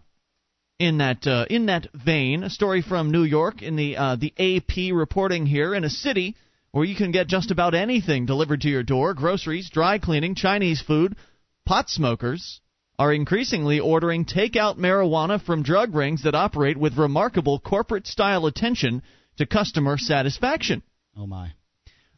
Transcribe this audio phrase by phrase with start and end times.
[0.79, 4.33] in that uh, in that vein, a story from New York in the uh, the
[4.39, 6.37] AP reporting here in a city
[6.73, 10.83] where you can get just about anything delivered to your door: groceries, dry cleaning, Chinese
[10.83, 11.17] food.
[11.65, 12.61] Pot smokers
[12.99, 19.03] are increasingly ordering takeout marijuana from drug rings that operate with remarkable corporate style attention
[19.37, 20.83] to customer satisfaction.
[21.17, 21.53] Oh my.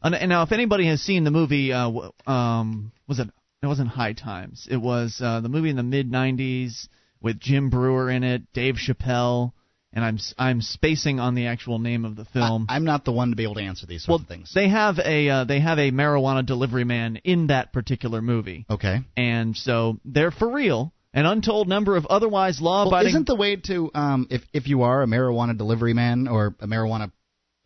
[0.01, 1.91] And, and now, if anybody has seen the movie, uh,
[2.25, 3.29] um, was it?
[3.61, 4.67] It wasn't High Times.
[4.71, 6.87] It was uh, the movie in the mid '90s
[7.21, 9.53] with Jim Breuer in it, Dave Chappelle,
[9.91, 12.67] and I'm I'm spacing on the actual name of the film.
[12.69, 14.51] I, am not the one to be able to answer these sorts well, of things.
[14.53, 18.99] they have a uh, they have a marijuana delivery man in that particular movie, okay.
[19.17, 20.93] and so they're for real.
[21.11, 25.01] An untold number of otherwise law-abiding isn't the way to um, if if you are
[25.01, 27.11] a marijuana delivery man or a marijuana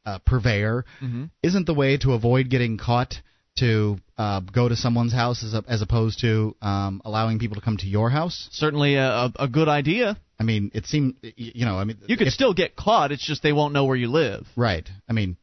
[0.06, 1.26] uh, purveyor, Mm-hmm.
[1.42, 3.16] isn't the way to avoid getting caught
[3.58, 7.62] to uh, go to someone's house as, a, as opposed to um, allowing people to
[7.62, 8.50] come to your house?
[8.52, 10.18] certainly a, a, good idea.
[10.40, 13.12] I mean, it seemed you know, I mean, You could if- still get caught.
[13.12, 14.46] It's just they won't know where you live.
[14.56, 14.88] right.
[15.10, 15.38] I mean,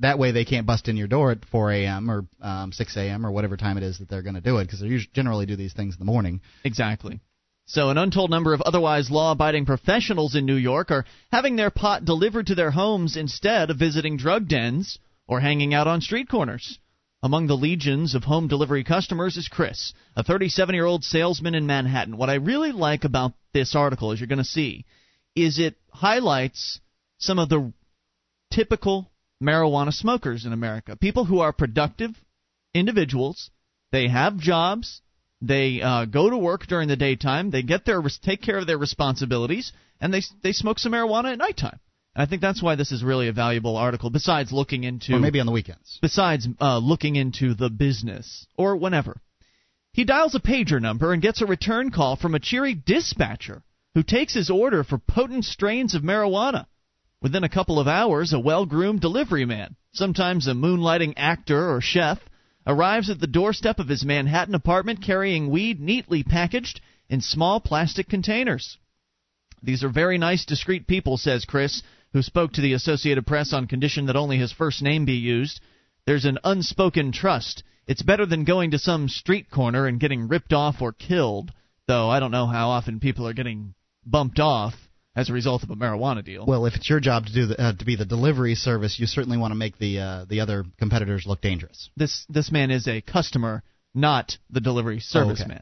[0.00, 2.10] that way they can't bust in your door at 4 a.m.
[2.10, 3.26] or um, 6 a.m.
[3.26, 5.46] or whatever time it is that they're going to do it because they usually generally
[5.46, 6.40] do these things in the morning.
[6.64, 7.20] Exactly.
[7.66, 11.70] So, an untold number of otherwise law abiding professionals in New York are having their
[11.70, 16.30] pot delivered to their homes instead of visiting drug dens or hanging out on street
[16.30, 16.78] corners.
[17.22, 21.66] Among the legions of home delivery customers is Chris, a 37 year old salesman in
[21.66, 22.16] Manhattan.
[22.16, 24.84] What I really like about this article, as you're going to see,
[25.34, 26.80] is it highlights
[27.18, 27.72] some of the
[28.52, 29.10] typical
[29.42, 30.96] marijuana smokers in America.
[30.96, 32.10] People who are productive
[32.72, 33.50] individuals,
[33.90, 35.00] they have jobs,
[35.40, 37.50] they uh, go to work during the daytime.
[37.50, 41.38] They get their take care of their responsibilities, and they they smoke some marijuana at
[41.38, 41.80] nighttime.
[42.18, 44.10] I think that's why this is really a valuable article.
[44.10, 46.00] Besides looking into Or maybe on the weekends.
[46.02, 49.20] besides uh, looking into the business or whenever.
[49.92, 53.62] He dials a pager number and gets a return call from a cheery dispatcher
[53.94, 56.66] who takes his order for potent strains of marijuana.
[57.22, 61.80] Within a couple of hours, a well groomed delivery man, sometimes a moonlighting actor or
[61.80, 62.18] chef,
[62.66, 68.08] arrives at the doorstep of his Manhattan apartment carrying weed neatly packaged in small plastic
[68.08, 68.76] containers.
[69.62, 71.82] These are very nice, discreet people, says Chris,
[72.12, 75.60] who spoke to the Associated Press on condition that only his first name be used.
[76.06, 77.62] There's an unspoken trust.
[77.86, 81.52] It's better than going to some street corner and getting ripped off or killed,
[81.86, 83.74] though I don't know how often people are getting
[84.04, 84.74] bumped off
[85.14, 86.46] as a result of a marijuana deal.
[86.46, 89.06] Well, if it's your job to do the, uh, to be the delivery service, you
[89.06, 91.90] certainly want to make the uh, the other competitors look dangerous.
[91.96, 93.62] this this man is a customer,
[93.94, 95.58] not the delivery service okay.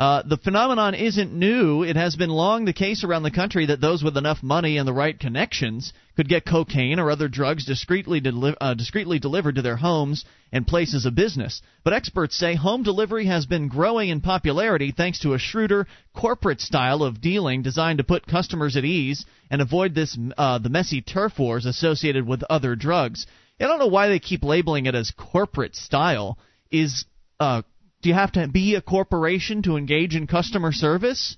[0.00, 1.82] Uh, the phenomenon isn't new.
[1.82, 4.88] It has been long the case around the country that those with enough money and
[4.88, 9.62] the right connections could get cocaine or other drugs discreetly, deli- uh, discreetly delivered to
[9.62, 11.60] their homes and places of business.
[11.84, 15.86] But experts say home delivery has been growing in popularity thanks to a shrewder
[16.16, 20.70] corporate style of dealing designed to put customers at ease and avoid this uh, the
[20.70, 23.26] messy turf wars associated with other drugs.
[23.60, 26.38] I don't know why they keep labeling it as corporate style.
[26.70, 27.04] Is
[27.38, 27.62] uh,
[28.02, 31.36] do you have to be a corporation to engage in customer service?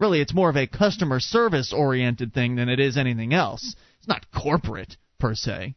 [0.00, 3.74] Really, it's more of a customer service oriented thing than it is anything else.
[3.98, 5.74] It's not corporate per se.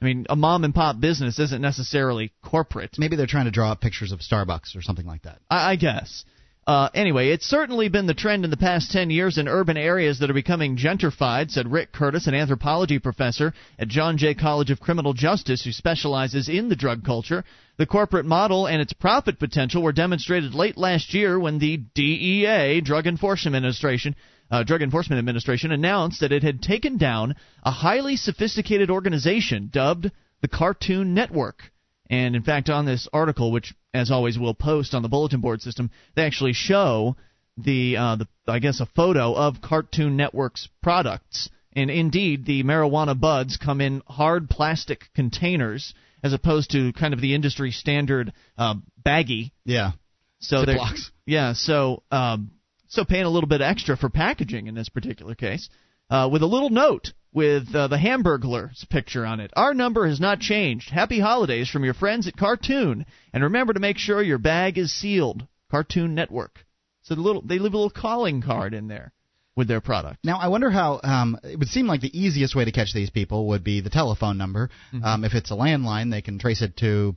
[0.00, 2.96] I mean, a mom and pop business isn't necessarily corporate.
[2.98, 5.38] Maybe they're trying to draw up pictures of Starbucks or something like that.
[5.48, 6.24] I, I guess.
[6.64, 10.20] Uh, anyway, it's certainly been the trend in the past 10 years in urban areas
[10.20, 14.78] that are becoming gentrified, said Rick Curtis, an anthropology professor at John Jay College of
[14.78, 17.42] Criminal Justice who specializes in the drug culture.
[17.78, 22.80] The corporate model and its profit potential were demonstrated late last year when the DEA,
[22.80, 24.14] Drug Enforcement Administration,
[24.48, 30.12] uh, Drug Enforcement Administration announced that it had taken down a highly sophisticated organization dubbed
[30.42, 31.72] the Cartoon Network.
[32.10, 35.62] And in fact, on this article, which as always we'll post on the bulletin board
[35.62, 37.16] system, they actually show
[37.56, 43.18] the, uh, the I guess a photo of Cartoon Network's products And indeed, the marijuana
[43.18, 48.74] buds come in hard plastic containers as opposed to kind of the industry standard uh,
[49.02, 49.52] baggy.
[49.64, 49.92] Yeah.
[50.40, 50.78] So they're
[51.26, 51.54] yeah.
[51.54, 52.52] So um,
[52.88, 55.68] so paying a little bit extra for packaging in this particular case,
[56.10, 59.50] uh, with a little note with uh, the Hamburglar's picture on it.
[59.56, 60.90] Our number has not changed.
[60.90, 64.92] Happy holidays from your friends at Cartoon, and remember to make sure your bag is
[64.92, 65.46] sealed.
[65.70, 66.66] Cartoon Network.
[67.02, 69.12] So the little they leave a little calling card in there
[69.56, 70.18] with their product.
[70.22, 73.10] Now I wonder how um, it would seem like the easiest way to catch these
[73.10, 74.68] people would be the telephone number.
[74.92, 75.04] Mm-hmm.
[75.04, 77.16] Um, if it's a landline, they can trace it to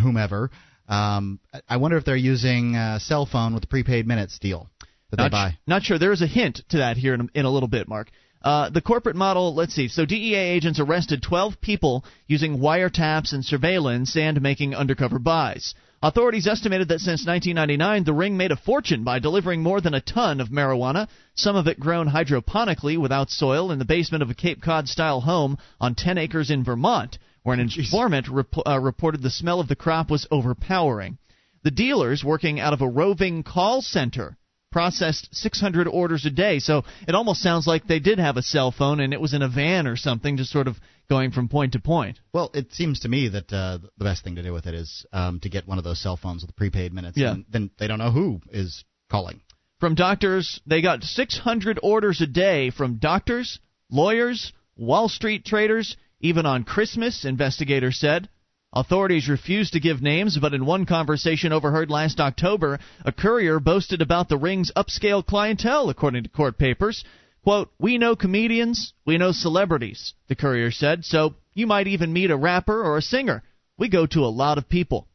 [0.00, 0.50] whomever.
[0.88, 1.38] Um,
[1.68, 4.68] I- wonder if they're using a cell phone with the prepaid minutes deal
[5.10, 5.50] that they Not, buy.
[5.50, 5.98] sh- not sure.
[5.98, 8.10] There is a hint to that here in a, in a little bit, Mark.
[8.42, 9.88] Uh, the corporate model, let's see.
[9.88, 15.74] So DEA agents arrested 12 people using wiretaps and surveillance and making undercover buys.
[16.04, 20.00] Authorities estimated that since 1999, the ring made a fortune by delivering more than a
[20.00, 21.06] ton of marijuana,
[21.36, 25.20] some of it grown hydroponically without soil in the basement of a Cape Cod style
[25.20, 29.68] home on 10 acres in Vermont, where an informant rep- uh, reported the smell of
[29.68, 31.18] the crop was overpowering.
[31.62, 34.36] The dealers, working out of a roving call center,
[34.72, 36.58] processed 600 orders a day.
[36.58, 39.42] So it almost sounds like they did have a cell phone and it was in
[39.42, 40.76] a van or something, just sort of
[41.08, 42.18] going from point to point.
[42.32, 45.06] Well, it seems to me that uh, the best thing to do with it is
[45.12, 47.16] um, to get one of those cell phones with prepaid minutes.
[47.16, 47.32] Yeah.
[47.32, 49.40] And then they don't know who is calling.
[49.78, 53.58] From doctors, they got 600 orders a day from doctors,
[53.90, 58.28] lawyers, Wall Street traders, even on Christmas, investigators said.
[58.72, 64.00] Authorities refused to give names, but in one conversation overheard last October, a courier boasted
[64.00, 67.04] about the ring's upscale clientele, according to court papers.
[67.42, 72.30] Quote, We know comedians, we know celebrities, the courier said, so you might even meet
[72.30, 73.42] a rapper or a singer.
[73.76, 75.06] We go to a lot of people.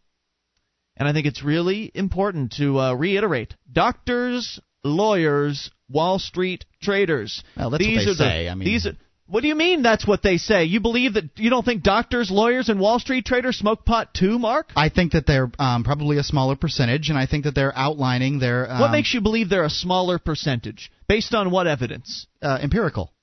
[0.95, 7.43] And I think it's really important to uh, reiterate doctors, lawyers, Wall Street traders.
[7.55, 8.49] Well, that's what they are the, say.
[8.49, 8.97] I mean- these are,
[9.27, 10.65] what do you mean that's what they say?
[10.65, 14.39] You believe that you don't think doctors, lawyers, and Wall Street traders smoke pot too,
[14.39, 14.69] Mark?
[14.75, 18.39] I think that they're um, probably a smaller percentage, and I think that they're outlining
[18.39, 20.91] their um, what makes you believe they're a smaller percentage?
[21.07, 22.27] Based on what evidence?
[22.41, 23.13] uh, empirical.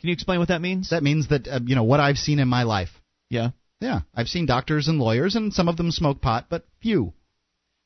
[0.00, 0.90] Can you explain what that means?
[0.90, 2.90] That means that uh, you know what I've seen in my life.
[3.28, 3.50] yeah.
[3.80, 7.12] Yeah, I've seen doctors and lawyers, and some of them smoke pot, but few.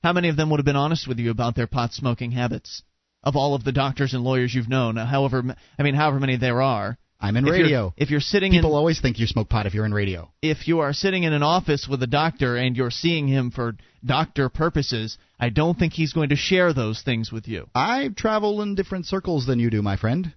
[0.03, 2.83] How many of them would have been honest with you about their pot smoking habits?
[3.25, 5.43] Of all of the doctors and lawyers you've known, however,
[5.77, 6.99] I mean, however many there are.
[7.21, 7.95] I'm in if you're- radio.
[7.97, 10.31] if you're sitting People in, always think you smoke pot if you're in radio.
[10.41, 13.75] if you are sitting in an office with a doctor and you're seeing him for
[14.05, 17.69] doctor purposes, I don't think he's going to share those things with you.
[17.75, 20.33] I travel in different circles than you do, my friend.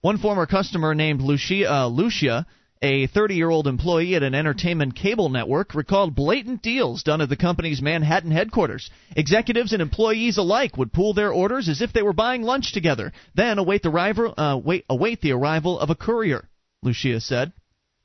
[0.00, 2.46] One former customer named Lucia, uh, Lucia
[2.84, 7.30] a 30 year old employee at an entertainment cable network, recalled blatant deals done at
[7.30, 8.90] the company's Manhattan headquarters.
[9.16, 13.12] Executives and employees alike would pool their orders as if they were buying lunch together,
[13.34, 16.46] then await the, rival, uh, wait, await the arrival of a courier,
[16.82, 17.52] Lucia said.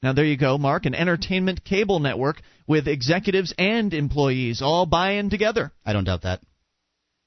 [0.02, 5.30] Now, there you go, Mark, an entertainment cable network with executives and employees all buying
[5.30, 5.74] together.
[5.86, 6.40] I don't doubt that.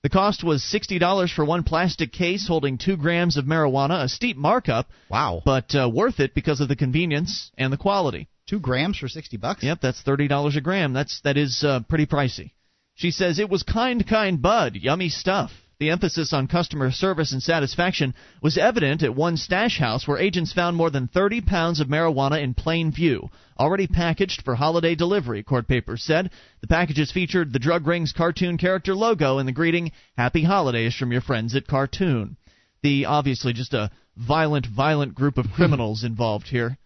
[0.02, 4.37] The cost was $60 for one plastic case holding two grams of marijuana, a steep
[4.37, 5.43] markup, Wow.
[5.44, 8.28] but uh, worth it because of the convenience and the quality.
[8.49, 9.62] Two grams for sixty bucks.
[9.62, 10.93] Yep, that's thirty dollars a gram.
[10.93, 12.50] That's that is uh, pretty pricey.
[12.96, 15.52] She says it was kind, kind bud, yummy stuff.
[15.82, 20.53] The emphasis on customer service and satisfaction was evident at one stash house where agents
[20.53, 25.43] found more than 30 pounds of marijuana in plain view, already packaged for holiday delivery,
[25.43, 26.31] court papers said.
[26.60, 31.10] The packages featured the drug ring's cartoon character logo and the greeting, Happy Holidays from
[31.10, 32.36] your friends at Cartoon.
[32.84, 36.79] The obviously just a violent, violent group of criminals involved here.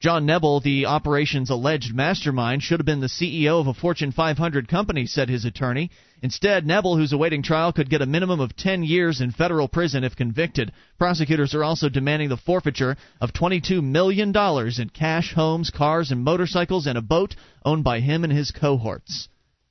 [0.00, 4.68] John Nebel, the operation's alleged mastermind, should have been the CEO of a Fortune 500
[4.68, 5.90] company, said his attorney.
[6.22, 10.04] Instead, Nebel, who's awaiting trial, could get a minimum of 10 years in federal prison
[10.04, 10.70] if convicted.
[10.98, 16.86] Prosecutors are also demanding the forfeiture of $22 million in cash, homes, cars, and motorcycles,
[16.86, 19.28] and a boat owned by him and his cohorts.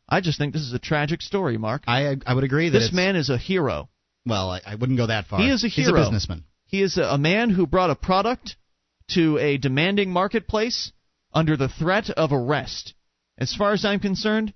[0.09, 1.83] I just think this is a tragic story, Mark.
[1.87, 3.89] I I would agree that This man is a hero.
[4.25, 5.39] Well, I, I wouldn't go that far.
[5.39, 5.87] He is a hero.
[5.87, 6.43] He's a businessman.
[6.65, 8.57] He is a, a man who brought a product
[9.11, 10.91] to a demanding marketplace
[11.33, 12.93] under the threat of arrest.
[13.37, 14.53] As far as I'm concerned,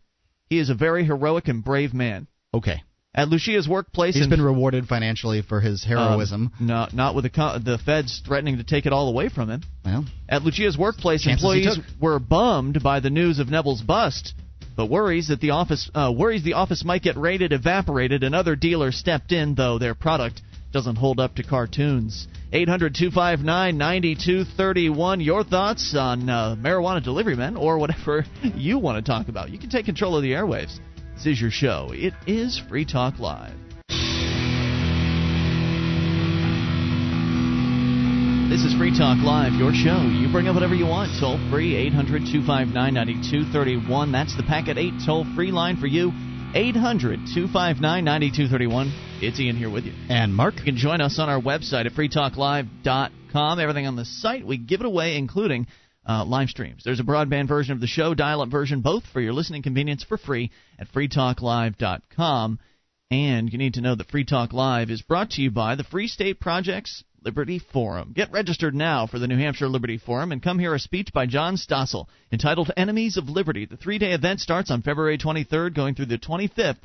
[0.48, 2.28] he is a very heroic and brave man.
[2.54, 2.82] Okay.
[3.14, 6.52] At Lucia's workplace, He's in, been rewarded financially for his heroism.
[6.60, 9.64] um, no, not with the the feds threatening to take it all away from him.
[9.84, 14.34] well, At Lucia's workplace, employees were bummed by the news of Nebel's bust,
[14.78, 18.94] but worries that the office uh, worries the office might get raided, evaporated, Another dealer
[18.94, 20.42] stepped in, though their product
[20.72, 22.28] doesn't hold up to cartoons.
[22.54, 25.24] 800-259-9231.
[25.24, 29.50] Your thoughts on uh, marijuana delivery men or whatever you want to talk about.
[29.50, 30.80] You can take control of the airwaves.
[31.16, 31.90] This is your show.
[31.92, 33.58] It is Free Talk Live.
[38.50, 40.02] This is Free Talk Live, your show.
[40.02, 41.18] You bring up whatever you want.
[41.22, 44.12] Toll free, 800 259 9231.
[44.12, 46.12] That's the Packet 8 toll free line for you.
[46.54, 49.11] 800 259 9231.
[49.24, 49.94] It's Ian here with you.
[50.10, 50.56] And Mark.
[50.58, 53.60] You can join us on our website at freetalklive.com.
[53.60, 55.68] Everything on the site, we give it away, including
[56.10, 56.82] uh, live streams.
[56.84, 60.04] There's a broadband version of the show, dial up version, both for your listening convenience
[60.04, 60.50] for free
[60.80, 62.60] at freetalklive.com.
[63.12, 65.84] And you need to know that Free Talk Live is brought to you by the
[65.84, 68.14] Free State Project's Liberty Forum.
[68.16, 71.28] Get registered now for the New Hampshire Liberty Forum and come hear a speech by
[71.28, 73.68] John Stossel entitled Enemies of Liberty.
[73.68, 76.80] The three day event starts on February 23rd, going through the 25th.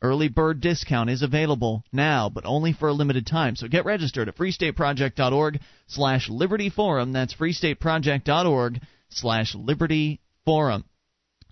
[0.00, 3.56] Early bird discount is available now, but only for a limited time.
[3.56, 7.12] So get registered at freestateproject.org slash Liberty Forum.
[7.12, 10.84] That's freestateproject.org slash Liberty Forum.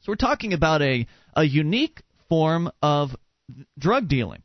[0.02, 3.16] So we're talking about a, a unique form of
[3.78, 4.42] drug dealing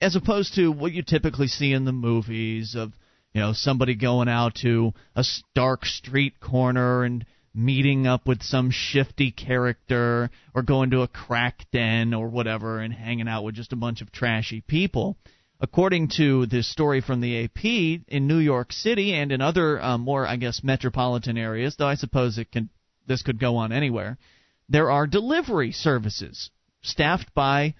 [0.00, 2.92] as opposed to what you typically see in the movies of
[3.32, 5.24] you know somebody going out to a
[5.54, 7.24] dark street corner and
[7.56, 12.92] meeting up with some shifty character or going to a crack den or whatever and
[12.92, 15.16] hanging out with just a bunch of trashy people.
[15.58, 17.64] According to this story from the AP
[18.08, 21.94] in New York City and in other uh, more I guess metropolitan areas though I
[21.94, 22.68] suppose it can
[23.06, 24.18] this could go on anywhere
[24.68, 26.50] there are delivery services
[26.82, 27.74] staffed by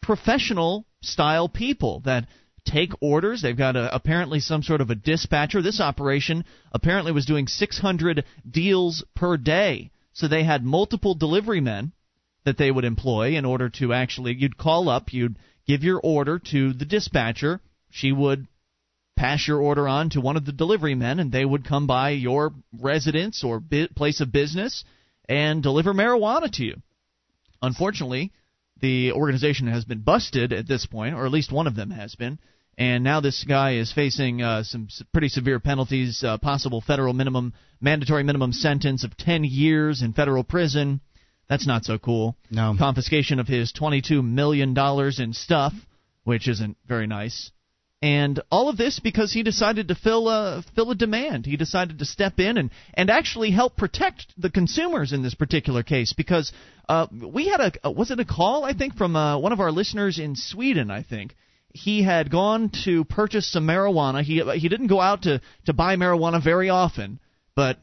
[0.00, 2.26] professional style people that
[2.64, 3.42] take orders.
[3.42, 5.62] They've got a, apparently some sort of a dispatcher.
[5.62, 9.90] This operation apparently was doing 600 deals per day.
[10.12, 11.92] So they had multiple delivery men
[12.44, 16.38] that they would employ in order to actually you'd call up, you'd give your order
[16.38, 17.60] to the dispatcher.
[17.90, 18.46] She would
[19.16, 22.10] pass your order on to one of the delivery men and they would come by
[22.10, 24.84] your residence or bi- place of business
[25.28, 26.82] and deliver marijuana to you.
[27.62, 28.32] Unfortunately,
[28.80, 32.14] the organization has been busted at this point, or at least one of them has
[32.14, 32.38] been.
[32.76, 37.52] And now this guy is facing uh, some pretty severe penalties, uh, possible federal minimum,
[37.80, 41.00] mandatory minimum sentence of 10 years in federal prison.
[41.48, 42.36] That's not so cool.
[42.50, 42.74] No.
[42.76, 44.76] Confiscation of his $22 million
[45.18, 45.72] in stuff,
[46.24, 47.52] which isn't very nice.
[48.02, 51.46] And all of this because he decided to fill a fill a demand.
[51.46, 55.82] He decided to step in and and actually help protect the consumers in this particular
[55.82, 56.52] case because
[56.86, 59.72] uh, we had a was it a call I think from uh, one of our
[59.72, 61.34] listeners in Sweden I think
[61.74, 64.22] he had gone to purchase some marijuana.
[64.22, 67.18] He he didn't go out to to buy marijuana very often,
[67.56, 67.78] but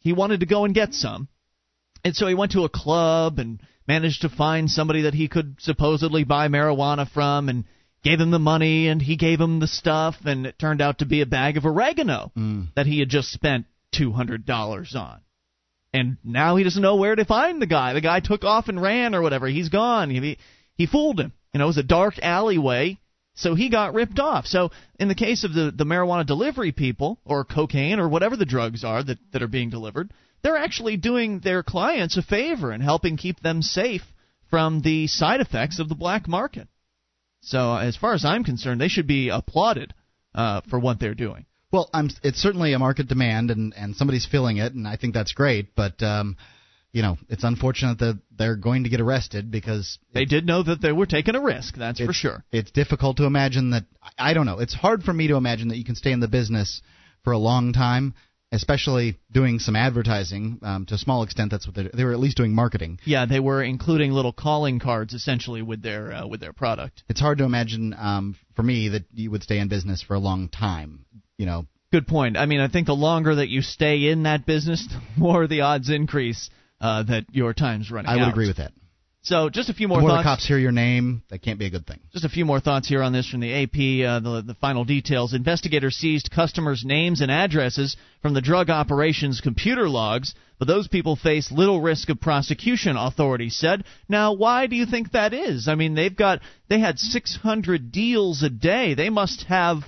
[0.00, 1.28] he wanted to go and get some.
[2.04, 5.56] And so he went to a club and managed to find somebody that he could
[5.60, 7.64] supposedly buy marijuana from and
[8.02, 11.06] gave him the money and he gave him the stuff and it turned out to
[11.06, 12.66] be a bag of oregano mm.
[12.74, 15.20] that he had just spent $200 on.
[15.92, 17.94] And now he doesn't know where to find the guy.
[17.94, 19.46] The guy took off and ran or whatever.
[19.46, 20.10] He's gone.
[20.10, 20.38] He
[20.74, 21.32] he fooled him.
[21.52, 22.98] You know, it was a dark alleyway,
[23.38, 24.46] so he got ripped off.
[24.46, 28.44] So in the case of the the marijuana delivery people or cocaine or whatever the
[28.44, 32.82] drugs are that that are being delivered, they're actually doing their clients a favor and
[32.82, 34.02] helping keep them safe
[34.50, 36.68] from the side effects of the black market.
[37.40, 39.94] So, as far as I'm concerned, they should be applauded
[40.34, 41.46] uh, for what they're doing.
[41.70, 45.14] Well, I'm, it's certainly a market demand, and, and somebody's filling it, and I think
[45.14, 45.74] that's great.
[45.76, 46.36] But um,
[46.92, 50.80] you know, it's unfortunate that they're going to get arrested because they did know that
[50.80, 51.76] they were taking a risk.
[51.76, 52.44] That's for sure.
[52.50, 53.84] It's difficult to imagine that.
[54.18, 54.58] I don't know.
[54.58, 56.80] It's hard for me to imagine that you can stay in the business
[57.24, 58.14] for a long time
[58.52, 61.50] especially doing some advertising um, to a small extent.
[61.50, 62.98] That's what they they were at least doing marketing.
[63.04, 67.02] Yeah, they were including little calling cards essentially with their uh, with their product.
[67.08, 70.18] It's hard to imagine um, for me that you would stay in business for a
[70.18, 71.04] long time.
[71.36, 71.66] You know.
[71.90, 72.36] Good point.
[72.36, 75.62] I mean, I think the longer that you stay in that business, the more the
[75.62, 78.32] odds increase uh, that your time's running I would out.
[78.32, 78.72] agree with that.
[79.22, 80.22] So just a few more the more thoughts.
[80.22, 82.00] the cops hear your name, that can't be a good thing.
[82.12, 84.08] Just a few more thoughts here on this from the AP.
[84.08, 85.34] Uh, the, the final details.
[85.34, 91.16] Investigators seized customers' names and addresses from the drug operations computer logs, but those people
[91.16, 92.96] face little risk of prosecution.
[92.96, 93.84] Authorities said.
[94.08, 95.68] Now, why do you think that is?
[95.68, 98.94] I mean, they've got they had 600 deals a day.
[98.94, 99.80] They must have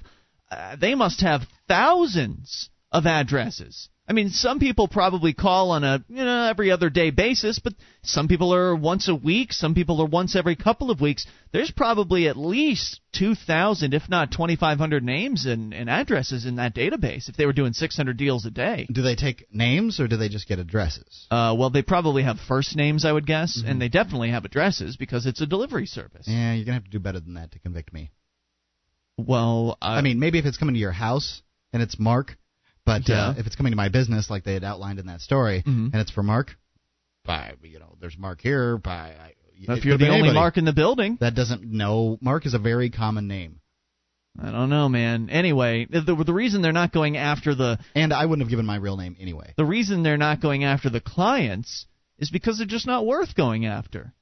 [0.50, 3.88] uh, they must have thousands of addresses.
[4.10, 7.74] I mean, some people probably call on a you know every other day basis, but
[8.02, 11.28] some people are once a week, some people are once every couple of weeks.
[11.52, 17.28] There's probably at least 2,000, if not 2,500 names and, and addresses in that database
[17.28, 18.88] if they were doing 600 deals a day.
[18.90, 21.28] Do they take names or do they just get addresses?
[21.30, 23.70] Uh, well, they probably have first names, I would guess, mm-hmm.
[23.70, 26.26] and they definitely have addresses because it's a delivery service.
[26.26, 28.10] Yeah, you're gonna have to do better than that to convict me.
[29.16, 32.36] Well, uh, I mean, maybe if it's coming to your house and it's Mark
[32.84, 33.28] but yeah.
[33.28, 35.88] uh, if it's coming to my business, like they had outlined in that story, mm-hmm.
[35.92, 36.56] and it's for Mark,
[37.25, 38.78] by you know, there's Mark here.
[38.78, 39.14] By
[39.56, 40.34] if you're the only anybody.
[40.34, 43.60] Mark in the building, that doesn't know Mark is a very common name.
[44.38, 45.28] I don't know, man.
[45.28, 48.76] Anyway, the, the reason they're not going after the And I wouldn't have given my
[48.76, 49.54] real name anyway.
[49.56, 51.87] the reason they're not going after the clients
[52.18, 54.14] is because they're just not worth going after.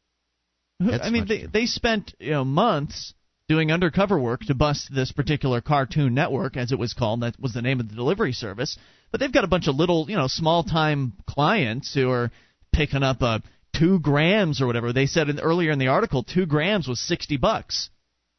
[0.80, 1.48] That's I mean, they true.
[1.52, 3.12] they spent you know months
[3.48, 7.22] doing undercover work to bust this particular Cartoon Network, as it was called.
[7.22, 8.76] That was the name of the delivery service.
[9.10, 12.30] But they've got a bunch of little, you know, small time clients who are
[12.72, 13.38] picking up uh,
[13.74, 14.92] two grams or whatever.
[14.92, 17.88] They said in, earlier in the article, two grams was sixty bucks.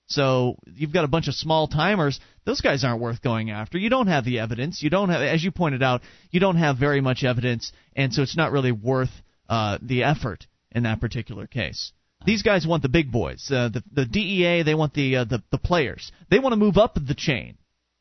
[0.07, 2.19] So you've got a bunch of small timers.
[2.45, 3.77] Those guys aren't worth going after.
[3.77, 4.81] You don't have the evidence.
[4.81, 6.01] You don't have, as you pointed out,
[6.31, 9.11] you don't have very much evidence, and so it's not really worth
[9.47, 11.93] uh, the effort in that particular case.
[12.25, 13.49] These guys want the big boys.
[13.49, 16.11] Uh, the the DEA they want the uh, the the players.
[16.29, 17.57] They want to move up the chain,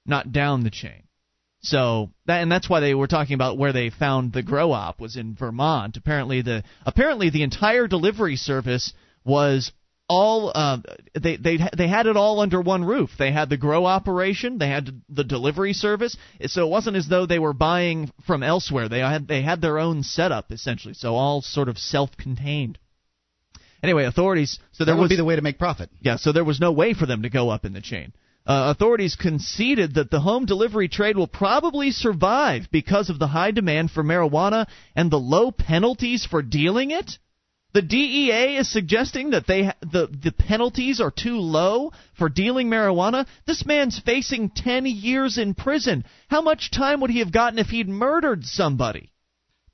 [0.06, 1.04] not down the chain.
[1.60, 5.00] So that and that's why they were talking about where they found the grow op
[5.00, 5.96] was in Vermont.
[5.96, 8.92] Apparently the apparently the entire delivery service
[9.24, 9.72] was
[10.08, 10.78] all uh,
[11.14, 13.10] they they they had it all under one roof.
[13.18, 16.16] They had the grow operation, they had the delivery service.
[16.46, 18.88] So it wasn't as though they were buying from elsewhere.
[18.88, 20.94] They had they had their own setup essentially.
[20.94, 22.78] So all sort of self-contained.
[23.82, 24.58] Anyway, authorities.
[24.72, 25.90] So there that would was be the way to make profit.
[26.00, 28.12] yeah, so there was no way for them to go up in the chain.
[28.46, 33.50] Uh, authorities conceded that the home delivery trade will probably survive because of the high
[33.50, 34.66] demand for marijuana
[34.96, 37.18] and the low penalties for dealing it.
[37.74, 43.26] The DEA is suggesting that they the the penalties are too low for dealing marijuana.
[43.46, 46.06] This man's facing 10 years in prison.
[46.28, 49.12] How much time would he have gotten if he'd murdered somebody?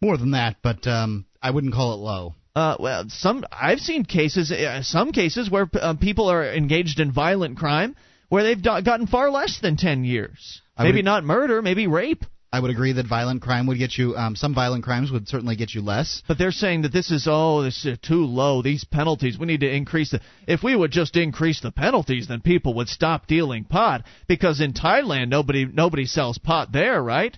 [0.00, 2.34] More than that, but um, I wouldn't call it low.
[2.54, 7.10] Uh, well, some I've seen cases, uh, some cases where uh, people are engaged in
[7.10, 7.96] violent crime
[8.28, 10.60] where they've do- gotten far less than ten years.
[10.76, 12.24] I Maybe would- not murder, maybe rape.
[12.52, 14.14] I would agree that violent crime would get you.
[14.16, 16.22] Um, some violent crimes would certainly get you less.
[16.28, 18.62] But they're saying that this is oh, this is too low.
[18.62, 20.20] These penalties, we need to increase the.
[20.46, 24.04] If we would just increase the penalties, then people would stop dealing pot.
[24.28, 27.36] Because in Thailand, nobody nobody sells pot there, right?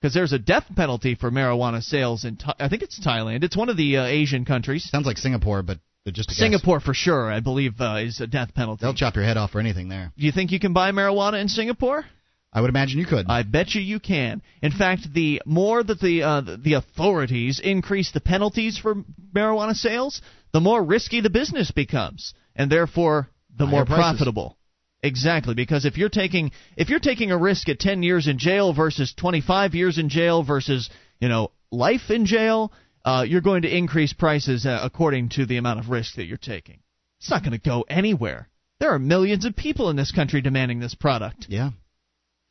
[0.00, 2.36] Because there's a death penalty for marijuana sales in.
[2.36, 3.44] Tha- I think it's Thailand.
[3.44, 4.88] It's one of the uh, Asian countries.
[4.88, 5.78] Sounds like Singapore, but
[6.12, 6.38] just guess.
[6.38, 8.80] Singapore for sure, I believe, uh, is a death penalty.
[8.82, 10.12] They'll chop your head off for anything there.
[10.16, 12.04] Do you think you can buy marijuana in Singapore?
[12.52, 13.26] I would imagine you could.
[13.28, 14.42] I bet you you can.
[14.60, 18.96] In fact, the more that the uh, the authorities increase the penalties for
[19.32, 20.20] marijuana sales,
[20.52, 24.00] the more risky the business becomes, and therefore the Higher more prices.
[24.02, 24.56] profitable.
[25.02, 28.72] Exactly, because if you're taking if you're taking a risk at 10 years in jail
[28.74, 32.72] versus 25 years in jail versus you know life in jail,
[33.04, 36.36] uh, you're going to increase prices uh, according to the amount of risk that you're
[36.36, 36.80] taking.
[37.20, 38.48] It's not going to go anywhere.
[38.78, 41.46] There are millions of people in this country demanding this product.
[41.48, 41.70] yeah.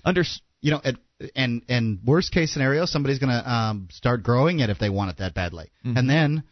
[0.05, 0.23] Under
[0.61, 0.97] You know, and
[1.35, 5.11] and, and worst case scenario, somebody's going to um, start growing it if they want
[5.11, 5.97] it that badly, Mhm.
[5.99, 6.43] and then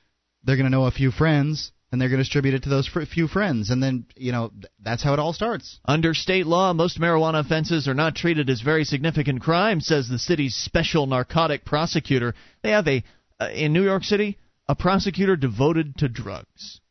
[0.44, 2.88] they're going to know a few friends, and they're going to distribute it to those
[2.88, 5.80] few friends, and then you know that's how it all starts.
[5.86, 10.20] Under state law, most marijuana offenses are not treated as very significant crimes, says the
[10.20, 12.34] city's special narcotic prosecutor.
[12.62, 13.04] They have a
[13.40, 16.82] uh, in New York City a prosecutor devoted to drugs.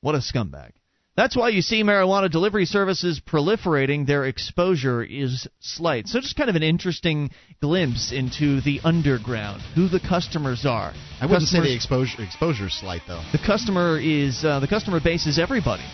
[0.00, 0.72] What a scumbag.
[1.14, 4.06] That's why you see marijuana delivery services proliferating.
[4.06, 6.08] Their exposure is slight.
[6.08, 10.94] So, just kind of an interesting glimpse into the underground, who the customers are.
[11.20, 13.22] I wouldn't say the exposure exposure is slight though.
[13.32, 15.84] the customer is uh, the customer base is everybody,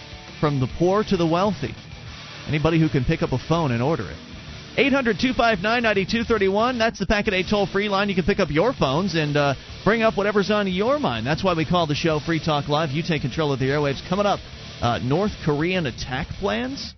[0.40, 1.74] from the poor to the wealthy.
[2.46, 4.16] Anybody who can pick up a phone and order it.
[4.78, 6.78] 800 259 9231.
[6.78, 8.09] That's the Packet 8 toll free line.
[8.09, 11.26] You can pick up your phones and uh, bring up whatever's on your mind.
[11.26, 12.90] That's why we call the show Free Talk Live.
[12.90, 14.09] You take control of the airwaves.
[14.09, 14.38] Coming up,
[14.82, 16.94] uh, North Korean attack plans?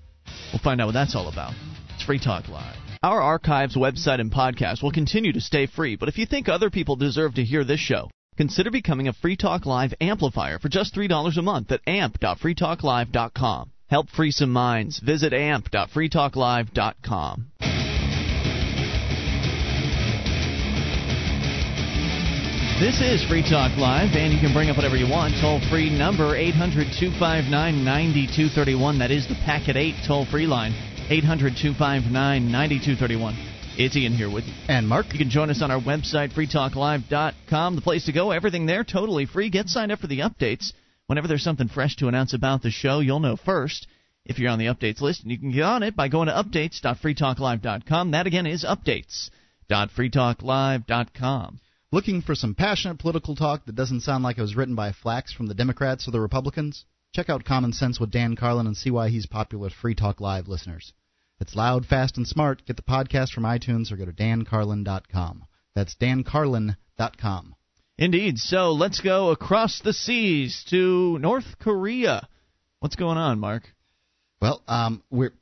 [0.52, 1.52] We'll find out what that's all about.
[1.94, 2.76] It's Free Talk Live.
[3.02, 6.70] Our archives, website, and podcast will continue to stay free, but if you think other
[6.70, 10.94] people deserve to hear this show, consider becoming a Free Talk Live amplifier for just
[10.94, 13.70] $3 a month at amp.freetalklive.com.
[13.88, 15.00] Help free some minds.
[15.00, 17.46] Visit amp.freetalklive.com.
[22.80, 25.34] This is Free Talk Live, and you can bring up whatever you want.
[25.38, 28.98] Toll free number 800 259 9231.
[29.00, 30.72] That is the Packet 8 toll free line.
[31.10, 33.36] 800 259 9231.
[33.76, 34.54] It's Ian here with you.
[34.66, 37.76] And Mark, You can join us on our website, freetalklive.com.
[37.76, 39.50] The place to go, everything there, totally free.
[39.50, 40.72] Get signed up for the updates.
[41.06, 43.88] Whenever there's something fresh to announce about the show, you'll know first
[44.24, 45.22] if you're on the updates list.
[45.22, 48.12] And you can get on it by going to updates.freetalklive.com.
[48.12, 51.60] That again is updates.freetalklive.com.
[51.92, 55.32] looking for some passionate political talk that doesn't sound like it was written by flacks
[55.32, 56.84] from the Democrats or the Republicans?
[57.12, 60.20] Check out Common Sense with Dan Carlin and see why he's popular with Free Talk
[60.20, 60.92] Live listeners.
[61.40, 62.64] It's loud, fast, and smart.
[62.66, 65.44] Get the podcast from iTunes or go to dancarlin.com.
[65.74, 67.54] That's dancarlin.com.
[67.98, 68.38] Indeed.
[68.38, 72.28] So let's go across the seas to North Korea.
[72.78, 73.64] What's going on, Mark?
[74.40, 75.32] Well, um, we're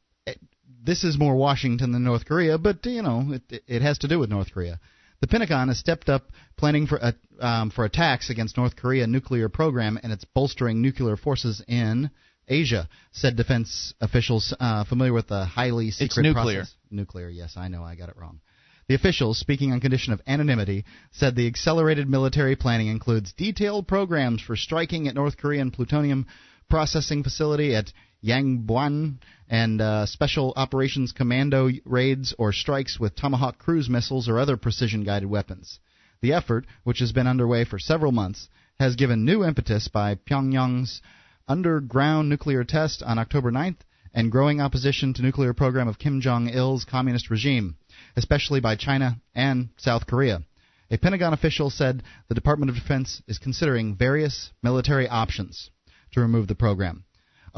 [0.83, 4.19] this is more Washington than North Korea, but you know it, it has to do
[4.19, 4.81] with North Korea.
[5.20, 9.48] The Pentagon has stepped up planning for uh, um, for attacks against North Korea nuclear
[9.48, 12.11] program, and it's bolstering nuclear forces in
[12.46, 16.61] Asia, said defense officials uh, familiar with the highly secret it's nuclear.
[16.61, 16.74] process.
[16.90, 18.40] Nuclear, yes, I know, I got it wrong.
[18.88, 24.40] The officials, speaking on condition of anonymity, said the accelerated military planning includes detailed programs
[24.40, 26.26] for striking at North Korean plutonium
[26.70, 33.88] processing facility at Yongbyon and uh, special operations commando raids or strikes with Tomahawk cruise
[33.88, 35.78] missiles or other precision guided weapons.
[36.20, 38.48] The effort, which has been underway for several months,
[38.81, 41.00] has given new impetus by Pyongyang's
[41.46, 43.78] underground nuclear test on October 9th
[44.12, 47.76] and growing opposition to nuclear program of Kim Jong Il's communist regime,
[48.16, 50.42] especially by China and South Korea.
[50.90, 55.70] A Pentagon official said the Department of Defense is considering various military options
[56.12, 57.04] to remove the program.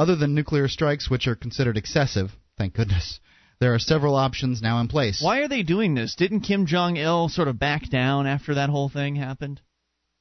[0.00, 3.20] Other than nuclear strikes, which are considered excessive, thank goodness,
[3.58, 5.20] there are several options now in place.
[5.22, 6.14] Why are they doing this?
[6.14, 9.60] Didn't Kim Jong Il sort of back down after that whole thing happened?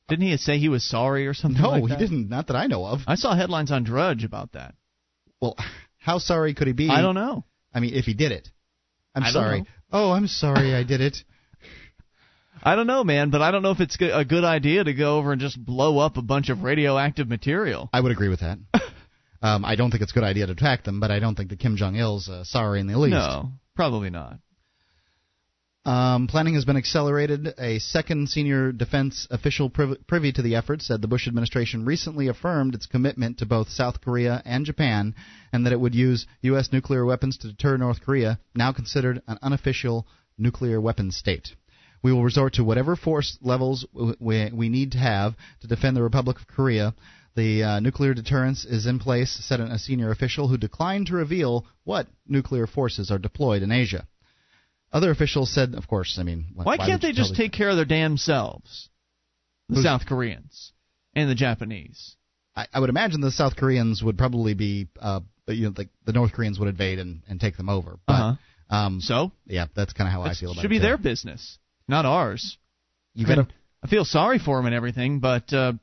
[0.09, 1.61] Didn't he say he was sorry or something?
[1.61, 2.27] No, like he didn't.
[2.27, 2.99] Not that I know of.
[3.07, 4.75] I saw headlines on Drudge about that.
[5.39, 5.55] Well,
[5.97, 6.89] how sorry could he be?
[6.89, 7.45] I don't know.
[7.73, 8.49] I mean, if he did it.
[9.15, 9.63] I'm I sorry.
[9.93, 11.23] Oh, I'm sorry I did it.
[12.63, 15.17] I don't know, man, but I don't know if it's a good idea to go
[15.19, 17.89] over and just blow up a bunch of radioactive material.
[17.93, 18.59] I would agree with that.
[19.41, 21.49] um, I don't think it's a good idea to attack them, but I don't think
[21.49, 23.11] that Kim Jong Il's uh, sorry in the least.
[23.11, 24.39] No, probably not.
[25.85, 27.53] Um, planning has been accelerated.
[27.57, 32.27] A second senior defense official priv- privy to the effort said the Bush administration recently
[32.27, 35.15] affirmed its commitment to both South Korea and Japan,
[35.53, 36.71] and that it would use U.S.
[36.73, 40.05] nuclear weapons to deter North Korea, now considered an unofficial
[40.37, 41.55] nuclear weapons state.
[42.03, 43.85] We will resort to whatever force levels
[44.19, 46.93] we, we need to have to defend the Republic of Korea.
[47.39, 51.65] The uh, nuclear deterrence is in place, said a senior official who declined to reveal
[51.85, 54.05] what nuclear forces are deployed in Asia.
[54.91, 57.85] Other officials said, of course, I mean, Why, can't they just take care of their
[57.85, 58.89] damn selves?
[59.69, 60.73] The Who's- South Koreans
[61.15, 62.17] and the Japanese.
[62.57, 66.11] I, I would imagine the South Koreans would probably be, uh, you know, like the
[66.11, 67.99] North Koreans would invade and, and take them over.
[68.05, 68.75] But, Uh-huh.
[68.75, 70.61] um, So yeah, that's kind of how I feel about should it.
[70.63, 70.81] Should be too.
[70.81, 72.57] their business, not ours.
[73.13, 75.73] You I, mean, gotta, I feel sorry for them and everything, but uh,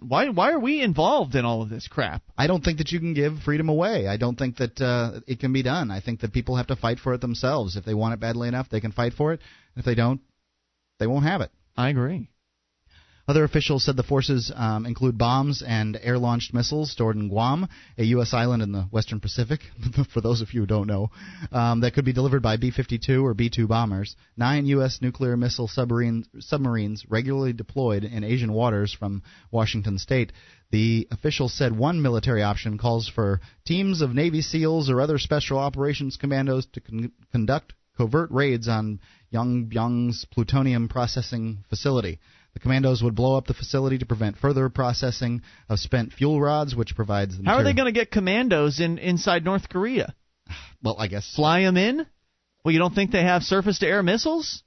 [0.00, 2.22] why why are we involved in all of this crap?
[2.36, 4.06] I don't think that you can give freedom away.
[4.06, 5.90] I don't think that uh, it can be done.
[5.90, 7.76] I think that people have to fight for it themselves.
[7.76, 9.40] If they want it badly enough, they can fight for it.
[9.76, 10.20] If they don't,
[10.98, 11.50] they won't have it.
[11.76, 12.28] I agree.
[13.30, 17.68] Other officials said the forces um, include bombs and air launched missiles stored in Guam,
[17.96, 18.34] a U.S.
[18.34, 19.60] island in the western Pacific,
[20.12, 21.12] for those of you who don't know,
[21.52, 24.16] um, that could be delivered by B 52 or B 2 bombers.
[24.36, 24.98] Nine U.S.
[25.00, 30.32] nuclear missile submarines, submarines regularly deployed in Asian waters from Washington state.
[30.72, 35.56] The official said one military option calls for teams of Navy SEALs or other special
[35.56, 38.98] operations commandos to con- conduct covert raids on
[39.32, 42.18] Yongbyon's plutonium processing facility.
[42.54, 46.74] The commandos would blow up the facility to prevent further processing of spent fuel rods,
[46.74, 50.14] which provides the How are they going to get commandos in inside North Korea?
[50.82, 52.06] Well, I guess Fly them in?
[52.64, 54.62] Well, you don't think they have surface-to-air missiles?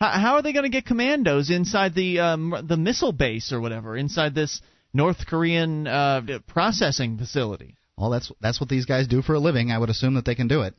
[0.00, 3.60] How, how are they going to get commandos inside the um, the missile base or
[3.60, 4.62] whatever inside this
[4.94, 7.76] North Korean uh, processing facility?
[8.00, 9.70] well, that's that's what these guys do for a living.
[9.70, 10.74] I would assume that they can do it.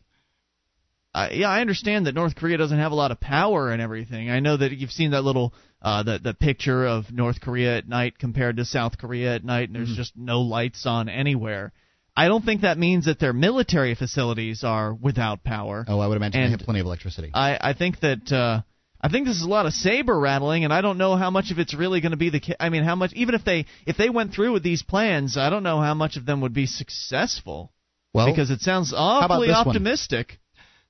[1.14, 4.32] Uh, yeah, I understand that North Korea doesn't have a lot of power and everything.
[4.32, 7.88] I know that you've seen that little uh, the the picture of North Korea at
[7.88, 11.72] night compared to South Korea at night, and there's just no lights on anywhere.
[12.15, 15.86] I don't think that means that their military facilities are without power.
[15.88, 17.32] Oh, I would imagine And- they have plenty of electricity.
[17.34, 18.62] I I think that uh,
[19.02, 21.50] I think this is a lot of saber rattling, and I don't know how much
[21.52, 22.39] of it's really going to be the.
[22.39, 25.38] ca- I mean, how much even if they if they went through with these plans,
[25.38, 27.72] I don't know how much of them would be successful
[28.13, 30.28] well, because it sounds awfully optimistic.
[30.28, 30.38] one?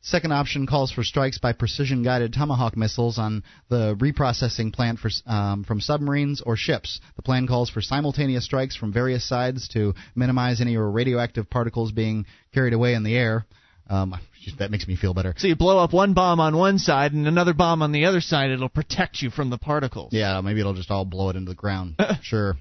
[0.04, 5.12] Second option calls for strikes by precision guided Tomahawk missiles on the reprocessing plant for,
[5.28, 7.00] um, from submarines or ships.
[7.18, 12.26] The plan calls for simultaneous strikes from various sides to minimize any radioactive particles being
[12.52, 13.46] carried away in the air.
[13.92, 14.16] Um,
[14.58, 15.36] that makes me feel better.
[15.38, 18.22] So you blow up one bomb on one side and another bomb on the other
[18.22, 18.50] side.
[18.50, 20.14] It'll protect you from the particles.
[20.14, 21.96] Yeah, maybe it'll just all blow it into the ground.
[22.24, 22.56] sure.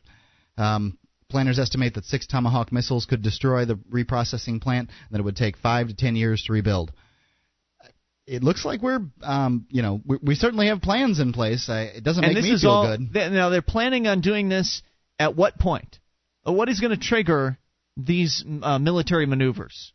[0.58, 0.98] Um,
[1.30, 5.36] planners estimate that six Tomahawk missiles could destroy the reprocessing plant, and that it would
[5.36, 6.92] take five to ten years to rebuild.
[8.30, 11.68] It looks like we're, um, you know, we, we certainly have plans in place.
[11.68, 12.86] I, it doesn't and make this me is feel all.
[12.96, 13.12] good.
[13.12, 14.82] th- now they're planning on doing this
[15.18, 15.98] at what point?
[16.46, 17.58] Uh, What is going to trigger
[17.96, 19.92] these uh, military maneuvers?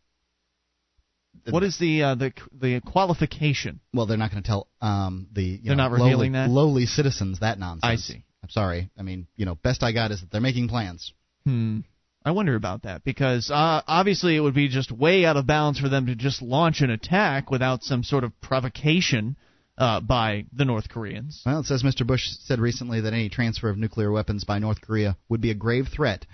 [1.48, 3.80] What is the uh, the the qualification?
[3.94, 6.50] Well, they're not going to tell um, the you They're know, not revealing lowly, that?
[6.50, 7.84] lowly citizens that nonsense.
[7.84, 8.24] I see.
[8.42, 8.90] I'm sorry.
[8.98, 11.12] I mean, you know, best I got is that they're making plans.
[11.44, 11.80] Hmm.
[12.26, 15.78] I wonder about that because uh, obviously it would be just way out of bounds
[15.78, 19.36] for them to just launch an attack without some sort of provocation
[19.78, 21.40] uh, by the North Koreans.
[21.46, 22.04] Well, it says Mr.
[22.04, 25.54] Bush said recently that any transfer of nuclear weapons by North Korea would be a
[25.54, 26.26] grave threat,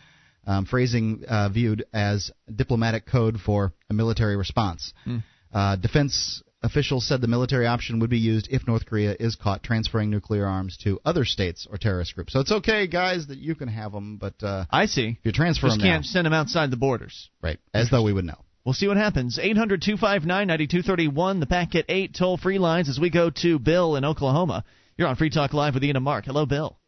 [0.46, 4.94] um, phrasing uh, viewed as diplomatic code for a military response.
[5.06, 5.22] Mm.
[5.52, 9.62] Uh, defense officials said the military option would be used if North Korea is caught
[9.62, 12.32] transferring nuclear arms to other states or terrorist groups.
[12.32, 15.16] So it's okay, guys, that you can have them, but uh, I see.
[15.18, 17.30] If you transfer Just them, can't now, send them outside the borders.
[17.42, 18.44] Right, as though we would know.
[18.64, 19.38] We'll see what happens.
[19.40, 24.04] 800 259 9231, the Packet 8 toll free lines as we go to Bill in
[24.04, 24.64] Oklahoma.
[24.96, 26.26] You're on Free Talk Live with Ian and Mark.
[26.26, 26.78] Hello, Bill.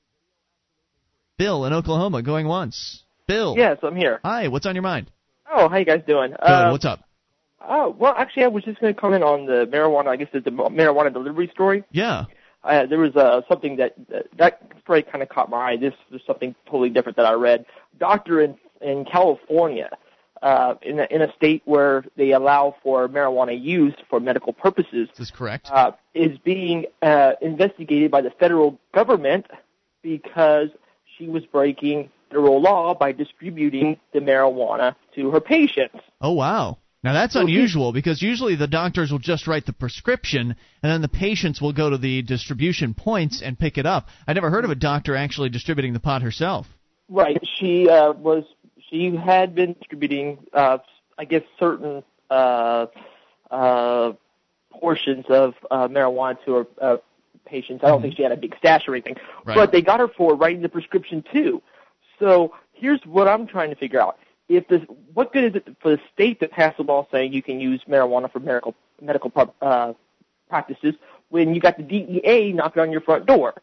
[1.37, 3.03] Bill in Oklahoma, going once.
[3.27, 3.55] Bill.
[3.57, 4.21] Yes, I'm here.
[4.25, 5.11] Hi, what's on your mind?
[5.53, 6.31] Oh, how you guys doing?
[6.31, 7.01] Good, uh, what's up?
[7.69, 10.09] Oh, well, actually, I was just going to comment on the marijuana.
[10.09, 11.85] I guess the, the marijuana delivery story.
[11.93, 12.27] Yeah.
[12.63, 13.95] Uh, there was uh, something that
[14.39, 15.77] that story kind of caught my eye.
[15.77, 17.67] This was something totally different that I read.
[17.99, 19.91] Doctor in in California,
[20.43, 25.09] uh, in a, in a state where they allow for marijuana use for medical purposes.
[25.11, 25.71] This is correct.
[25.71, 29.47] Uh, is being uh, investigated by the federal government
[30.03, 30.69] because
[31.19, 36.01] she was breaking federal law by distributing the marijuana to her patients.
[36.21, 36.79] Oh wow.
[37.05, 41.09] Now that's unusual because usually the doctors will just write the prescription and then the
[41.09, 44.09] patients will go to the distribution points and pick it up.
[44.27, 46.67] I never heard of a doctor actually distributing the pot herself.
[47.11, 47.39] Right.
[47.59, 48.45] She uh, was.
[48.91, 50.79] She had been distributing, uh,
[51.19, 52.87] I guess, certain uh,
[53.51, 54.13] uh,
[54.71, 56.97] portions of uh, marijuana to her uh,
[57.45, 57.83] patients.
[57.85, 58.05] I don't mm-hmm.
[58.05, 59.57] think she had a big stash or anything, right.
[59.57, 61.63] but they got her for writing the prescription too.
[62.19, 64.19] So here's what I'm trying to figure out:
[64.57, 64.65] if
[65.13, 67.83] what good is it for the state to pass a law saying you can use
[67.89, 69.93] marijuana for medical medical uh,
[70.49, 70.95] practices
[71.31, 73.55] when you got the DEA knocking on your front door?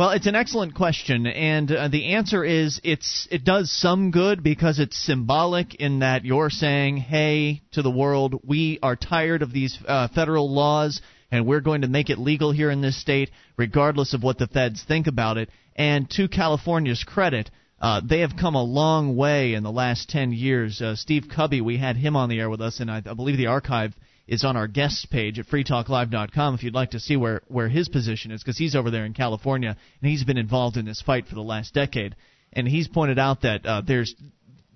[0.00, 4.42] Well, it's an excellent question, and uh, the answer is it's it does some good
[4.42, 9.52] because it's symbolic in that you're saying, "Hey, to the world, we are tired of
[9.52, 13.30] these uh, federal laws, and we're going to make it legal here in this state,
[13.58, 18.32] regardless of what the feds think about it." And to California's credit, uh, they have
[18.38, 20.82] come a long way in the last 10 years.
[20.82, 23.38] Uh, Steve Kubby, we had him on the air with us, and I, I believe
[23.38, 23.94] the archive
[24.28, 27.88] is on our guests page at freetalklive.com if you'd like to see where, where his
[27.88, 31.26] position is, because he's over there in California, and he's been involved in this fight
[31.26, 32.14] for the last decade.
[32.52, 34.14] And he's pointed out that uh, there's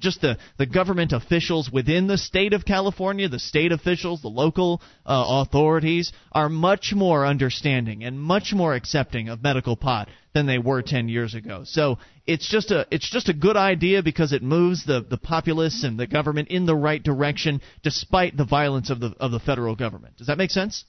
[0.04, 4.80] just the, the government officials within the state of California, the state officials, the local
[5.04, 10.58] uh, authorities, are much more understanding and much more accepting of medical pot than they
[10.58, 11.62] were 10 years ago.
[11.64, 15.82] So it's just a it's just a good idea because it moves the, the populace
[15.84, 19.74] and the government in the right direction despite the violence of the of the federal
[19.74, 20.16] government.
[20.16, 20.84] Does that make sense?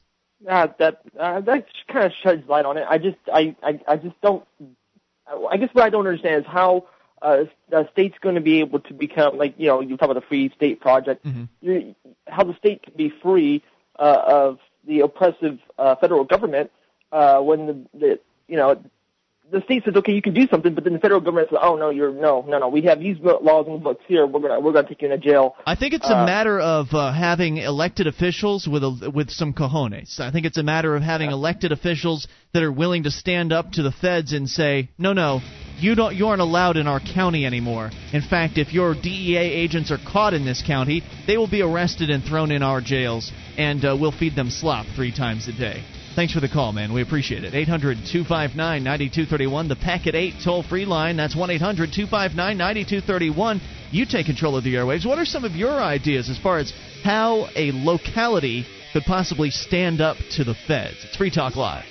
[0.49, 2.85] Uh, that uh, that kind of sheds light on it.
[2.89, 4.45] I just I, I I just don't.
[5.27, 6.85] I guess what I don't understand is how
[7.21, 10.21] uh, a state's going to be able to become like you know you talk about
[10.21, 11.25] the free state project.
[11.25, 11.91] Mm-hmm.
[12.27, 13.63] how the state can be free
[13.99, 16.71] uh, of the oppressive uh, federal government
[17.11, 18.83] uh, when the, the you know
[19.51, 21.75] the state says, okay, you can do something, but then the federal government says, oh
[21.75, 22.67] no, you're no, no, no.
[22.67, 24.25] We have these laws the books here.
[24.25, 25.55] We're gonna we're gonna take you into jail.
[25.65, 29.53] I think it's a uh, matter of uh, having elected officials with a, with some
[29.53, 30.19] cojones.
[30.19, 31.35] I think it's a matter of having yeah.
[31.35, 35.41] elected officials that are willing to stand up to the feds and say, no, no,
[35.77, 37.91] you don't you aren't allowed in our county anymore.
[38.13, 42.09] In fact, if your DEA agents are caught in this county, they will be arrested
[42.09, 45.83] and thrown in our jails, and uh, we'll feed them slop three times a day.
[46.15, 46.93] Thanks for the call, man.
[46.93, 47.53] We appreciate it.
[47.53, 51.17] 800 259 9231, the Packet 8 toll free line.
[51.17, 53.61] That's 1 800 259 9231.
[53.91, 55.05] You take control of the airwaves.
[55.05, 56.71] What are some of your ideas as far as
[57.03, 60.97] how a locality could possibly stand up to the feds?
[61.03, 61.85] It's Free Talk Live.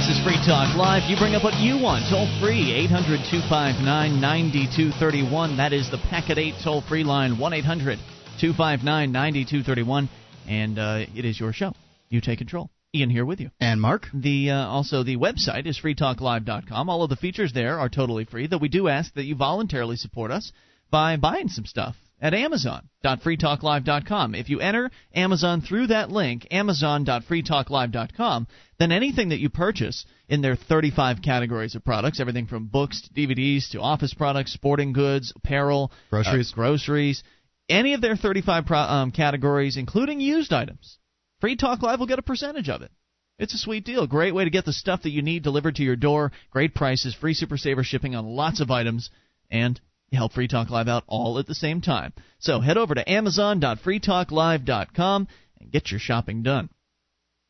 [0.00, 1.10] This is Free Talk Live.
[1.10, 2.08] You bring up what you want.
[2.08, 3.84] Toll free, 800 259
[4.18, 5.58] 9231.
[5.58, 7.98] That is the Packet 8 toll free line, 1 800
[8.40, 10.08] 259 9231.
[10.48, 11.74] And uh, it is your show.
[12.08, 12.70] You take control.
[12.94, 13.50] Ian here with you.
[13.60, 14.06] And Mark.
[14.14, 16.88] The uh, also the website is freetalklive.com.
[16.88, 18.46] All of the features there are totally free.
[18.46, 20.50] Though we do ask that you voluntarily support us
[20.90, 24.34] by buying some stuff at amazon.freetalklive.com.
[24.34, 28.46] If you enter Amazon through that link, amazon.freetalklive.com,
[28.78, 33.12] then anything that you purchase in their 35 categories of products, everything from books to
[33.12, 37.24] DVDs to office products, sporting goods, apparel, groceries, uh, groceries,
[37.68, 40.98] any of their 35 pro- um, categories, including used items,
[41.40, 42.90] Free Talk Live will get a percentage of it.
[43.38, 44.06] It's a sweet deal.
[44.06, 46.32] Great way to get the stuff that you need delivered to your door.
[46.50, 49.08] Great prices, free Super Saver shipping on lots of items,
[49.50, 49.80] and
[50.16, 52.12] help Free Talk Live out all at the same time.
[52.38, 55.28] So head over to Amazon.freetalklive.com
[55.60, 56.68] and get your shopping done.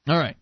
[0.08, 0.36] All right.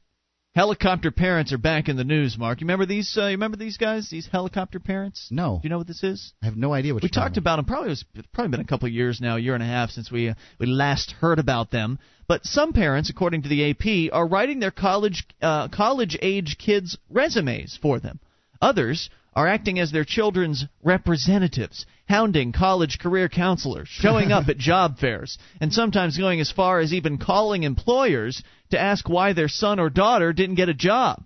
[0.55, 2.61] Helicopter parents are back in the news, Mark.
[2.61, 3.17] You remember these?
[3.17, 4.11] Uh, you remember these guys?
[4.11, 5.29] These helicopter parents?
[5.31, 5.61] No.
[5.63, 6.33] Do you know what this is?
[6.43, 7.65] I have no idea what we talked about them.
[7.65, 9.91] Probably was it's probably been a couple of years now, a year and a half
[9.91, 12.01] since we uh, we last heard about them.
[12.27, 16.99] But some parents, according to the AP, are writing their college uh, college age kids
[17.09, 18.19] resumes for them.
[18.61, 24.99] Others are acting as their children's representatives, hounding college career counselors, showing up at job
[24.99, 29.79] fairs, and sometimes going as far as even calling employers to ask why their son
[29.79, 31.25] or daughter didn't get a job.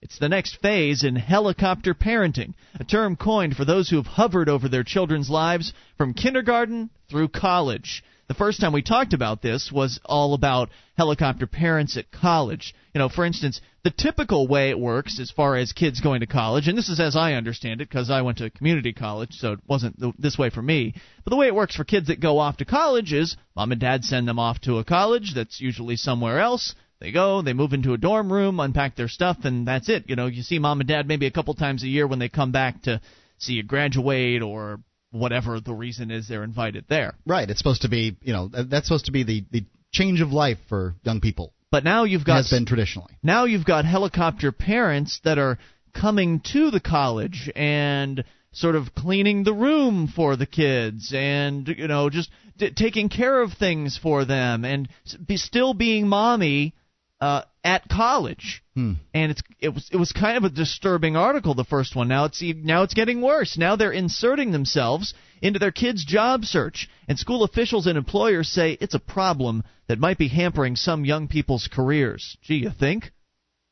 [0.00, 4.48] It's the next phase in helicopter parenting, a term coined for those who have hovered
[4.48, 8.04] over their children's lives from kindergarten through college.
[8.28, 12.74] The first time we talked about this was all about helicopter parents at college.
[12.92, 16.26] You know, for instance, the typical way it works as far as kids going to
[16.26, 19.52] college, and this is as I understand it because I went to community college, so
[19.52, 20.92] it wasn't this way for me.
[21.24, 23.80] But the way it works for kids that go off to college is mom and
[23.80, 26.74] dad send them off to a college that's usually somewhere else.
[27.00, 30.04] They go, they move into a dorm room, unpack their stuff, and that's it.
[30.06, 32.28] You know, you see mom and dad maybe a couple times a year when they
[32.28, 33.00] come back to
[33.38, 37.14] see you graduate or whatever the reason is they're invited there.
[37.26, 37.48] Right.
[37.48, 40.58] It's supposed to be, you know, that's supposed to be the, the change of life
[40.68, 41.52] for young people.
[41.70, 43.18] But now you've got has been traditionally.
[43.22, 45.58] Now you've got helicopter parents that are
[45.94, 51.86] coming to the college and sort of cleaning the room for the kids and you
[51.86, 54.88] know just d- taking care of things for them and
[55.26, 56.74] be still being mommy
[57.20, 58.62] uh, at college.
[58.74, 58.94] Hmm.
[59.12, 62.08] And it's it was it was kind of a disturbing article the first one.
[62.08, 63.58] Now it's now it's getting worse.
[63.58, 68.78] Now they're inserting themselves into their kids' job search, and school officials and employers say
[68.80, 72.38] it's a problem that might be hampering some young people's careers.
[72.42, 73.12] Gee, you think?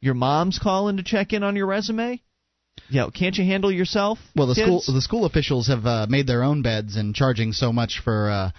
[0.02, 2.22] Your mom's calling to check in on your resume?
[2.90, 4.18] Yeah, can't you handle yourself?
[4.36, 4.84] Well, the kids?
[4.84, 8.30] school the school officials have uh, made their own beds and charging so much for
[8.30, 8.50] uh,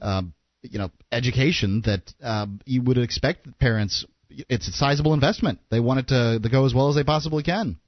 [0.00, 0.22] uh,
[0.62, 4.06] you know education that uh, you would expect parents
[4.48, 5.58] it's a sizable investment.
[5.70, 7.78] They want it to, to go as well as they possibly can.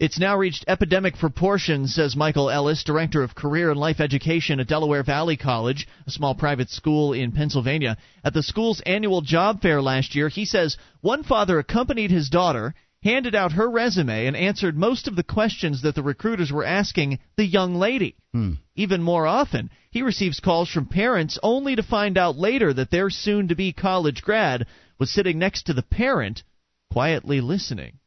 [0.00, 4.66] It's now reached epidemic proportions, says Michael Ellis, director of career and life education at
[4.66, 7.96] Delaware Valley College, a small private school in Pennsylvania.
[8.24, 12.74] At the school's annual job fair last year, he says one father accompanied his daughter,
[13.04, 17.20] handed out her resume, and answered most of the questions that the recruiters were asking
[17.36, 18.16] the young lady.
[18.32, 18.54] Hmm.
[18.74, 23.10] Even more often, he receives calls from parents only to find out later that their
[23.10, 24.66] soon to be college grad
[24.98, 26.42] was sitting next to the parent,
[26.90, 27.98] quietly listening.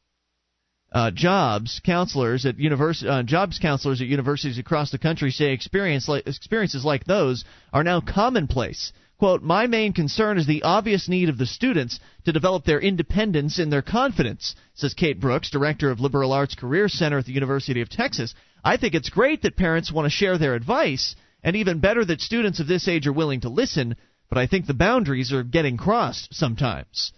[0.91, 6.07] Uh, jobs counselors at univers- uh, jobs counselors at universities across the country say experience
[6.25, 8.93] experiences like those are now commonplace.
[9.17, 13.57] Quote, my main concern is the obvious need of the students to develop their independence
[13.57, 17.81] and their confidence, says Kate Brooks, director of Liberal Arts Career Center at the University
[17.81, 18.35] of Texas.
[18.63, 22.21] I think it's great that parents want to share their advice, and even better that
[22.21, 23.95] students of this age are willing to listen,
[24.29, 27.11] but I think the boundaries are getting crossed sometimes.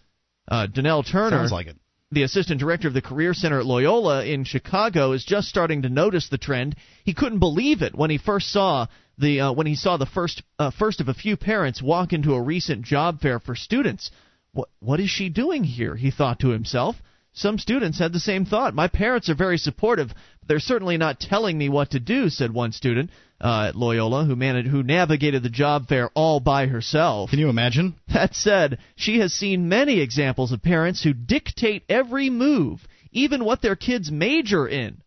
[0.47, 1.77] Uh, Danelle Turner, Sounds like it.
[2.11, 5.89] the assistant director of the Career Center at Loyola in Chicago, is just starting to
[5.89, 6.75] notice the trend.
[7.03, 10.41] He couldn't believe it when he first saw the uh, when he saw the first
[10.57, 14.11] uh, first of a few parents walk into a recent job fair for students.
[14.53, 15.95] What what is she doing here?
[15.95, 16.95] He thought to himself.
[17.33, 18.73] Some students had the same thought.
[18.73, 20.11] My parents are very supportive,
[20.49, 24.35] they're certainly not telling me what to do," said one student uh, at Loyola who
[24.35, 27.29] managed who navigated the job fair all by herself.
[27.29, 27.95] Can you imagine?
[28.13, 33.61] That said, she has seen many examples of parents who dictate every move, even what
[33.61, 35.01] their kids major in.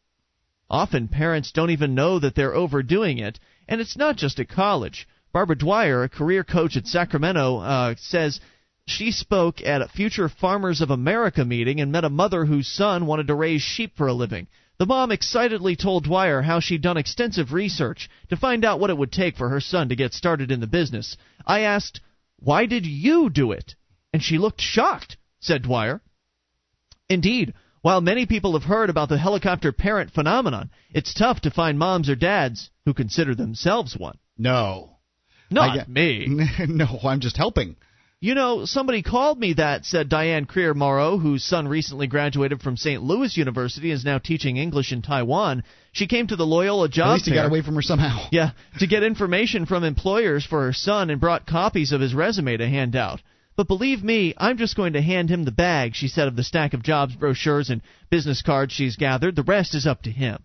[0.71, 5.07] Often parents don't even know that they're overdoing it, and it's not just at college.
[5.33, 8.41] Barbara Dwyer, a career coach at Sacramento, uh, says
[8.87, 13.07] she spoke at a Future Farmers of America meeting and met a mother whose son
[13.07, 14.47] wanted to raise sheep for a living.
[14.79, 18.97] The mom excitedly told Dwyer how she'd done extensive research to find out what it
[18.97, 21.17] would take for her son to get started in the business.
[21.47, 22.01] I asked,
[22.39, 23.75] Why did you do it?
[24.13, 26.03] And she looked shocked, said Dwyer.
[27.09, 31.79] Indeed, while many people have heard about the helicopter parent phenomenon, it's tough to find
[31.79, 34.19] moms or dads who consider themselves one.
[34.39, 34.99] No.
[35.51, 36.27] Not I- me.
[36.69, 37.77] no, I'm just helping.
[38.23, 42.77] You know, somebody called me that, said Diane Creer Morrow, whose son recently graduated from
[42.77, 43.03] St.
[43.03, 45.65] Louis University and is now teaching English in Taiwan.
[45.91, 48.29] She came to the Loyola At Job least he got away from her somehow.
[48.31, 52.57] Yeah, to get information from employers for her son and brought copies of his resume
[52.59, 53.21] to hand out.
[53.57, 56.45] But believe me, I'm just going to hand him the bag, she said of the
[56.45, 59.35] stack of jobs brochures and business cards she's gathered.
[59.35, 60.45] The rest is up to him.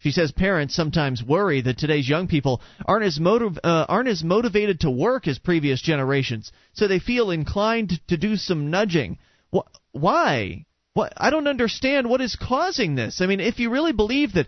[0.00, 4.22] She says parents sometimes worry that today's young people aren't as motiv- uh, aren't as
[4.22, 9.18] motivated to work as previous generations, so they feel inclined to do some nudging.
[9.52, 10.66] Wh- why?
[10.94, 11.12] What?
[11.16, 13.20] I don't understand what is causing this.
[13.20, 14.46] I mean, if you really believe that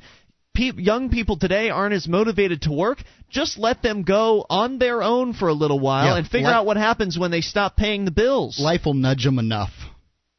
[0.54, 5.02] pe- young people today aren't as motivated to work, just let them go on their
[5.02, 7.76] own for a little while Yeah, and figure li- out what happens when they stop
[7.76, 8.60] paying the bills.
[8.60, 9.72] Life will nudge them enough.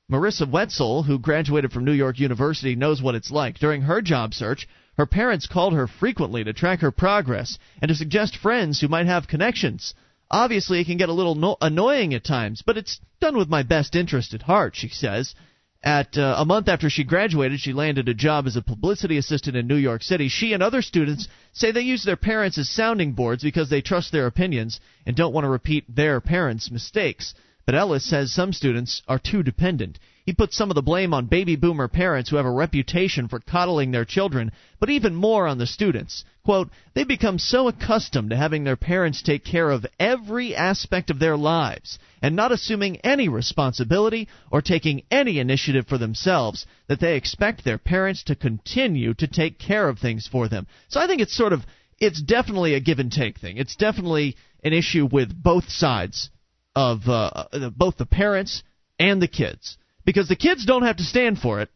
[0.09, 3.59] Marissa Wetzel, who graduated from New York University, knows what it's like.
[3.59, 4.67] During her job search,
[4.97, 9.07] her parents called her frequently to track her progress and to suggest friends who might
[9.07, 9.93] have connections.
[10.29, 13.63] Obviously, it can get a little no- annoying at times, but it's done with my
[13.63, 15.35] best interest at heart, she says.
[15.83, 19.57] At uh, a month after she graduated, she landed a job as a publicity assistant
[19.57, 20.29] in New York City.
[20.29, 24.11] She and other students say they use their parents as sounding boards because they trust
[24.11, 27.33] their opinions and don't want to repeat their parents' mistakes.
[27.65, 29.99] But Ellis says some students are too dependent.
[30.25, 33.39] He puts some of the blame on baby boomer parents who have a reputation for
[33.39, 36.25] coddling their children, but even more on the students.
[36.43, 41.19] Quote, They've become so accustomed to having their parents take care of every aspect of
[41.19, 47.15] their lives and not assuming any responsibility or taking any initiative for themselves that they
[47.15, 50.65] expect their parents to continue to take care of things for them.
[50.87, 51.65] So I think it's sort of
[51.99, 53.57] it's definitely a give and take thing.
[53.57, 56.31] It's definitely an issue with both sides
[56.75, 57.45] of uh,
[57.75, 58.63] both the parents
[58.99, 61.69] and the kids because the kids don't have to stand for it,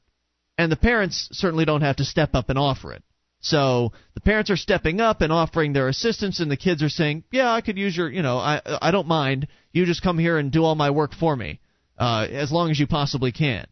[0.58, 3.04] and the parents certainly don't have to step up and offer it.
[3.42, 7.24] So the parents are stepping up and offering their assistance, and the kids are saying,
[7.32, 9.48] "Yeah, I could use your, you know, I I don't mind.
[9.72, 11.60] You just come here and do all my work for me,
[11.98, 13.68] uh, as long as you possibly can."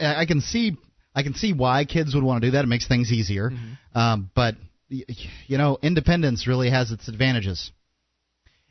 [0.00, 0.76] I can see
[1.14, 2.64] I can see why kids would want to do that.
[2.64, 3.98] It makes things easier, mm-hmm.
[3.98, 4.56] um, but
[4.88, 7.70] you know, independence really has its advantages.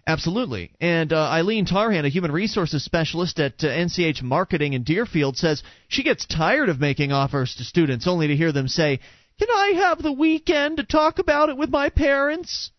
[0.08, 0.72] Absolutely.
[0.80, 5.64] And uh, Eileen Tarhan, a human resources specialist at uh, NCH Marketing in Deerfield, says
[5.88, 9.00] she gets tired of making offers to students only to hear them say,
[9.40, 12.70] Can I have the weekend to talk about it with my parents?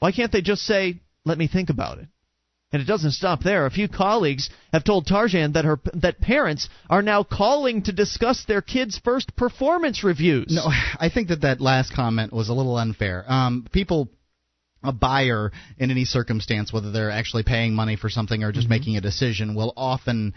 [0.00, 2.08] Why can't they just say, Let me think about it?
[2.72, 3.66] And it doesn't stop there.
[3.66, 8.44] A few colleagues have told Tarjan that her that parents are now calling to discuss
[8.44, 10.46] their kids' first performance reviews.
[10.50, 13.24] No, I think that that last comment was a little unfair.
[13.26, 14.08] Um, people
[14.82, 18.72] a buyer in any circumstance, whether they're actually paying money for something or just mm-hmm.
[18.72, 20.34] making a decision, will often,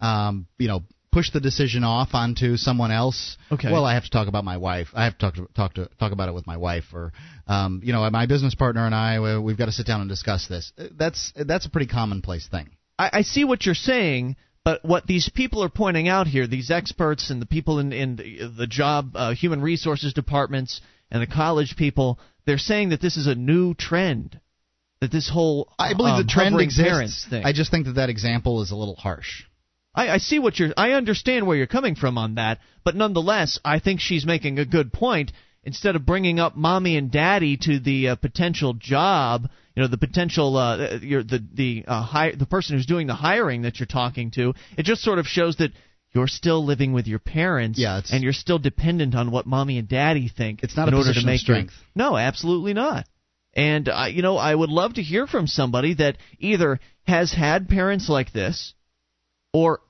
[0.00, 0.82] um, you know,
[1.12, 3.38] push the decision off onto someone else.
[3.50, 3.72] Okay.
[3.72, 4.88] Well, I have to talk about my wife.
[4.92, 7.12] I have to talk to talk to talk about it with my wife, or,
[7.46, 9.38] um, you know, my business partner and I.
[9.38, 10.72] We've got to sit down and discuss this.
[10.76, 12.68] That's that's a pretty commonplace thing.
[12.98, 14.36] I, I see what you're saying.
[14.62, 18.16] But what these people are pointing out here, these experts and the people in, in
[18.58, 23.26] the job, uh, human resources departments, and the college people, they're saying that this is
[23.26, 24.40] a new trend.
[25.00, 27.26] That this whole I believe um, the trend exists.
[27.30, 29.42] I just think that that example is a little harsh.
[29.94, 30.72] I, I see what you're.
[30.76, 34.64] I understand where you're coming from on that, but nonetheless, I think she's making a
[34.64, 35.32] good point.
[35.64, 39.98] Instead of bringing up mommy and daddy to the uh, potential job, you know, the
[39.98, 43.86] potential, uh, you're the the uh, hire, the person who's doing the hiring that you're
[43.86, 45.72] talking to, it just sort of shows that
[46.16, 49.86] you're still living with your parents yeah, and you're still dependent on what mommy and
[49.86, 51.74] daddy think it's not in a order to make strength.
[51.94, 53.06] Your, no, absolutely not.
[53.52, 57.68] And uh, you know, I would love to hear from somebody that either has had
[57.68, 58.72] parents like this
[59.52, 59.80] or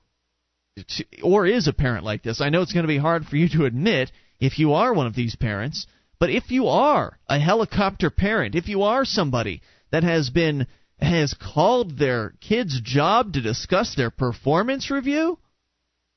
[1.23, 2.41] or is a parent like this.
[2.41, 5.07] I know it's going to be hard for you to admit if you are one
[5.07, 5.87] of these parents,
[6.19, 9.61] but if you are a helicopter parent, if you are somebody
[9.91, 10.67] that has been
[10.99, 15.39] has called their kid's job to discuss their performance review,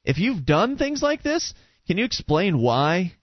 [0.04, 1.54] if you've done things like this,
[1.86, 3.14] can you explain why?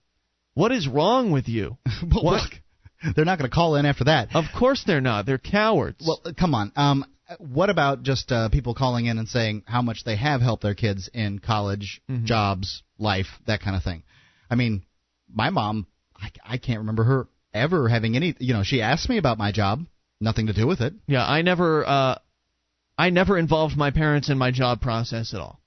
[0.54, 1.78] What is wrong with you?
[2.02, 2.42] but what?
[2.42, 4.34] Look, they're not going to call in after that.
[4.34, 5.26] Of course they're not.
[5.26, 6.04] They're cowards.
[6.06, 6.72] Well, uh, come on.
[6.76, 7.04] Um,
[7.38, 10.74] what about just uh, people calling in and saying how much they have helped their
[10.74, 12.24] kids in college, mm-hmm.
[12.24, 14.02] jobs, life, that kind of thing?
[14.50, 14.84] I mean,
[15.32, 18.34] my mom, I, I can't remember her ever having any.
[18.38, 19.84] You know, she asked me about my job,
[20.20, 20.94] nothing to do with it.
[21.06, 22.18] Yeah, I never, uh,
[22.96, 25.60] I never involved my parents in my job process at all.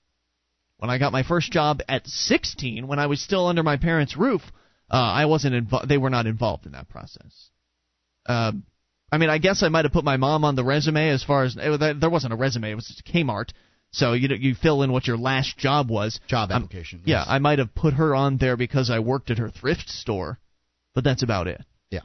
[0.82, 4.16] When I got my first job at 16, when I was still under my parents'
[4.16, 4.42] roof,
[4.90, 5.88] uh, I wasn't involved.
[5.88, 7.50] They were not involved in that process.
[8.26, 8.50] Uh,
[9.12, 11.44] I mean, I guess I might have put my mom on the resume as far
[11.44, 13.50] as it, there wasn't a resume; it was just Kmart.
[13.92, 16.18] So you you fill in what your last job was.
[16.26, 16.98] Job application.
[16.98, 17.26] Um, yes.
[17.28, 20.40] Yeah, I might have put her on there because I worked at her thrift store,
[20.96, 21.64] but that's about it.
[21.92, 22.00] Yeah.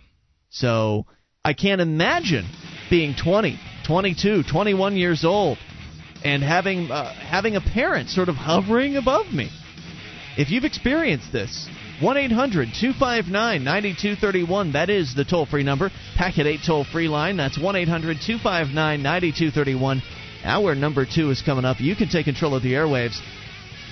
[0.50, 1.08] So
[1.44, 2.48] I can't imagine
[2.92, 5.58] being 20, 22, 21 years old
[6.24, 9.50] and having uh, having a parent sort of hovering above me.
[10.38, 11.68] If you've experienced this,
[12.00, 14.74] 1 800 259 9231.
[14.74, 15.90] That is the toll free number.
[16.16, 17.38] Packet 8 toll free line.
[17.38, 20.02] That's 1 800 259 9231.
[20.44, 21.80] Hour number two is coming up.
[21.80, 23.20] You can take control of the airwaves.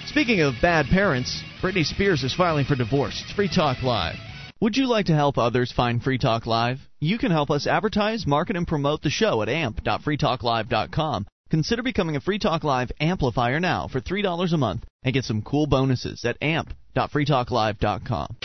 [0.05, 3.21] Speaking of bad parents, Britney Spears is filing for divorce.
[3.23, 4.15] It's Free Talk Live.
[4.61, 6.79] Would you like to help others find Free Talk Live?
[7.01, 11.25] You can help us advertise, market, and promote the show at amp.freetalklive.com.
[11.55, 15.41] Consider becoming a Free Talk Live amplifier now for $3 a month and get some
[15.41, 18.35] cool bonuses at amp.freetalklive.com.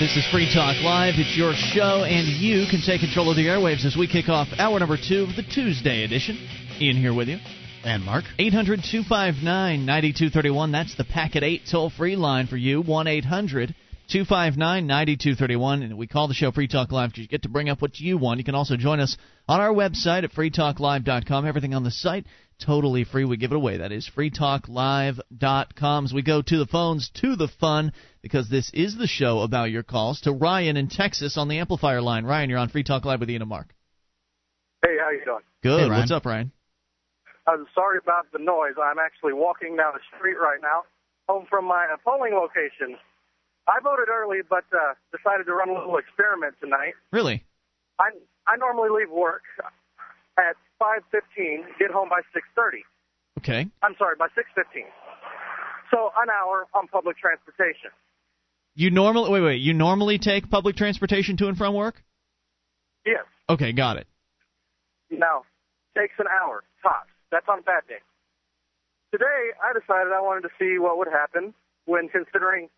[0.00, 1.16] This is Free Talk Live.
[1.18, 4.48] It's your show, and you can take control of the airwaves as we kick off
[4.58, 6.38] hour number two of the Tuesday edition.
[6.80, 7.36] Ian here with you.
[7.84, 8.24] And Mark?
[8.38, 9.44] 800 259
[9.84, 10.72] 9231.
[10.72, 12.80] That's the Packet 8 toll free line for you.
[12.80, 13.74] 1 800
[14.08, 15.82] 259 9231.
[15.82, 17.98] And we call the show Free Talk Live because you get to bring up what
[17.98, 18.38] you want.
[18.38, 21.46] You can also join us on our website at freetalklive.com.
[21.46, 22.26] Everything on the site
[22.58, 23.24] totally free.
[23.24, 23.78] We give it away.
[23.78, 26.04] That is freetalklive.com.
[26.04, 27.92] As we go to the phones, to the fun,
[28.22, 30.20] because this is the show about your calls.
[30.22, 32.24] To Ryan in Texas on the amplifier line.
[32.24, 33.74] Ryan, you're on Free Talk Live with Ian and Mark.
[34.84, 35.42] Hey, how you doing?
[35.62, 35.90] Good.
[35.90, 36.52] Hey, What's up, Ryan?
[37.46, 38.74] I'm sorry about the noise.
[38.82, 40.82] I'm actually walking down the street right now,
[41.28, 42.98] home from my uh, polling location.
[43.68, 46.94] I voted early, but uh, decided to run a little experiment tonight.
[47.12, 47.44] Really?
[48.00, 48.16] I
[48.46, 49.42] I normally leave work
[50.38, 52.80] at 5:15, get home by 6:30.
[53.38, 53.68] Okay.
[53.82, 54.88] I'm sorry, by 6:15.
[55.90, 57.90] So an hour on public transportation.
[58.74, 59.60] You normally wait, wait.
[59.60, 62.02] You normally take public transportation to and from work?
[63.04, 63.24] Yes.
[63.50, 64.06] Okay, got it.
[65.10, 65.42] Now,
[65.96, 67.10] takes an hour tops.
[67.30, 68.00] That's on a bad day.
[69.10, 71.54] Today, I decided I wanted to see what would happen
[71.86, 72.68] when considering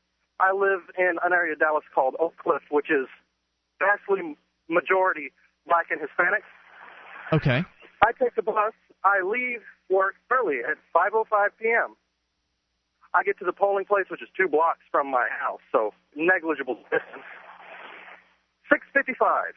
[0.41, 3.07] I live in an area of Dallas called Oak Cliff, which is
[3.79, 4.37] vastly
[4.69, 5.33] majority
[5.67, 6.43] black and Hispanic.
[7.33, 7.65] Okay.
[8.03, 8.73] I take the bus.
[9.05, 11.95] I leave work early at 5:05 p.m.
[13.13, 16.77] I get to the polling place, which is two blocks from my house, so negligible
[16.91, 17.27] distance.
[18.73, 19.53] 6:55.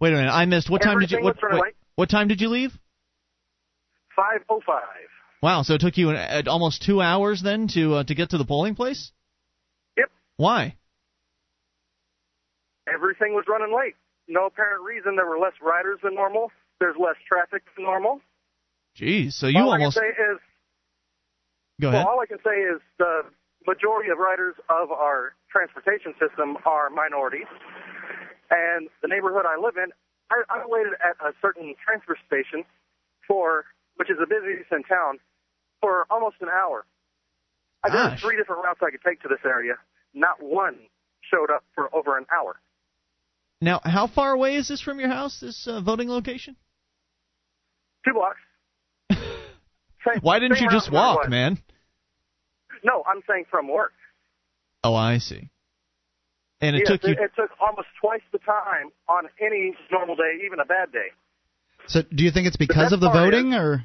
[0.00, 0.32] Wait a minute.
[0.32, 0.70] I missed.
[0.70, 1.22] What time did you?
[1.22, 2.76] What, wait, what time did you leave?
[4.18, 4.60] 5:05.
[5.44, 5.60] Wow.
[5.60, 8.38] So it took you an, uh, almost two hours then to uh, to get to
[8.38, 9.12] the polling place.
[9.98, 10.08] Yep.
[10.38, 10.76] Why?
[12.88, 13.92] Everything was running late.
[14.26, 15.16] No apparent reason.
[15.16, 16.50] There were less riders than normal.
[16.80, 18.22] There's less traffic than normal.
[18.96, 20.38] Geez, So you all almost I can say is,
[21.78, 21.98] go ahead.
[22.00, 23.28] well, all I can say is the
[23.66, 27.50] majority of riders of our transportation system are minorities,
[28.48, 29.92] and the neighborhood I live in,
[30.32, 32.64] I, I waited at a certain transfer station
[33.28, 33.66] for,
[33.96, 35.18] which is the busiest in town,
[35.84, 36.86] for almost an hour.
[37.84, 39.74] I there were three different routes I could take to this area.
[40.14, 40.76] Not one
[41.30, 42.56] showed up for over an hour.
[43.60, 45.40] Now, how far away is this from your house?
[45.40, 46.56] This uh, voting location?
[48.06, 48.40] Two blocks.
[49.10, 51.58] Same- Why didn't you just walk, man?
[52.82, 53.92] No, I'm saying from work.
[54.82, 55.50] Oh, I see.
[56.60, 57.12] And it yes, took you.
[57.12, 61.08] it, took almost twice the time on any normal day, even a bad day.
[61.88, 63.84] So, do you think it's because of the voting, or And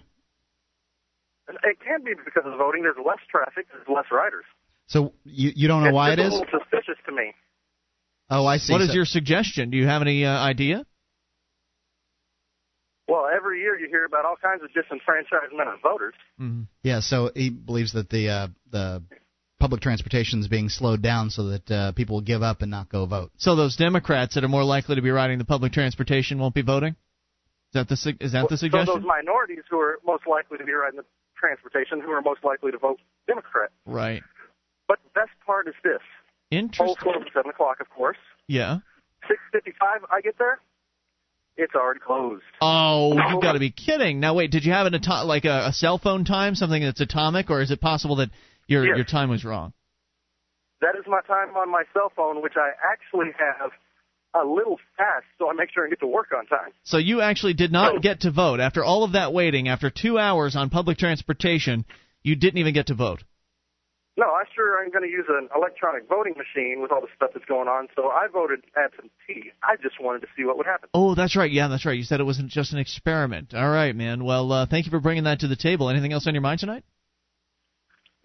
[1.64, 2.84] It can be because of voting.
[2.84, 3.68] There's less traffic.
[3.74, 4.46] There's less riders.
[4.88, 6.26] so you you don't know it's why it is?
[6.26, 6.40] just is?
[6.42, 7.34] a little suspicious to me.
[8.30, 8.74] Oh, I see.
[8.74, 9.70] What is So- your suggestion?
[9.72, 10.86] Do you have any uh, idea?
[13.08, 16.14] Well, every year you hear about all kinds of disenfranchisement of voters.
[16.40, 16.68] Mhm.
[16.84, 19.04] Yeah, so he believes that the uh, the
[19.60, 22.88] public transportation is being slowed down so that uh, people will give up and not
[22.88, 23.32] go vote.
[23.38, 26.62] So those Democrats that are more likely to be riding the public transportation won't be
[26.62, 26.96] voting.
[27.74, 28.86] Is that the is that the suggestion?
[28.86, 29.02] So suggestion?
[29.02, 31.06] those minorities who are most likely to be riding the
[31.40, 33.70] transportation, who are most likely to vote Democrat.
[33.86, 34.24] right.
[34.88, 36.00] But the best part is this:
[36.52, 36.96] polls Interesting.
[37.00, 38.18] close at seven o'clock, of course.
[38.48, 38.80] Yeah.
[39.28, 40.60] Six fifty-five, I get there.
[41.58, 42.44] It's already closed.
[42.62, 44.20] Oh, you've got to be kidding!
[44.20, 47.02] Now wait, did you have an ato- like a, a cell phone time, something that's
[47.02, 48.30] atomic, or is it possible that
[48.68, 48.96] your Yes.
[48.98, 49.74] your time was wrong?
[50.82, 53.72] That is my time on my cell phone, which I actually have
[54.34, 56.72] a little fast, so I make sure I get to work on time.
[56.84, 59.68] So you actually did not get to vote after all of that waiting.
[59.68, 61.86] After two hours on public transportation,
[62.24, 63.24] you didn't even get to vote.
[64.18, 67.30] No, I sure am going to use an electronic voting machine with all the stuff
[67.34, 69.52] that's going on, so I voted absentee.
[69.64, 70.90] I just wanted to see what would happen.
[70.94, 71.50] Oh, that's right.
[71.50, 71.98] Yeah, that's right.
[71.98, 73.54] You said it wasn't just an experiment.
[73.54, 74.26] All right, man.
[74.26, 75.90] Well, uh, thank you for bringing that to the table.
[75.90, 76.84] Anything else on your mind tonight?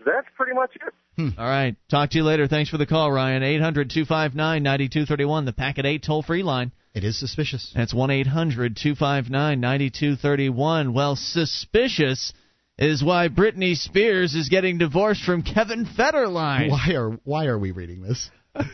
[0.04, 0.92] That's pretty much it.
[1.18, 1.76] All right.
[1.90, 2.46] Talk to you later.
[2.46, 3.42] Thanks for the call, Ryan.
[3.42, 6.72] 800 259 9231, the Packet 8 toll free line.
[6.94, 7.72] It is suspicious.
[7.74, 10.92] That's 1 800 259 9231.
[10.94, 12.32] Well, suspicious
[12.78, 16.70] is why Britney Spears is getting divorced from Kevin Federline.
[16.70, 18.30] Why are why are we reading this?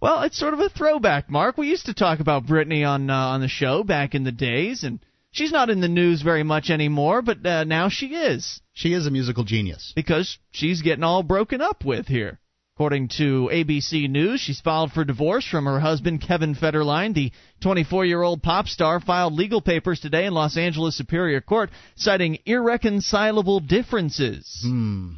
[0.00, 1.58] Well, it's sort of a throwback, Mark.
[1.58, 4.82] We used to talk about Britney on uh, on the show back in the days,
[4.82, 4.98] and
[5.32, 9.06] she's not in the news very much anymore, but uh, now she is She is
[9.06, 9.92] a musical genius.
[9.94, 12.38] because she's getting all broken up with here.
[12.76, 17.12] According to ABC News, she's filed for divorce from her husband Kevin Federline.
[17.12, 17.30] The
[17.62, 24.60] 24-year-old pop star filed legal papers today in Los Angeles Superior Court, citing irreconcilable differences
[24.66, 25.12] Hmm.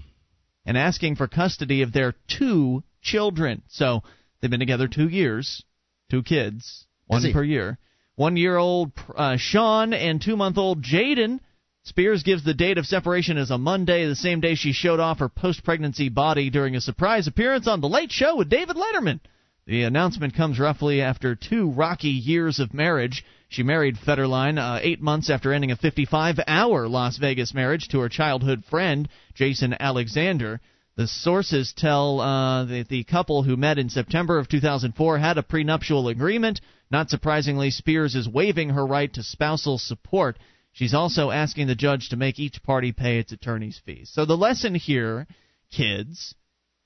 [0.67, 3.63] and asking for custody of their two children.
[3.69, 4.03] So
[4.41, 5.63] they've been together two years,
[6.11, 7.79] two kids, one per year.
[8.17, 11.41] One year old uh, Sean and two month old Jaden.
[11.85, 15.19] Spears gives the date of separation as a Monday, the same day she showed off
[15.19, 19.19] her post pregnancy body during a surprise appearance on The Late Show with David Letterman.
[19.67, 23.25] The announcement comes roughly after two rocky years of marriage.
[23.49, 28.01] She married Federline uh, eight months after ending a 55 hour Las Vegas marriage to
[28.01, 30.61] her childhood friend, Jason Alexander.
[30.95, 35.43] The sources tell uh, that the couple who met in September of 2004 had a
[35.43, 36.61] prenuptial agreement.
[36.91, 40.39] Not surprisingly, Spears is waiving her right to spousal support.
[40.73, 44.11] She's also asking the judge to make each party pay its attorney's fees.
[44.13, 45.27] So the lesson here,
[45.71, 46.35] kids,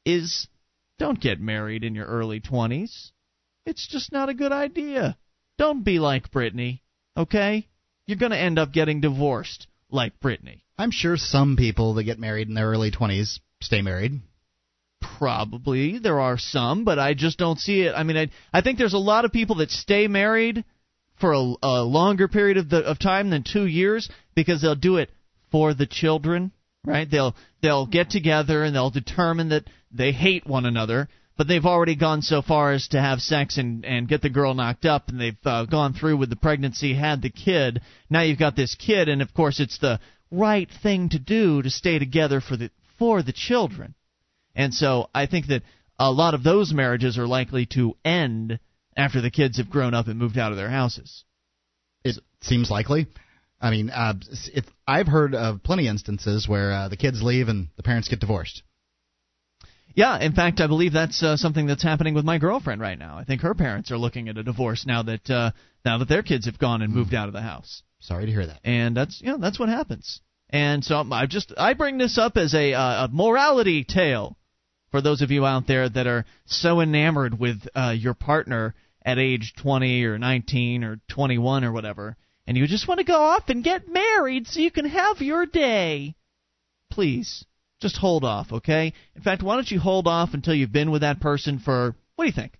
[0.04, 0.46] is
[0.98, 3.10] don't get married in your early 20s.
[3.64, 5.16] It's just not a good idea.
[5.58, 6.80] Don't be like Britney,
[7.16, 7.68] okay?
[8.06, 10.62] You're going to end up getting divorced like Britney.
[10.78, 14.20] I'm sure some people that get married in their early 20s stay married.
[15.18, 17.94] Probably there are some, but I just don't see it.
[17.94, 20.64] I mean, I I think there's a lot of people that stay married
[21.20, 24.96] for a, a longer period of the of time than 2 years because they'll do
[24.96, 25.10] it
[25.50, 26.52] for the children,
[26.84, 27.10] right?
[27.10, 31.94] They'll they'll get together and they'll determine that they hate one another, but they've already
[31.94, 35.20] gone so far as to have sex and and get the girl knocked up and
[35.20, 37.80] they've uh, gone through with the pregnancy, had the kid.
[38.10, 40.00] Now you've got this kid and of course it's the
[40.30, 43.94] right thing to do to stay together for the for the children.
[44.54, 45.62] And so I think that
[45.98, 48.58] a lot of those marriages are likely to end
[48.96, 51.24] after the kids have grown up and moved out of their houses.
[52.04, 53.06] It seems likely.
[53.60, 54.14] I mean, uh,
[54.54, 58.08] if, I've heard of plenty of instances where uh, the kids leave and the parents
[58.08, 58.62] get divorced.
[59.94, 63.16] Yeah, in fact, I believe that's uh, something that's happening with my girlfriend right now.
[63.16, 65.52] I think her parents are looking at a divorce now that uh,
[65.86, 67.82] now that their kids have gone and moved out of the house.
[68.00, 68.60] Sorry to hear that.
[68.62, 70.20] And that's you know that's what happens.
[70.50, 74.36] And so I just I bring this up as a, uh, a morality tale
[74.90, 78.74] for those of you out there that are so enamored with uh, your partner
[79.04, 82.16] at age 20 or 19 or 21 or whatever,
[82.46, 85.46] and you just want to go off and get married so you can have your
[85.46, 86.14] day.
[86.90, 87.44] Please,
[87.80, 88.92] just hold off, okay?
[89.14, 92.24] In fact, why don't you hold off until you've been with that person for what
[92.24, 92.58] do you think?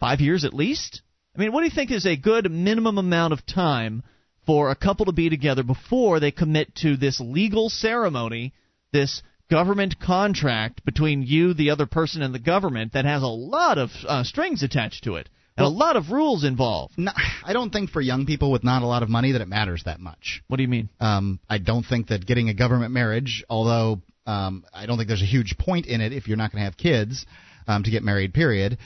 [0.00, 1.02] Five years at least?
[1.36, 4.02] I mean, what do you think is a good minimum amount of time
[4.46, 8.54] for a couple to be together before they commit to this legal ceremony,
[8.92, 13.78] this government contract between you, the other person, and the government that has a lot
[13.78, 16.94] of uh, strings attached to it and well, a lot of rules involved.
[16.98, 19.48] No, I don't think for young people with not a lot of money that it
[19.48, 20.42] matters that much.
[20.48, 20.90] What do you mean?
[21.00, 25.22] Um, I don't think that getting a government marriage, although um, I don't think there's
[25.22, 27.24] a huge point in it if you're not going to have kids
[27.66, 28.34] um, to get married.
[28.34, 28.76] Period.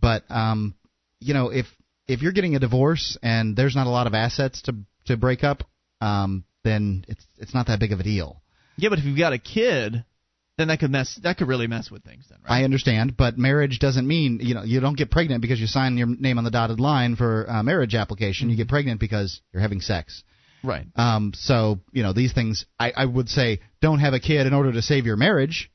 [0.00, 0.74] But um,
[1.20, 1.66] you know, if
[2.08, 4.74] if you're getting a divorce and there's not a lot of assets to
[5.06, 5.62] to break up,
[6.00, 8.42] um, then it's it's not that big of a deal.
[8.76, 10.04] Yeah, but if you've got a kid,
[10.58, 12.60] then that could mess that could really mess with things then, right?
[12.60, 15.96] I understand, but marriage doesn't mean you know you don't get pregnant because you sign
[15.96, 18.50] your name on the dotted line for a marriage application.
[18.50, 20.22] You get pregnant because you're having sex.
[20.62, 20.86] Right.
[20.96, 22.66] Um, so you know these things.
[22.78, 25.70] I, I would say don't have a kid in order to save your marriage,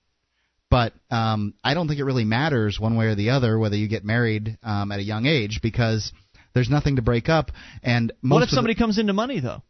[0.69, 3.87] but um, I don't think it really matters one way or the other whether you
[3.87, 6.11] get married um, at a young age because
[6.53, 7.51] there's nothing to break up.
[7.83, 9.61] And what if somebody the, comes into money though?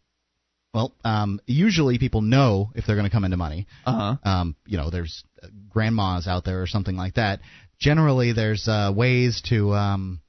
[0.74, 3.68] Well, um, usually people know if they're going to come into money.
[3.86, 4.30] Uh huh.
[4.30, 5.24] Um, you know, there's
[5.70, 7.42] grandmas out there or something like that.
[7.80, 10.22] Generally, there's uh, ways to um,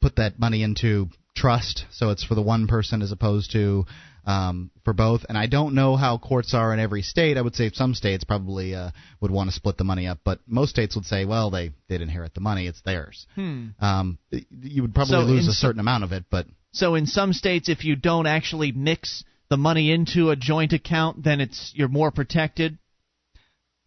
[0.00, 3.86] put that money into trust, so it's for the one person as opposed to
[4.28, 5.24] um, for both.
[5.28, 7.38] And I don't know how courts are in every state.
[7.38, 8.90] I would say some states probably uh,
[9.22, 12.02] would want to split the money up, but most states would say, well, they did
[12.02, 13.26] inherit the money; it's theirs.
[13.34, 13.68] Hmm.
[13.80, 17.32] Um, you would probably so lose a certain amount of it, but so in some
[17.32, 21.88] states, if you don't actually mix the money into a joint account, then it's you're
[21.88, 22.78] more protected.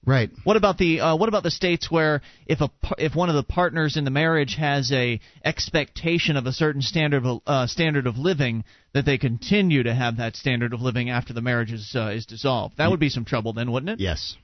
[0.05, 0.31] Right.
[0.43, 3.43] What about the uh, what about the states where if a if one of the
[3.43, 8.17] partners in the marriage has a expectation of a certain standard of uh, standard of
[8.17, 12.09] living that they continue to have that standard of living after the marriage is uh,
[12.15, 12.77] is dissolved?
[12.77, 13.99] That would be some trouble then, wouldn't it?
[13.99, 14.37] Yes.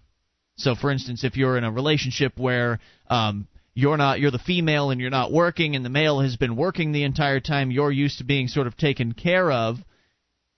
[0.57, 2.79] So, for instance, if you're in a relationship where
[3.09, 6.55] um, you're not you're the female and you're not working, and the male has been
[6.55, 9.77] working the entire time, you're used to being sort of taken care of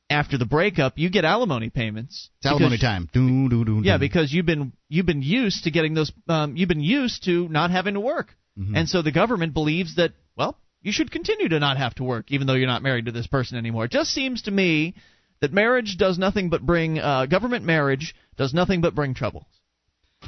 [0.09, 2.29] after the breakup, you get alimony payments.
[2.37, 3.09] It's alimony time.
[3.13, 6.11] Do, do, do, yeah, because you've been you've been used to getting those.
[6.27, 8.75] Um, you've been used to not having to work, mm-hmm.
[8.75, 12.31] and so the government believes that well, you should continue to not have to work,
[12.31, 13.85] even though you're not married to this person anymore.
[13.85, 14.95] It just seems to me
[15.41, 19.47] that marriage does nothing but bring uh, government marriage does nothing but bring trouble.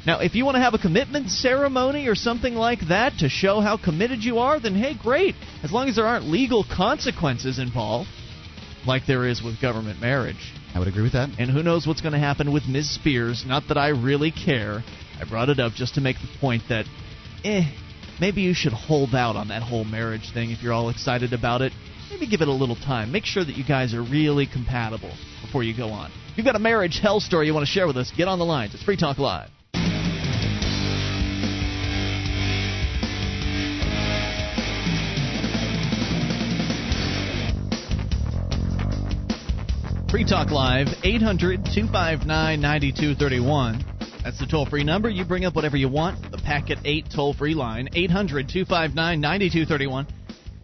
[0.06, 3.60] Now, if you want to have a commitment ceremony or something like that to show
[3.60, 5.34] how committed you are, then hey, great.
[5.62, 8.08] As long as there aren't legal consequences involved
[8.86, 10.52] like there is with government marriage.
[10.74, 11.30] I would agree with that.
[11.38, 12.94] And who knows what's going to happen with Ms.
[12.94, 13.44] Spears?
[13.46, 14.82] Not that I really care.
[15.20, 16.86] I brought it up just to make the point that,
[17.44, 17.64] eh,
[18.20, 21.62] maybe you should hold out on that whole marriage thing if you're all excited about
[21.62, 21.72] it.
[22.10, 23.12] Maybe give it a little time.
[23.12, 25.12] Make sure that you guys are really compatible
[25.44, 26.10] before you go on.
[26.30, 28.38] If you've got a marriage hell story you want to share with us, get on
[28.38, 28.74] the lines.
[28.74, 29.48] It's Free Talk Live.
[40.12, 43.82] Free Talk Live, 800 259 9231.
[44.22, 45.08] That's the toll free number.
[45.08, 46.30] You bring up whatever you want.
[46.30, 50.06] The Packet 8 toll free line, 800 259 9231.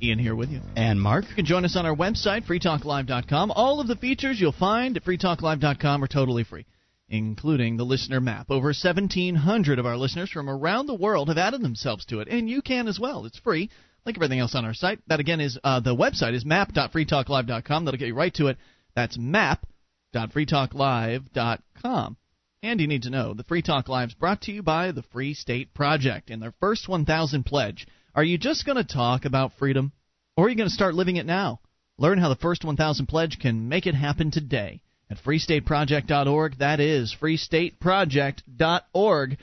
[0.02, 0.60] Ian here with you.
[0.76, 1.24] And Mark?
[1.30, 3.50] You can join us on our website, freetalklive.com.
[3.52, 6.66] All of the features you'll find at freetalklive.com are totally free,
[7.08, 8.50] including the listener map.
[8.50, 12.50] Over 1,700 of our listeners from around the world have added themselves to it, and
[12.50, 13.24] you can as well.
[13.24, 13.70] It's free,
[14.04, 14.98] like everything else on our site.
[15.06, 17.86] That, again, is uh, the website is map.freetalklive.com.
[17.86, 18.58] That'll get you right to it.
[18.98, 22.16] That's map.freetalklive.com.
[22.64, 25.04] And you need to know the Free Talk Live is brought to you by the
[25.04, 26.30] Free State Project.
[26.30, 27.86] In their first 1,000 pledge,
[28.16, 29.92] are you just going to talk about freedom,
[30.36, 31.60] or are you going to start living it now?
[31.96, 36.58] Learn how the first 1,000 pledge can make it happen today at freestateproject.org.
[36.58, 39.38] That is freestateproject.org.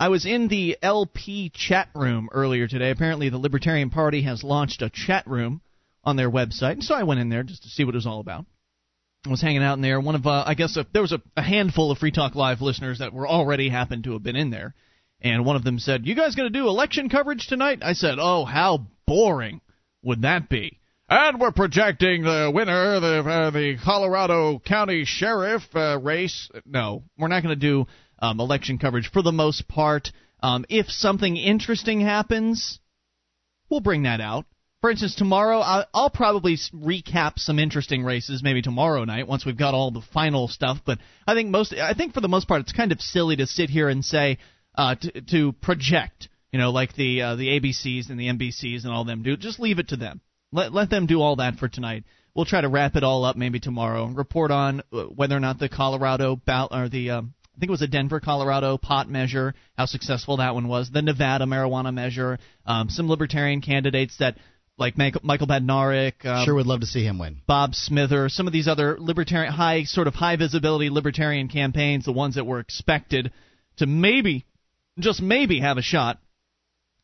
[0.00, 2.90] I was in the LP chat room earlier today.
[2.90, 5.60] Apparently, the Libertarian Party has launched a chat room
[6.02, 8.08] on their website, and so I went in there just to see what it was
[8.08, 8.46] all about.
[9.28, 10.00] Was hanging out in there.
[10.00, 12.60] One of, uh, I guess, a, there was a, a handful of Free Talk Live
[12.60, 14.74] listeners that were already happened to have been in there,
[15.20, 18.18] and one of them said, "You guys going to do election coverage tonight?" I said,
[18.20, 19.60] "Oh, how boring
[20.02, 25.98] would that be?" And we're projecting the winner, the uh, the Colorado County Sheriff uh,
[26.00, 26.48] race.
[26.64, 27.86] No, we're not going to do
[28.18, 30.12] um, election coverage for the most part.
[30.42, 32.80] Um, if something interesting happens,
[33.70, 34.46] we'll bring that out.
[34.86, 39.58] For instance, tomorrow I'll, I'll probably recap some interesting races maybe tomorrow night once we've
[39.58, 40.78] got all the final stuff.
[40.86, 43.48] But I think most, I think for the most part, it's kind of silly to
[43.48, 44.38] sit here and say
[44.76, 48.92] uh, to, to project, you know, like the uh, the ABCs and the NBCs and
[48.92, 49.36] all them do.
[49.36, 50.20] Just leave it to them.
[50.52, 52.04] Let let them do all that for tonight.
[52.32, 55.40] We'll try to wrap it all up maybe tomorrow and report on uh, whether or
[55.40, 59.08] not the Colorado ballot or the um, I think it was a Denver, Colorado pot
[59.08, 60.90] measure, how successful that one was.
[60.90, 64.36] The Nevada marijuana measure, um, some libertarian candidates that
[64.78, 66.24] like Michael Badnarik.
[66.24, 67.38] Um, sure would love to see him win.
[67.46, 72.12] Bob Smither, some of these other libertarian, high sort of high visibility libertarian campaigns, the
[72.12, 73.32] ones that were expected
[73.78, 74.44] to maybe,
[74.98, 76.18] just maybe, have a shot.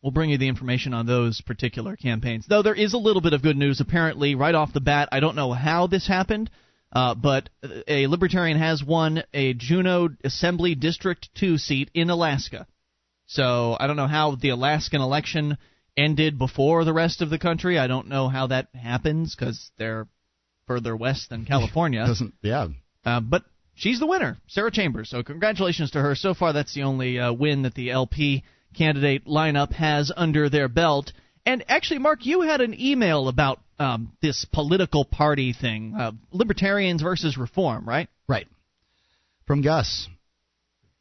[0.03, 2.47] We'll bring you the information on those particular campaigns.
[2.49, 5.09] Though there is a little bit of good news, apparently, right off the bat.
[5.13, 6.51] I don't know how this happened,
[6.93, 7.51] uh, but
[7.87, 12.67] a libertarian has won a Juneau Assembly District 2 seat in Alaska.
[13.27, 15.57] So I don't know how the Alaskan election
[15.97, 17.79] ended before the rest of the country.
[17.79, 20.07] I don't know how that happens because they're
[20.67, 22.05] further west than California.
[22.07, 22.69] Doesn't yeah.
[23.05, 25.11] Uh, but she's the winner, Sarah Chambers.
[25.11, 26.15] So congratulations to her.
[26.15, 30.69] So far, that's the only uh, win that the LP candidate lineup has under their
[30.69, 31.13] belt.
[31.45, 37.03] And actually, Mark, you had an email about um, this political party thing, uh, libertarians
[37.03, 38.09] versus reform, right?
[38.29, 38.47] Right.
[39.47, 40.09] From Gus.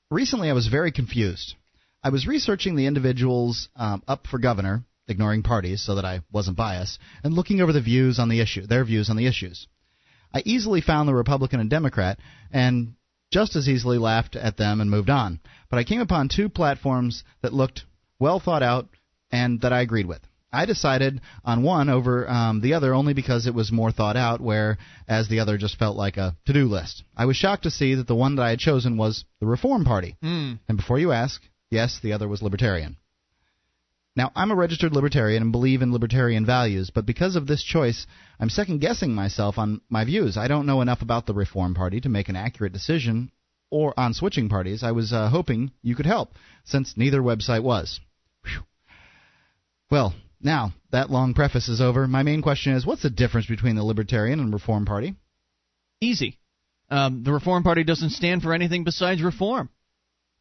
[0.10, 1.56] Recently, I was very confused.
[2.04, 6.58] I was researching the individuals um, up for governor, ignoring parties so that I wasn't
[6.58, 9.68] biased, and looking over the views on the issue, their views on the issues.
[10.34, 12.18] I easily found the Republican and Democrat,
[12.52, 12.96] and
[13.32, 15.40] just as easily laughed at them and moved on.
[15.70, 17.84] But I came upon two platforms that looked
[18.20, 18.90] well thought out
[19.32, 20.22] and that I agreed with.
[20.54, 24.42] I decided on one over um, the other only because it was more thought out,
[24.42, 27.04] whereas the other just felt like a to do list.
[27.16, 29.86] I was shocked to see that the one that I had chosen was the Reform
[29.86, 30.18] Party.
[30.22, 30.60] Mm.
[30.68, 31.42] And before you ask,
[31.72, 32.98] Yes, the other was libertarian.
[34.14, 38.06] Now, I'm a registered libertarian and believe in libertarian values, but because of this choice,
[38.42, 40.36] I'm second guessing myself on my views.
[40.36, 43.32] I don't know enough about the Reform Party to make an accurate decision
[43.70, 44.84] or on switching parties.
[44.84, 46.34] I was uh, hoping you could help,
[46.66, 48.02] since neither website was.
[48.44, 48.64] Whew.
[49.90, 52.06] Well, now, that long preface is over.
[52.06, 55.16] My main question is what's the difference between the Libertarian and Reform Party?
[56.02, 56.38] Easy.
[56.90, 59.70] Um, the Reform Party doesn't stand for anything besides reform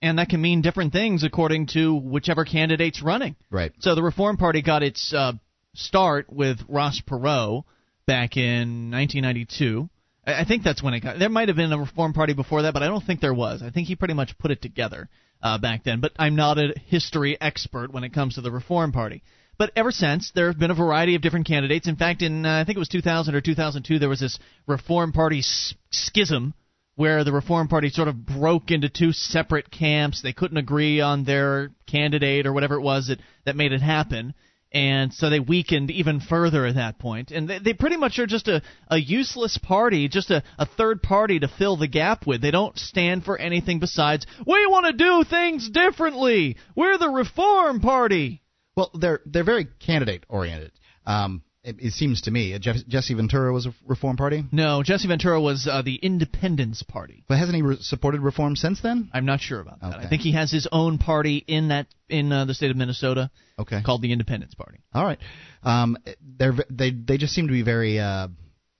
[0.02, 3.36] and that can mean different things according to whichever candidate's running.
[3.50, 3.72] Right.
[3.80, 5.32] So the Reform Party got its uh,
[5.74, 7.64] start with Ross Perot
[8.06, 9.88] back in 1992.
[10.26, 11.18] I think that's when it got.
[11.18, 13.62] There might have been a Reform Party before that, but I don't think there was.
[13.62, 15.08] I think he pretty much put it together
[15.42, 16.00] uh, back then.
[16.00, 19.22] But I'm not a history expert when it comes to the Reform Party.
[19.58, 21.88] But ever since, there have been a variety of different candidates.
[21.88, 25.12] In fact, in uh, I think it was 2000 or 2002, there was this Reform
[25.12, 25.42] Party
[25.90, 26.54] schism
[27.00, 30.20] where the Reform Party sort of broke into two separate camps.
[30.20, 34.34] They couldn't agree on their candidate or whatever it was that, that made it happen.
[34.70, 37.30] And so they weakened even further at that point.
[37.30, 41.02] And they, they pretty much are just a, a useless party, just a, a third
[41.02, 42.42] party to fill the gap with.
[42.42, 46.58] They don't stand for anything besides, we want to do things differently.
[46.76, 48.42] We're the Reform Party.
[48.76, 50.72] Well, they're they're very candidate oriented.
[51.06, 52.58] Um, it, it seems to me.
[52.58, 54.44] Jeff, Jesse Ventura was a Reform Party.
[54.50, 57.24] No, Jesse Ventura was uh, the Independence Party.
[57.28, 59.10] But hasn't he re- supported reform since then?
[59.12, 59.94] I'm not sure about that.
[59.96, 60.06] Okay.
[60.06, 63.30] I think he has his own party in that in uh, the state of Minnesota.
[63.58, 63.82] Okay.
[63.84, 64.78] Called the Independence Party.
[64.94, 65.18] All right.
[65.62, 65.98] Um,
[66.38, 68.28] they're they they just seem to be very uh,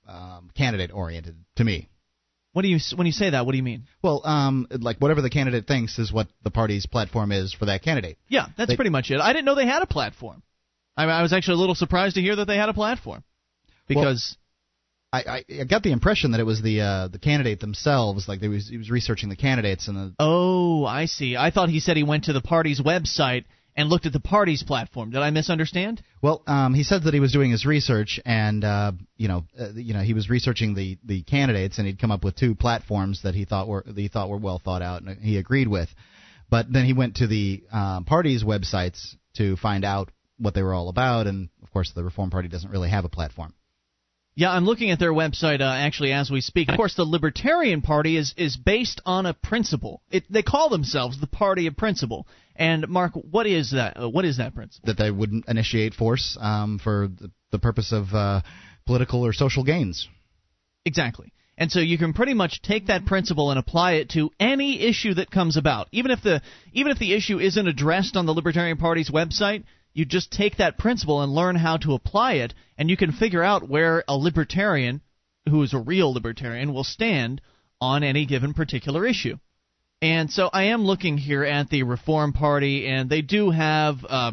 [0.07, 1.87] um, candidate oriented to me.
[2.53, 3.45] What do you when you say that?
[3.45, 3.83] What do you mean?
[4.01, 7.83] Well, um, like whatever the candidate thinks is what the party's platform is for that
[7.83, 8.17] candidate.
[8.27, 9.21] Yeah, that's They- pretty much it.
[9.21, 10.41] I didn't know they had a platform.
[11.09, 13.23] I, I was actually a little surprised to hear that they had a platform
[13.87, 14.37] because
[15.11, 18.39] I, I, I got the impression that it was the uh, the candidate themselves, like
[18.39, 21.35] they was he was researching the candidates and the oh, I see.
[21.35, 23.45] I thought he said he went to the party's website
[23.75, 25.11] and looked at the party's platform.
[25.11, 26.03] Did I misunderstand?
[26.21, 29.71] Well, um, he said that he was doing his research, and uh, you know, uh,
[29.73, 33.21] you know, he was researching the, the candidates, and he'd come up with two platforms
[33.23, 35.89] that he thought were that he thought were well thought out, and he agreed with.
[36.49, 40.11] But then he went to the uh, party's websites to find out
[40.41, 43.09] what they were all about, and of course, the Reform Party doesn't really have a
[43.09, 43.53] platform.
[44.33, 46.69] Yeah, I'm looking at their website uh, actually as we speak.
[46.69, 50.01] Of course, the Libertarian Party is is based on a principle.
[50.09, 52.27] It, they call themselves the Party of Principle.
[52.55, 54.01] And Mark, what is that?
[54.01, 54.87] Uh, what is that principle?
[54.87, 58.41] That they wouldn't initiate force um, for the, the purpose of uh,
[58.85, 60.07] political or social gains.
[60.85, 61.33] Exactly.
[61.57, 65.13] And so you can pretty much take that principle and apply it to any issue
[65.15, 65.89] that comes about.
[65.91, 70.05] Even if the even if the issue isn't addressed on the Libertarian Party's website, you
[70.05, 73.67] just take that principle and learn how to apply it and you can figure out
[73.67, 75.01] where a libertarian
[75.49, 77.41] who is a real libertarian will stand
[77.79, 79.37] on any given particular issue.
[80.01, 84.31] And so I am looking here at the Reform Party and they do have uh,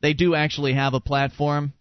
[0.00, 1.72] they do actually have a platform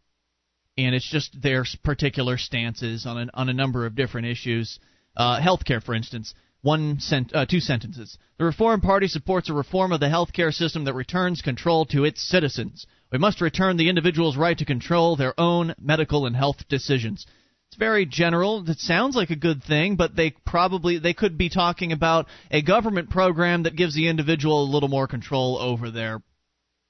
[0.78, 4.80] and it's just their particular stances on, an, on a number of different issues.
[5.16, 8.18] Uh, healthcare, for instance, one sent, uh, two sentences.
[8.38, 12.22] The Reform Party supports a reform of the healthcare system that returns control to its
[12.22, 12.86] citizens.
[13.12, 17.26] We must return the individual's right to control their own medical and health decisions.
[17.70, 18.70] It's very general.
[18.70, 22.62] It sounds like a good thing, but they probably they could be talking about a
[22.62, 26.22] government program that gives the individual a little more control over their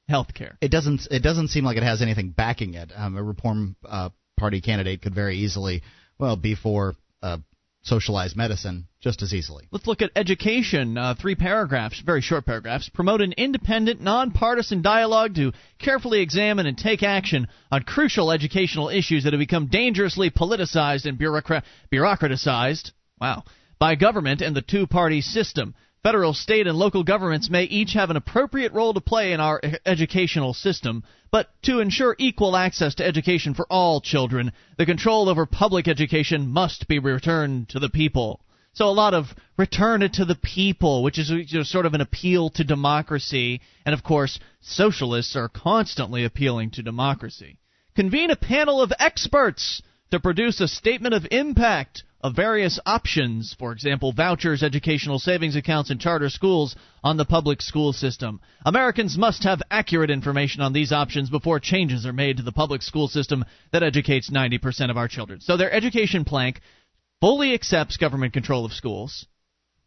[0.10, 0.58] health care.
[0.60, 2.92] It doesn't it doesn't seem like it has anything backing it.
[2.96, 5.84] Um, a Reform uh, Party candidate could very easily,
[6.18, 7.38] well, be for uh,
[7.84, 9.68] socialized medicine just as easily.
[9.72, 10.98] Let's look at education.
[10.98, 12.90] Uh, three paragraphs, very short paragraphs.
[12.90, 19.24] Promote an independent, nonpartisan dialogue to carefully examine and take action on crucial educational issues
[19.24, 22.92] that have become dangerously politicized and bureaucra- bureaucratized.
[23.20, 23.44] Wow.
[23.80, 25.74] By government and the two party system.
[26.04, 29.62] Federal, state, and local governments may each have an appropriate role to play in our
[29.86, 35.46] educational system, but to ensure equal access to education for all children, the control over
[35.46, 38.42] public education must be returned to the people.
[38.74, 41.94] So a lot of return it to the people, which is you know, sort of
[41.94, 47.60] an appeal to democracy, and of course, socialists are constantly appealing to democracy.
[47.96, 53.72] Convene a panel of experts to produce a statement of impact of various options, for
[53.72, 58.40] example, vouchers, educational savings accounts, and charter schools on the public school system.
[58.66, 62.82] Americans must have accurate information on these options before changes are made to the public
[62.82, 65.42] school system that educates 90% of our children.
[65.42, 66.62] So their education plank
[67.22, 69.26] fully accepts government control of schools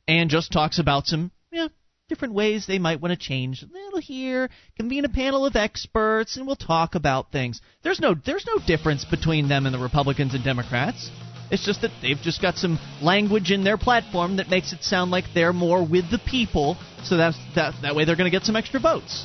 [0.08, 1.68] and just talks about some yeah,
[2.08, 6.36] different ways they might want to change a little here, convene a panel of experts,
[6.36, 7.60] and we'll talk about things.
[7.82, 11.10] There's no there's no difference between them and the Republicans and Democrats.
[11.54, 15.12] It's just that they've just got some language in their platform that makes it sound
[15.12, 18.44] like they're more with the people, so that's that that way they're going to get
[18.44, 19.24] some extra votes.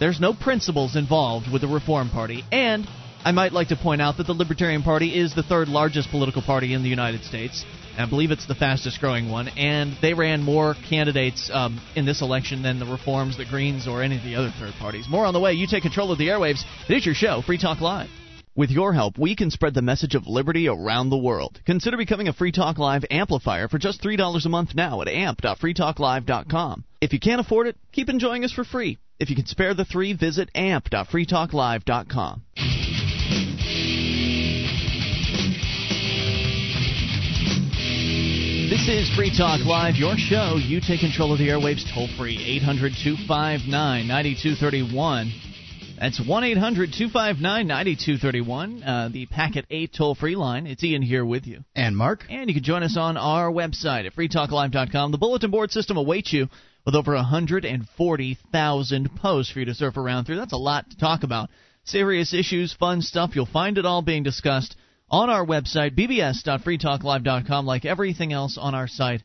[0.00, 2.84] There's no principles involved with the Reform Party, and
[3.24, 6.42] I might like to point out that the Libertarian Party is the third largest political
[6.42, 7.64] party in the United States.
[7.96, 12.22] I believe it's the fastest growing one, and they ran more candidates um, in this
[12.22, 15.06] election than the Reforms, the Greens, or any of the other third parties.
[15.08, 15.52] More on the way.
[15.52, 16.64] You take control of the airwaves.
[16.88, 18.10] It is your show, Free Talk Live.
[18.58, 21.60] With your help, we can spread the message of liberty around the world.
[21.64, 26.84] Consider becoming a Free Talk Live amplifier for just $3 a month now at amp.freetalklive.com.
[27.00, 28.98] If you can't afford it, keep enjoying us for free.
[29.20, 32.42] If you can spare the three, visit amp.freetalklive.com.
[38.68, 40.56] This is Free Talk Live, your show.
[40.56, 43.70] You take control of the airwaves toll free, 800 259
[44.08, 45.47] 9231.
[46.00, 50.68] That's 1 800 259 9231, uh, the Packet 8 toll free line.
[50.68, 51.64] It's Ian here with you.
[51.74, 55.10] And Mark, And you can join us on our website at freetalklive.com.
[55.10, 56.48] The bulletin board system awaits you
[56.86, 60.36] with over 140,000 posts for you to surf around through.
[60.36, 61.50] That's a lot to talk about.
[61.82, 63.34] Serious issues, fun stuff.
[63.34, 64.76] You'll find it all being discussed
[65.10, 67.66] on our website, bbs.freetalklive.com.
[67.66, 69.24] Like everything else on our site,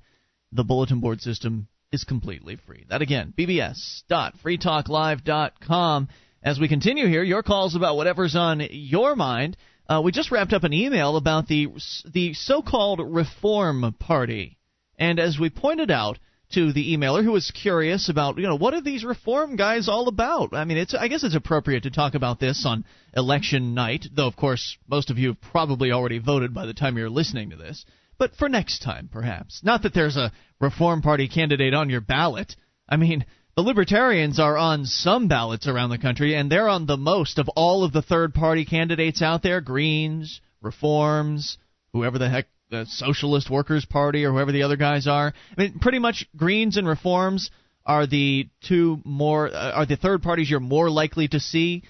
[0.52, 2.86] the bulletin board system is completely free.
[2.90, 6.10] That again, bbs.freetalklive.com.
[6.44, 9.56] As we continue here, your calls about whatever's on your mind.
[9.88, 11.70] Uh, we just wrapped up an email about the
[12.06, 14.58] the so-called Reform Party,
[14.98, 16.20] and as we pointed out
[16.54, 20.10] to the emailer who was curious about, you know, what are these reform guys all
[20.10, 20.54] about?
[20.54, 22.84] I mean, it's I guess it's appropriate to talk about this on
[23.16, 26.98] election night, though of course most of you have probably already voted by the time
[26.98, 27.86] you're listening to this.
[28.18, 29.62] but for next time, perhaps.
[29.64, 32.56] Not that there's a Reform Party candidate on your ballot.
[32.88, 33.26] I mean,
[33.56, 37.48] the Libertarians are on some ballots around the country, and they're on the most of
[37.50, 41.58] all of the third party candidates out there Greens, Reforms,
[41.92, 45.34] whoever the heck, the Socialist Workers' Party, or whoever the other guys are.
[45.58, 47.52] I mean, pretty much Greens and Reforms
[47.86, 51.84] are the two more, uh, are the third parties you're more likely to see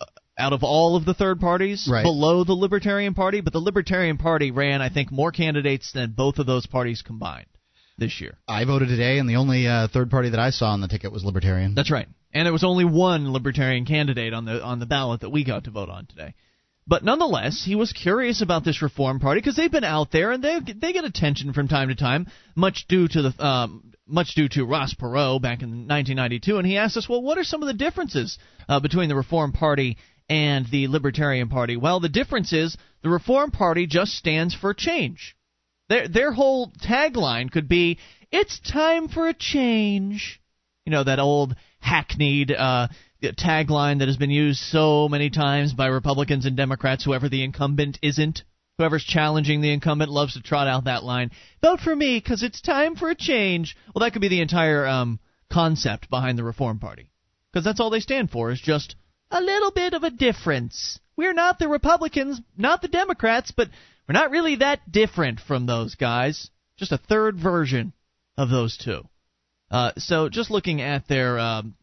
[0.00, 0.06] uh,
[0.38, 2.02] out of all of the third parties Right.
[2.02, 6.38] below the Libertarian Party, but the Libertarian Party ran, I think, more candidates than both
[6.38, 7.46] of those parties combined
[8.00, 8.36] this year.
[8.48, 11.12] I voted today, and the only uh, third party that I saw on the ticket
[11.12, 11.76] was Libertarian.
[11.76, 12.08] That's right.
[12.32, 15.64] And there was only one libertarian candidate on the on the ballot that we got
[15.64, 16.34] to vote on today.
[16.86, 20.42] But nonetheless, he was curious about this reform party because they've been out there and
[20.42, 22.26] they they get attention from time to time,
[22.56, 26.58] much due to the um, much due to Ross Perot back in 1992.
[26.58, 28.38] And he asked us, well, what are some of the differences
[28.68, 29.98] uh, between the Reform Party
[30.28, 31.76] and the Libertarian Party?
[31.76, 35.36] Well, the difference is the Reform Party just stands for change.
[35.90, 37.98] Their their whole tagline could be
[38.30, 40.40] "It's time for a change."
[40.86, 42.88] You know that old hackneyed uh,
[43.20, 47.04] tagline that has been used so many times by Republicans and Democrats.
[47.04, 48.44] Whoever the incumbent isn't,
[48.78, 51.32] whoever's challenging the incumbent loves to trot out that line.
[51.60, 53.76] Vote for me because it's time for a change.
[53.92, 55.18] Well, that could be the entire um,
[55.52, 57.10] concept behind the Reform Party,
[57.52, 58.94] because that's all they stand for is just
[59.32, 61.00] a little bit of a difference.
[61.16, 63.68] We're not the Republicans, not the Democrats, but
[64.10, 66.50] we're not really that different from those guys.
[66.76, 67.92] Just a third version
[68.36, 69.02] of those two.
[69.70, 71.76] Uh, so just looking at their um,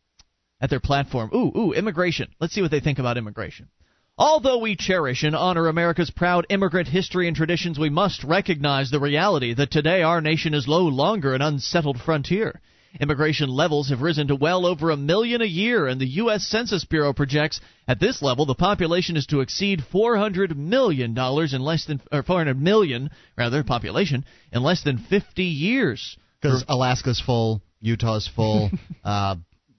[0.59, 2.27] at their platform, ooh, ooh, immigration.
[2.41, 3.69] Let's see what they think about immigration.
[4.17, 8.99] Although we cherish and honor America's proud immigrant history and traditions, we must recognize the
[8.99, 12.59] reality that today our nation is no longer an unsettled frontier.
[12.99, 16.47] Immigration levels have risen to well over a million a year, and the U.S.
[16.47, 21.61] Census Bureau projects at this level the population is to exceed 400 million dollars in
[21.61, 26.17] less than or 400 million rather population in less than 50 years.
[26.41, 28.71] Because Alaska's full, Utah's full,
[29.03, 29.35] uh,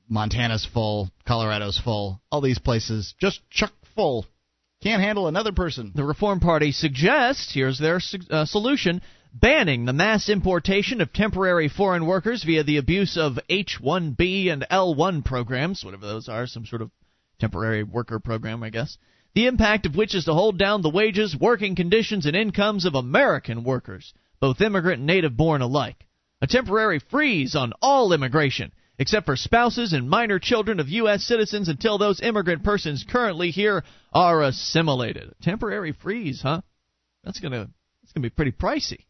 [0.08, 2.20] Montana's full, Colorado's full.
[2.30, 4.26] All these places just chuck full.
[4.82, 5.90] Can't handle another person.
[5.94, 8.00] The Reform Party suggests here's their
[8.30, 9.02] uh, solution
[9.32, 15.24] banning the mass importation of temporary foreign workers via the abuse of H-1B and L-1
[15.24, 16.90] programs, whatever those are, some sort of
[17.38, 18.98] temporary worker program, I guess.
[19.34, 22.94] The impact of which is to hold down the wages, working conditions, and incomes of
[22.94, 26.06] American workers, both immigrant and native born alike.
[26.40, 31.24] A temporary freeze on all immigration, except for spouses and minor children of U.S.
[31.24, 35.34] citizens until those immigrant persons currently here are assimilated.
[35.38, 36.62] A temporary freeze, huh?
[37.24, 37.68] That's gonna
[38.02, 39.04] that's gonna be pretty pricey.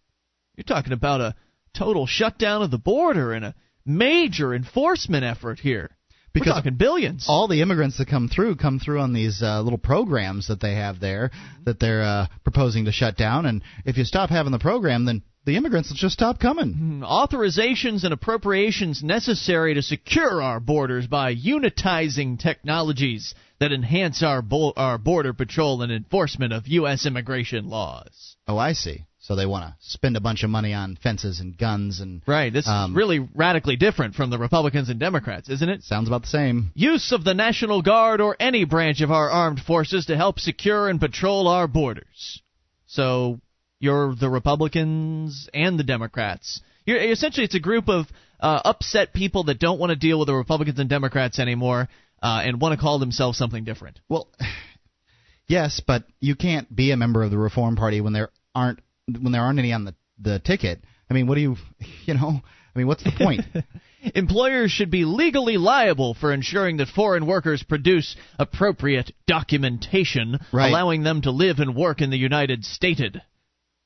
[0.59, 1.37] You're talking about a
[1.73, 3.55] total shutdown of the border and a
[3.87, 5.97] major enforcement effort here.
[6.33, 7.27] Because We're talking billions.
[7.29, 10.75] All the immigrants that come through come through on these uh, little programs that they
[10.75, 11.31] have there
[11.65, 13.47] that they're uh, proposing to shut down.
[13.47, 16.73] And if you stop having the program, then the immigrants will just stop coming.
[16.73, 24.43] Hmm, authorizations and appropriations necessary to secure our borders by unitizing technologies that enhance our
[24.43, 27.07] bo- our border patrol and enforcement of U.S.
[27.07, 28.37] immigration laws.
[28.49, 29.05] Oh, I see.
[29.29, 32.51] So they want to spend a bunch of money on fences and guns and Right.
[32.51, 35.83] This Um, is really radically different from the Republicans and Democrats, isn't it?
[35.83, 36.71] sounds about the same.
[36.75, 40.89] Use of the National Guard or any branch of our armed forces to help secure
[40.89, 42.41] and patrol our borders.
[42.87, 43.39] So
[43.81, 46.63] you're the Republicans and the Democrats.
[46.87, 48.07] You're, essentially, it's a group of
[48.41, 51.91] uh, upset people that don't want to deal with the Republicans and Democrats anymore
[52.23, 54.01] uh, and want to call themselves something different.
[54.09, 54.27] Well,
[55.47, 59.33] yes, but you can't be a member of the Reform Party when there aren't when
[59.33, 60.81] there aren't any on the the ticket.
[61.11, 61.57] I mean, what do you,
[62.05, 62.41] you know?
[62.75, 63.43] I mean, what's the point?
[64.15, 70.69] Employers should be legally liable for ensuring that foreign workers produce appropriate documentation, Right.
[70.69, 73.21] allowing them to live and work in the United Stated.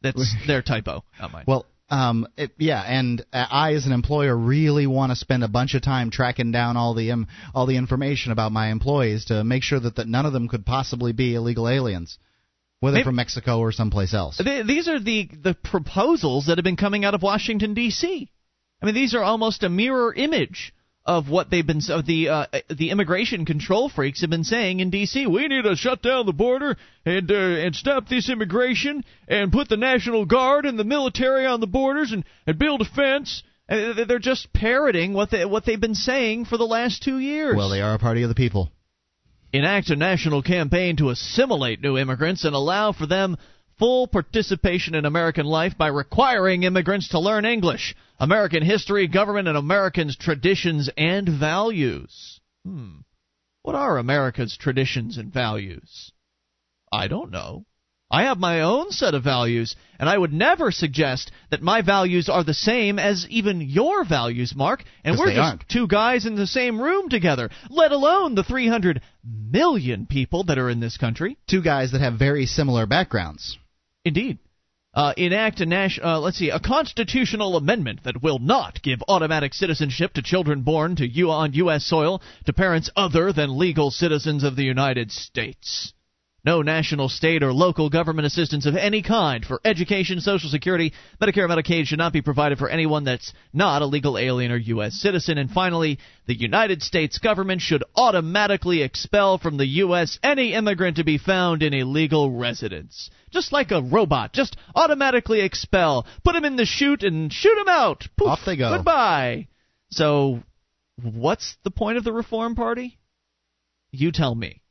[0.02, 1.44] That's their typo, not mine.
[1.46, 5.48] Well, um, it, yeah, and uh, I, as an employer, really want to spend a
[5.48, 9.44] bunch of time tracking down all the um, all the information about my employees to
[9.44, 12.18] make sure that, that none of them could possibly be illegal aliens,
[12.82, 14.38] whether Maybe- from Mexico or someplace else.
[14.38, 18.28] Th- These are the the proposals that have been coming out of Washington D.C.
[18.82, 20.74] I mean, these are almost a mirror image
[21.06, 24.90] of what they've been of the uh, the immigration control freaks have been saying in
[24.90, 25.28] D.C.
[25.28, 26.76] We need to shut down the border
[27.06, 31.60] and uh, and stop this immigration and put the National Guard and the military on
[31.60, 33.44] the borders and, and build a fence.
[33.68, 37.54] And they're just parroting what they what they've been saying for the last two years.
[37.56, 38.72] Well, they are a party of the people.
[39.52, 43.36] Enact a national campaign to assimilate new immigrants and allow for them
[43.78, 49.56] full participation in American life by requiring immigrants to learn English, American history, government, and
[49.56, 52.40] Americans' traditions and values.
[52.64, 53.00] Hmm.
[53.62, 56.12] What are America's traditions and values?
[56.92, 57.64] I don't know.
[58.12, 62.28] I have my own set of values, and I would never suggest that my values
[62.28, 64.84] are the same as even your values, Mark.
[65.02, 65.68] And we're just aren't.
[65.68, 70.68] two guys in the same room together, let alone the 300 million people that are
[70.68, 71.38] in this country.
[71.48, 73.58] Two guys that have very similar backgrounds.
[74.04, 74.38] Indeed.
[74.92, 79.54] Uh, enact a nas- uh, let's see, a constitutional amendment that will not give automatic
[79.54, 81.86] citizenship to children born to you on U.S.
[81.86, 85.94] soil to parents other than legal citizens of the United States.
[86.44, 91.48] No national, state, or local government assistance of any kind for education, Social Security, Medicare,
[91.48, 94.94] Medicaid should not be provided for anyone that's not a legal alien or U.S.
[94.94, 95.38] citizen.
[95.38, 100.18] And finally, the United States government should automatically expel from the U.S.
[100.20, 103.10] any immigrant to be found in illegal residence.
[103.30, 106.06] Just like a robot, just automatically expel.
[106.24, 108.08] Put him in the chute and shoot him out.
[108.16, 108.76] Poof, Off they go.
[108.76, 109.46] Goodbye.
[109.90, 110.42] So,
[111.00, 112.98] what's the point of the Reform Party?
[113.92, 114.61] You tell me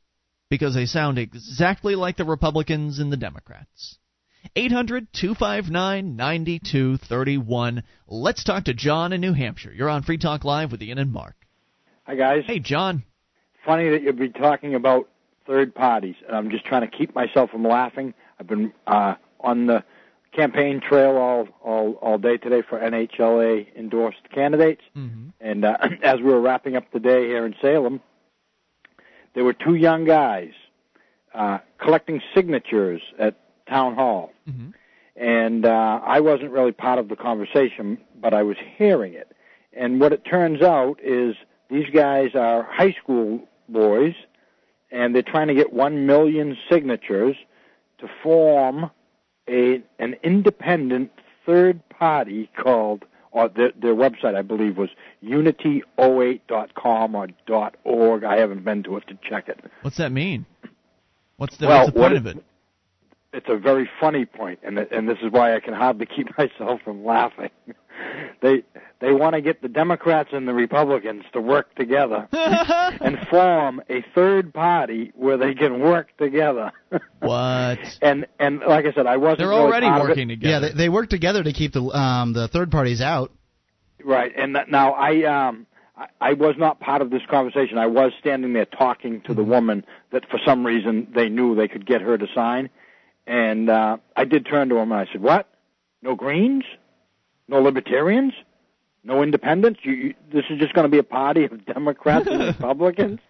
[0.52, 3.96] because they sound exactly like the Republicans and the Democrats.
[4.54, 7.82] 800 259 9231.
[8.06, 9.72] Let's talk to John in New Hampshire.
[9.72, 11.36] You're on Free Talk Live with Ian and Mark.
[12.04, 12.44] Hi guys.
[12.46, 13.02] Hey, John.
[13.64, 15.08] Funny that you'll be talking about
[15.46, 18.12] third parties, and I'm just trying to keep myself from laughing.
[18.38, 19.82] I've been uh, on the
[20.36, 25.28] campaign trail all all all day today for NHLA endorsed candidates, Mm-hmm.
[25.40, 28.02] and uh, as we were wrapping up the day here in Salem,
[29.34, 30.52] there were two young guys
[31.34, 33.36] uh, collecting signatures at
[33.68, 34.70] town hall, Mm-hmm.
[35.16, 39.28] and uh, I wasn't really part of the conversation, but I was hearing it.
[39.72, 41.36] And what it turns out is
[41.70, 44.14] these guys are high school boys,
[44.90, 47.36] and they're trying to get one million signatures
[47.98, 48.90] to form
[49.48, 51.10] a an independent
[51.46, 54.90] third party called, or their, their website I believe was
[55.24, 57.28] unity08.com or
[57.84, 58.24] .org.
[58.24, 59.58] I haven't been to it to check it.
[59.82, 60.46] What's that mean?
[61.36, 62.44] What's the, Well, what's the what point it- of it?
[63.32, 66.80] It's a very funny point, and and this is why I can hardly keep myself
[66.82, 67.50] from laughing.
[68.40, 68.62] they
[69.00, 74.04] they want to get the Democrats and the Republicans to work together and form a
[74.14, 76.72] third party where they can work together.
[77.20, 77.78] what?
[78.00, 79.38] and and like I said, I wasn't.
[79.38, 80.10] They're really already part of it.
[80.10, 80.68] working Yeah, together.
[80.68, 83.32] they, they work together to keep the um, the third parties out.
[84.04, 85.66] Right, and that, now I um
[85.96, 87.78] I, I was not part of this conversation.
[87.78, 91.68] I was standing there talking to the woman that for some reason they knew they
[91.68, 92.68] could get her to sign,
[93.26, 95.48] and uh, I did turn to him and I said, "What?
[96.02, 96.64] No Greens?
[97.48, 98.32] No Libertarians?
[99.04, 99.80] No Independents?
[99.82, 103.20] You, you, this is just going to be a party of Democrats and Republicans?"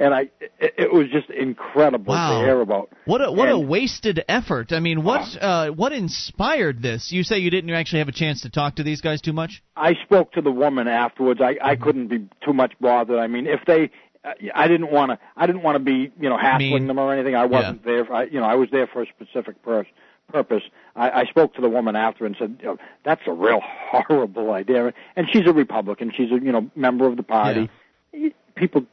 [0.00, 0.22] And I,
[0.58, 2.40] it, it was just incredible Wow.
[2.40, 2.90] to hear about.
[3.04, 4.72] What a what a wasted effort.
[4.72, 7.12] I mean, what uh, what inspired this?
[7.12, 9.62] You say you didn't actually have a chance to talk to these guys too much.
[9.76, 11.40] I spoke to the woman afterwards.
[11.40, 11.64] I Mm-hmm.
[11.66, 13.20] I couldn't be too much bothered.
[13.20, 13.90] I mean, if they,
[14.26, 15.18] Uh, I didn't want to.
[15.36, 16.86] I didn't want to be you know hassling Mean.
[16.86, 17.34] them or anything.
[17.34, 18.04] I wasn't there.
[18.04, 19.86] For, I, you know, I was there for a specific pur-
[20.32, 20.62] purpose.
[20.94, 23.60] I, I spoke to the woman after and said, you know, "That's a real
[23.90, 26.12] horrible idea." And she's a Republican.
[26.16, 27.70] She's a you know member of the party.
[28.56, 28.86] People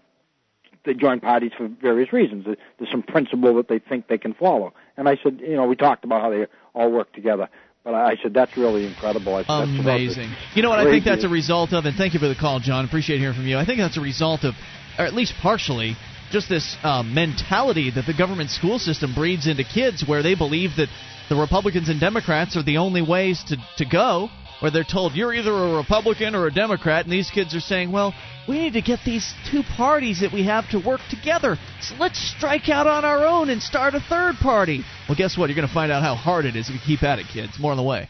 [0.85, 2.45] they join parties for various reasons.
[2.45, 4.73] There's some principle that they think they can follow.
[4.97, 7.49] And I said, you know, we talked about how they all work together.
[7.83, 9.35] But I said that's really incredible.
[9.35, 10.31] I said, that's Amazing.
[10.55, 12.59] You know what I think that's a result of, and thank you for the call,
[12.59, 12.85] John.
[12.85, 13.57] Appreciate hearing from you.
[13.57, 14.53] I think that's a result of,
[14.97, 15.95] or at least partially,
[16.31, 20.71] just this uh, mentality that the government school system breeds into kids, where they believe
[20.77, 20.89] that
[21.29, 24.29] the Republicans and Democrats are the only ways to to go.
[24.59, 27.91] Where they're told you're either a Republican or a Democrat, and these kids are saying,
[27.91, 28.13] "Well,
[28.47, 31.57] we need to get these two parties that we have to work together.
[31.81, 35.49] So let's strike out on our own and start a third party." Well, guess what?
[35.49, 37.59] You're going to find out how hard it is if you keep at it, kids.
[37.59, 38.09] More on the way.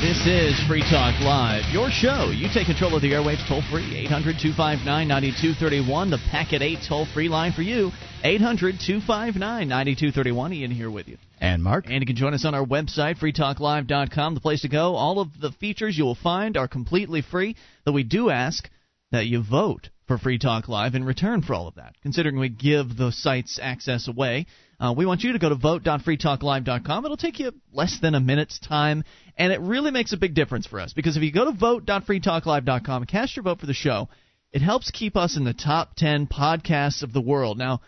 [0.00, 2.30] This is Free Talk Live, your show.
[2.34, 7.06] You take control of the airwaves toll free, 800 259 9231, the Packet 8 toll
[7.12, 7.90] free line for you,
[8.24, 10.52] 800 259 9231.
[10.54, 11.18] Ian here with you.
[11.38, 14.94] And Mark, And you can join us on our website, freetalklive.com, the place to go.
[14.94, 17.54] All of the features you will find are completely free,
[17.84, 18.70] though we do ask
[19.12, 21.94] that you vote for Free Talk Live in return for all of that.
[22.00, 24.46] Considering we give the site's access away,
[24.80, 27.04] uh, we want you to go to vote.freetalklive.com.
[27.04, 29.04] It'll take you less than a minute's time,
[29.36, 33.02] and it really makes a big difference for us because if you go to vote.freetalklive.com
[33.02, 34.08] and cast your vote for the show,
[34.52, 37.58] it helps keep us in the top 10 podcasts of the world.
[37.58, 37.80] Now,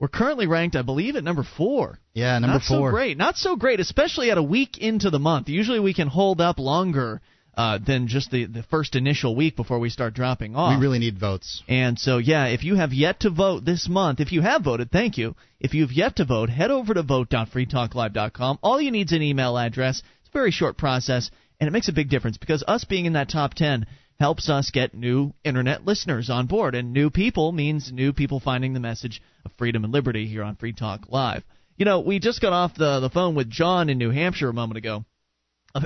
[0.00, 1.98] we're currently ranked, I believe, at number four.
[2.14, 2.88] yeah, number Not four.
[2.88, 3.18] so great.
[3.18, 5.48] Not so great, especially at a week into the month.
[5.48, 7.20] Usually we can hold up longer
[7.58, 10.78] uh, than just the, the first initial week before we start dropping off.
[10.78, 11.64] We really need votes.
[11.66, 14.92] And so, yeah, if you have yet to vote this month, if you have voted,
[14.92, 15.34] thank you.
[15.58, 18.60] If you've yet to vote, head over to vote.freetalklive.com.
[18.62, 20.04] All you need is an email address.
[20.20, 23.14] It's a very short process, and it makes a big difference because us being in
[23.14, 23.86] that top 10
[24.20, 26.76] helps us get new internet listeners on board.
[26.76, 30.54] And new people means new people finding the message of freedom and liberty here on
[30.54, 31.42] Free Talk Live.
[31.76, 34.54] You know, we just got off the, the phone with John in New Hampshire a
[34.54, 35.04] moment ago,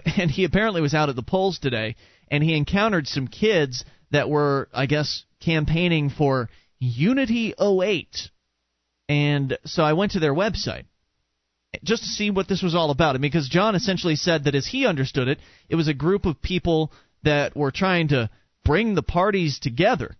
[0.19, 1.97] and he apparently was out at the polls today,
[2.29, 6.49] and he encountered some kids that were, I guess, campaigning for
[6.79, 8.31] Unity 08.
[9.09, 10.85] And so I went to their website
[11.83, 13.15] just to see what this was all about.
[13.15, 15.39] And because John essentially said that as he understood it,
[15.69, 16.93] it was a group of people
[17.23, 18.31] that were trying to
[18.65, 20.17] bring the parties together,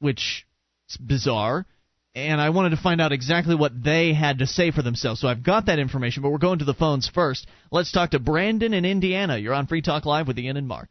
[0.00, 0.46] which
[0.88, 1.66] is bizarre.
[2.14, 5.20] And I wanted to find out exactly what they had to say for themselves.
[5.20, 7.48] So I've got that information, but we're going to the phones first.
[7.72, 9.36] Let's talk to Brandon in Indiana.
[9.36, 10.88] You're on Free Talk Live with Ian and Mark.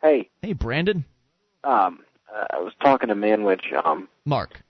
[0.00, 0.30] Hey.
[0.42, 1.04] Hey, Brandon.
[1.64, 2.00] Um,
[2.32, 3.72] uh, I was talking to Manwich.
[3.84, 4.62] Um, Mark.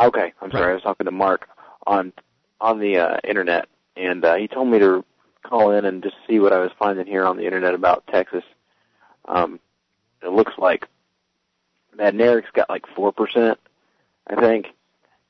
[0.00, 0.72] Okay, I'm sorry.
[0.72, 1.48] I was talking to Mark
[1.86, 2.12] on
[2.60, 3.66] on the uh, internet,
[3.96, 5.04] and uh, he told me to
[5.42, 8.44] call in and just see what I was finding here on the internet about Texas.
[9.26, 9.58] Um,
[10.22, 10.86] it looks like
[11.96, 13.58] Madneric's got like four percent,
[14.26, 14.66] I think,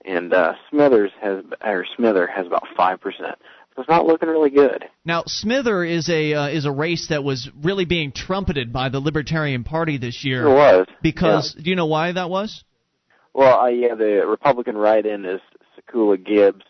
[0.05, 3.37] and uh, Smithers has or Smither has about five percent.
[3.75, 4.87] So it's not looking really good.
[5.05, 9.01] Now, Smither is a uh, is a race that was really being trumpeted by the
[9.01, 10.47] Libertarian Party this year.
[10.47, 11.65] It was because yeah.
[11.65, 12.65] do you know why that was?
[13.35, 15.43] Well, uh, yeah, the Republican write-in is
[15.77, 16.65] Sekula Gibbs,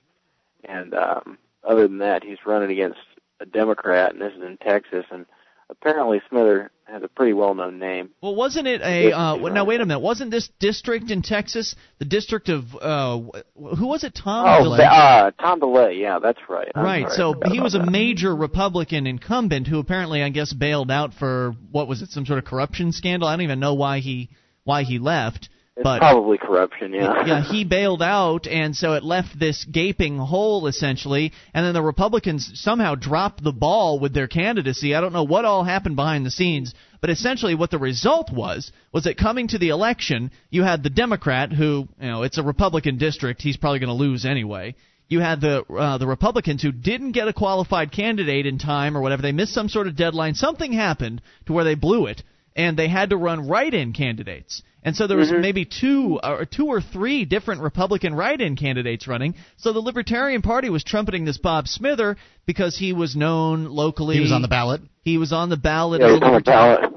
[0.65, 2.99] and um, other than that, he's running against
[3.39, 5.27] a Democrat, and this is in Texas, and
[5.71, 8.11] apparently Smither has a pretty well-known name.
[8.23, 9.13] Well, wasn't it a?
[9.13, 10.01] Uh, now wait a minute.
[10.01, 13.19] Wasn't this district in Texas the district of uh,
[13.55, 14.15] who was it?
[14.15, 14.47] Tom.
[14.47, 14.85] Oh, DeLay?
[14.85, 15.99] Uh, Tom DeLay.
[15.99, 16.71] Yeah, that's right.
[16.75, 17.09] I'm right.
[17.11, 17.91] Sorry, so he was a that.
[17.91, 22.11] major Republican incumbent who apparently, I guess, bailed out for what was it?
[22.11, 23.29] Some sort of corruption scandal.
[23.29, 24.31] I don't even know why he
[24.65, 25.49] why he left.
[25.77, 27.27] It's but probably corruption, yeah.
[27.27, 31.33] yeah, he bailed out, and so it left this gaping hole essentially.
[31.53, 34.95] And then the Republicans somehow dropped the ball with their candidacy.
[34.95, 36.73] I don't know what all happened behind the scenes,
[37.03, 40.89] but essentially what the result was was that coming to the election, you had the
[40.89, 43.43] Democrat who, you know, it's a Republican district.
[43.43, 44.77] He's probably going to lose anyway.
[45.09, 49.03] You had the uh, the Republicans who didn't get a qualified candidate in time or
[49.03, 49.21] whatever.
[49.21, 50.35] They missed some sort of deadline.
[50.35, 52.23] Something happened to where they blew it
[52.57, 54.63] and they had to run write-in candidates.
[54.83, 55.43] And so there was mm-hmm.
[55.43, 59.35] maybe two or two or three different Republican write-in candidates running.
[59.57, 62.17] So the Libertarian Party was trumpeting this Bob Smither
[62.47, 64.15] because he was known locally.
[64.15, 64.81] He was on the ballot.
[65.03, 66.01] He was on the ballot.
[66.01, 66.96] Yeah, he was on the ballot.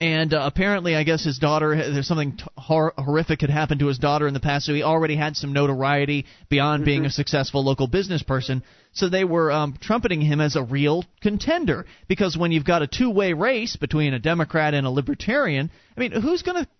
[0.00, 3.86] And uh, apparently, I guess his daughter, there's something t- hor- horrific had happened to
[3.86, 6.86] his daughter in the past, so he already had some notoriety beyond mm-hmm.
[6.86, 8.62] being a successful local business person.
[8.92, 11.86] So they were um, trumpeting him as a real contender.
[12.08, 16.00] Because when you've got a two way race between a Democrat and a Libertarian, I
[16.00, 16.70] mean, who's going to.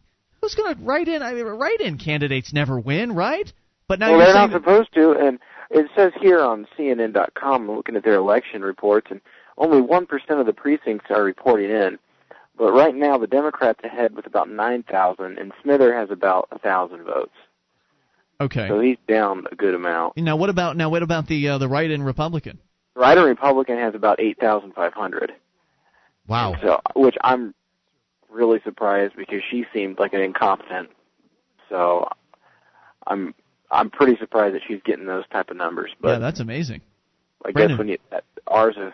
[0.40, 1.22] Who's going to write in?
[1.22, 3.50] I mean, write-in candidates never win, right?
[3.88, 5.38] But now well, you're they're not supposed to, and
[5.70, 9.22] it says here on CNN.com, looking at their election reports, and
[9.56, 11.98] only one percent of the precincts are reporting in.
[12.56, 17.04] But right now, the Democrats ahead with about 9,000, and Smither has about a 1,000
[17.04, 17.32] votes.
[18.40, 18.68] Okay.
[18.68, 20.16] So he's down a good amount.
[20.16, 20.88] Now, what about now?
[20.88, 22.58] What about the uh, the write-in Republican?
[22.96, 25.32] Write-in Republican has about 8,500.
[26.26, 26.56] Wow.
[26.60, 27.54] So, which I'm
[28.28, 30.90] really surprised because she seemed like an incompetent.
[31.68, 32.08] So,
[33.06, 33.34] I'm
[33.70, 35.92] I'm pretty surprised that she's getting those type of numbers.
[36.00, 36.80] But yeah, that's amazing.
[37.44, 37.76] I Brandon.
[37.76, 37.98] guess when you
[38.46, 38.92] ours is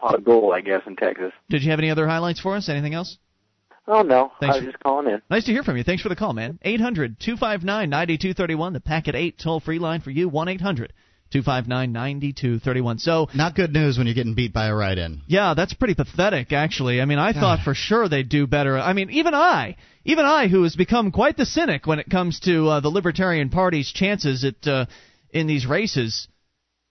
[0.00, 1.32] pot of gold, I guess, in Texas.
[1.48, 2.68] Did you have any other highlights for us?
[2.68, 3.18] Anything else?
[3.88, 5.20] Oh no, Thanks I was for- just calling in.
[5.30, 5.82] Nice to hear from you.
[5.82, 6.58] Thanks for the call, man.
[6.62, 10.92] 800 259 9231, the Packet 8 toll free line for you, 1 800
[11.32, 12.98] 259 9231.
[12.98, 15.22] So, Not good news when you're getting beat by a write-in.
[15.26, 17.00] yeah, that's pretty pathetic, actually.
[17.00, 18.78] I mean, I thought for sure they'd do better.
[18.78, 22.40] I mean, even I, even I, who has become quite the cynic when it comes
[22.40, 24.86] to uh, the Libertarian Party's chances at uh,
[25.30, 26.28] in these races,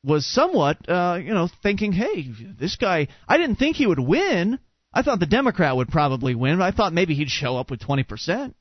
[0.03, 2.27] was somewhat, uh, you know, thinking, hey,
[2.57, 4.59] this guy, I didn't think he would win.
[4.93, 7.81] I thought the Democrat would probably win, but I thought maybe he'd show up with
[7.81, 8.53] 20%.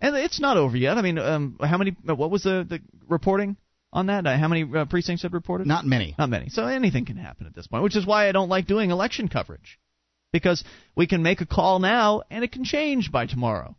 [0.00, 0.98] And it's not over yet.
[0.98, 3.56] I mean, um, how many, what was the, the reporting
[3.92, 4.26] on that?
[4.26, 5.66] Uh, how many uh, precincts had reported?
[5.66, 6.14] Not many.
[6.18, 6.50] Not many.
[6.50, 9.28] So anything can happen at this point, which is why I don't like doing election
[9.28, 9.78] coverage.
[10.32, 10.62] Because
[10.94, 13.76] we can make a call now and it can change by tomorrow.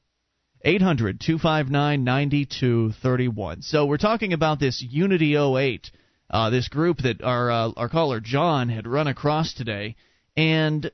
[0.66, 3.62] 800 259 9231.
[3.62, 5.90] So we're talking about this Unity 08,
[6.30, 9.96] uh, this group that our, uh, our caller John had run across today.
[10.38, 10.92] And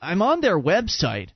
[0.00, 1.30] I'm on their website,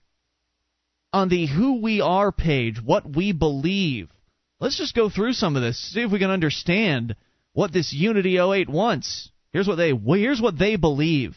[1.12, 4.10] on the Who We Are page, what we believe.
[4.58, 7.16] Let's just go through some of this, see if we can understand
[7.52, 9.30] what this Unity 08 wants.
[9.52, 11.36] Here's what they well, here's what they believe.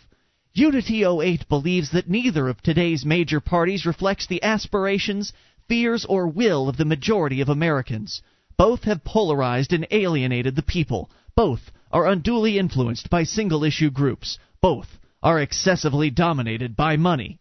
[0.53, 5.33] Unity 08 believes that neither of today's major parties reflects the aspirations,
[5.67, 8.21] fears, or will of the majority of Americans.
[8.55, 11.09] Both have polarized and alienated the people.
[11.35, 14.37] Both are unduly influenced by single issue groups.
[14.61, 17.39] Both are excessively dominated by money.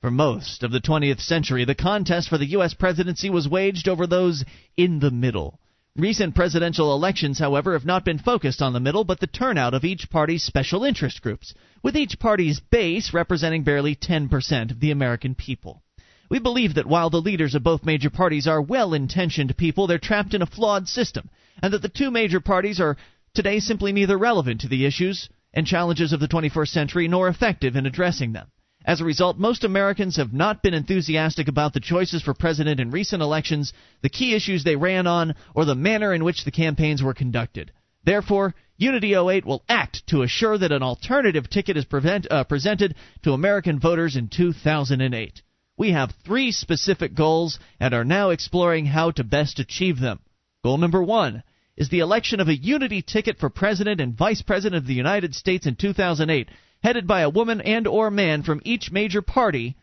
[0.00, 2.74] For most of the 20th century, the contest for the U.S.
[2.74, 4.44] presidency was waged over those
[4.76, 5.58] in the middle.
[5.96, 9.84] Recent presidential elections, however, have not been focused on the middle, but the turnout of
[9.84, 15.34] each party's special interest groups, with each party's base representing barely 10% of the American
[15.34, 15.82] people.
[16.28, 19.98] We believe that while the leaders of both major parties are well intentioned people, they're
[19.98, 21.30] trapped in a flawed system,
[21.62, 22.96] and that the two major parties are
[23.34, 27.76] today simply neither relevant to the issues and challenges of the 21st century nor effective
[27.76, 28.50] in addressing them.
[28.84, 32.90] As a result, most Americans have not been enthusiastic about the choices for president in
[32.90, 37.02] recent elections, the key issues they ran on, or the manner in which the campaigns
[37.02, 37.72] were conducted.
[38.04, 42.94] Therefore, Unity 08 will act to assure that an alternative ticket is prevent, uh, presented
[43.22, 45.42] to American voters in 2008.
[45.78, 50.20] We have three specific goals and are now exploring how to best achieve them.
[50.62, 51.42] Goal number one
[51.76, 55.34] is the election of a unity ticket for president and vice president of the United
[55.34, 56.48] States in 2008
[56.82, 59.74] headed by a woman and or man from each major party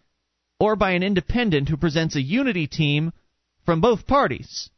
[0.59, 3.11] or by an independent who presents a unity team
[3.65, 4.69] from both parties.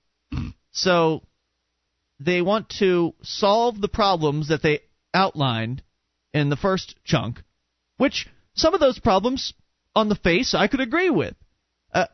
[0.72, 1.22] so
[2.20, 4.80] they want to solve the problems that they
[5.14, 5.84] outlined
[6.34, 7.44] in the first chunk,
[7.98, 9.54] which some of those problems
[9.96, 11.36] on the face I could agree with.
[11.94, 12.08] Uh,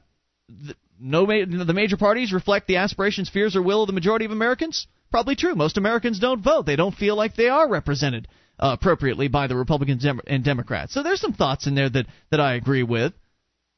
[0.49, 4.31] the, no, the major parties reflect the aspirations, fears, or will of the majority of
[4.31, 4.87] Americans.
[5.11, 5.55] Probably true.
[5.55, 6.65] Most Americans don't vote.
[6.65, 8.27] They don't feel like they are represented
[8.59, 10.93] uh, appropriately by the Republicans and Democrats.
[10.93, 13.13] So there's some thoughts in there that, that I agree with.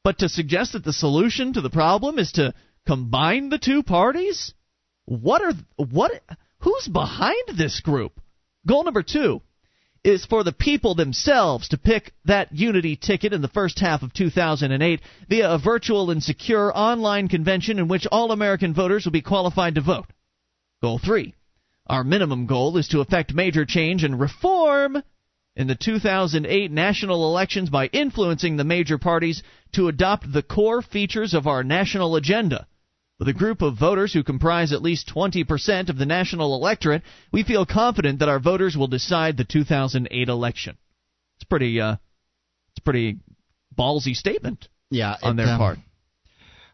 [0.04, 2.54] But to suggest that the solution to the problem is to
[2.86, 4.52] combine the two parties?
[5.04, 6.12] What are what
[6.58, 8.20] who's behind this group?
[8.66, 9.40] Goal number 2
[10.04, 14.12] is for the people themselves to pick that unity ticket in the first half of
[14.12, 19.22] 2008 via a virtual and secure online convention in which all American voters will be
[19.22, 20.06] qualified to vote.
[20.80, 21.34] Goal 3
[21.86, 25.02] our minimum goal is to effect major change and reform
[25.56, 29.42] in the 2008 national elections by influencing the major parties
[29.72, 32.66] to adopt the core features of our national agenda.
[33.22, 37.44] With a group of voters who comprise at least 20% of the national electorate, we
[37.44, 40.76] feel confident that our voters will decide the 2008 election.
[41.36, 43.18] It's pretty uh it's a pretty
[43.78, 44.66] ballsy statement.
[44.90, 45.78] Yeah, on it, their um, part.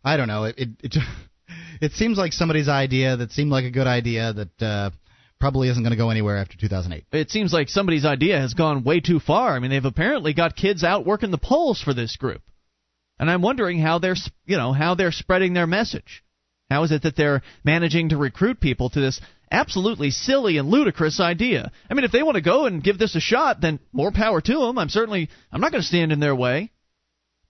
[0.02, 0.44] I don't know.
[0.44, 0.96] It, it it
[1.82, 4.90] it seems like somebody's idea that seemed like a good idea that uh,
[5.38, 7.04] probably isn't going to go anywhere after 2008.
[7.12, 9.54] It seems like somebody's idea has gone way too far.
[9.54, 12.40] I mean, they've apparently got kids out working the polls for this group,
[13.18, 14.16] and I'm wondering how they're
[14.46, 16.24] you know how they're spreading their message.
[16.70, 19.20] How is it that they're managing to recruit people to this
[19.50, 21.72] absolutely silly and ludicrous idea?
[21.90, 24.40] I mean, if they want to go and give this a shot, then more power
[24.40, 24.78] to them.
[24.78, 26.70] I'm certainly I'm not going to stand in their way.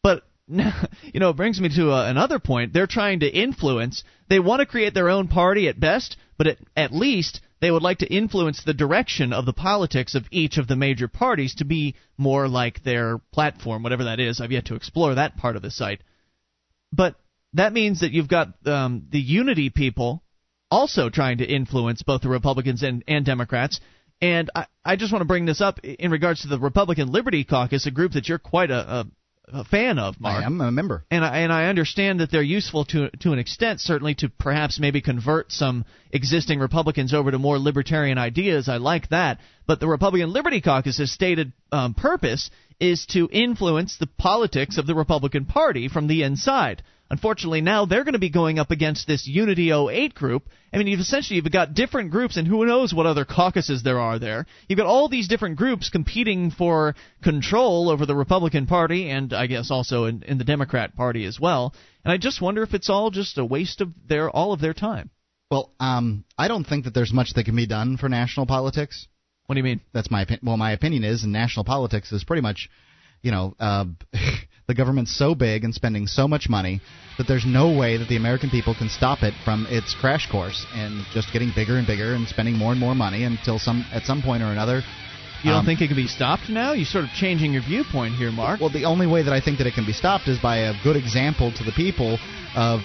[0.03, 2.73] But you know, it brings me to uh, another point.
[2.73, 4.05] They're trying to influence.
[4.29, 7.83] They want to create their own party at best, but at, at least they would
[7.83, 11.65] like to influence the direction of the politics of each of the major parties to
[11.65, 14.41] be more like their platform, whatever that is.
[14.41, 16.03] I've yet to explore that part of the site.
[16.93, 17.17] But
[17.59, 20.23] that means that you've got um, the unity people
[20.71, 23.81] also trying to influence both the Republicans and, and Democrats.
[24.21, 27.45] And I, I just want to bring this up in regards to the Republican Liberty
[27.45, 29.07] Caucus, a group that you're quite a, a
[29.53, 30.43] a fan of, Mark.
[30.43, 33.39] I am a member, and I, and I understand that they're useful to to an
[33.39, 38.69] extent, certainly to perhaps maybe convert some existing Republicans over to more libertarian ideas.
[38.69, 44.09] I like that, but the Republican Liberty Caucus's stated um, purpose is to influence the
[44.19, 46.83] politics of the Republican Party from the inside.
[47.11, 50.49] Unfortunately, now they're going to be going up against this Unity 08 group.
[50.73, 53.99] I mean, you've essentially you've got different groups, and who knows what other caucuses there
[53.99, 54.45] are there.
[54.69, 59.47] You've got all these different groups competing for control over the Republican Party, and I
[59.47, 61.73] guess also in, in the Democrat Party as well.
[62.05, 64.75] And I just wonder if it's all just a waste of their all of their
[64.75, 65.11] time.
[65.51, 69.09] Well, um, I don't think that there's much that can be done for national politics.
[69.47, 69.81] What do you mean?
[69.95, 70.43] That's my opinion.
[70.45, 72.69] Well, my opinion is, in national politics is pretty much,
[73.23, 73.87] you know, uh,
[74.69, 76.81] the government's so big and spending so much money
[77.17, 80.67] that there's no way that the American people can stop it from its crash course
[80.75, 84.03] and just getting bigger and bigger and spending more and more money until some at
[84.03, 84.83] some point or another.
[85.43, 86.75] You don't um, think it can be stopped now?
[86.75, 88.61] You're sort of changing your viewpoint here, Mark.
[88.61, 90.75] Well, the only way that I think that it can be stopped is by a
[90.85, 92.19] good example to the people
[92.55, 92.81] of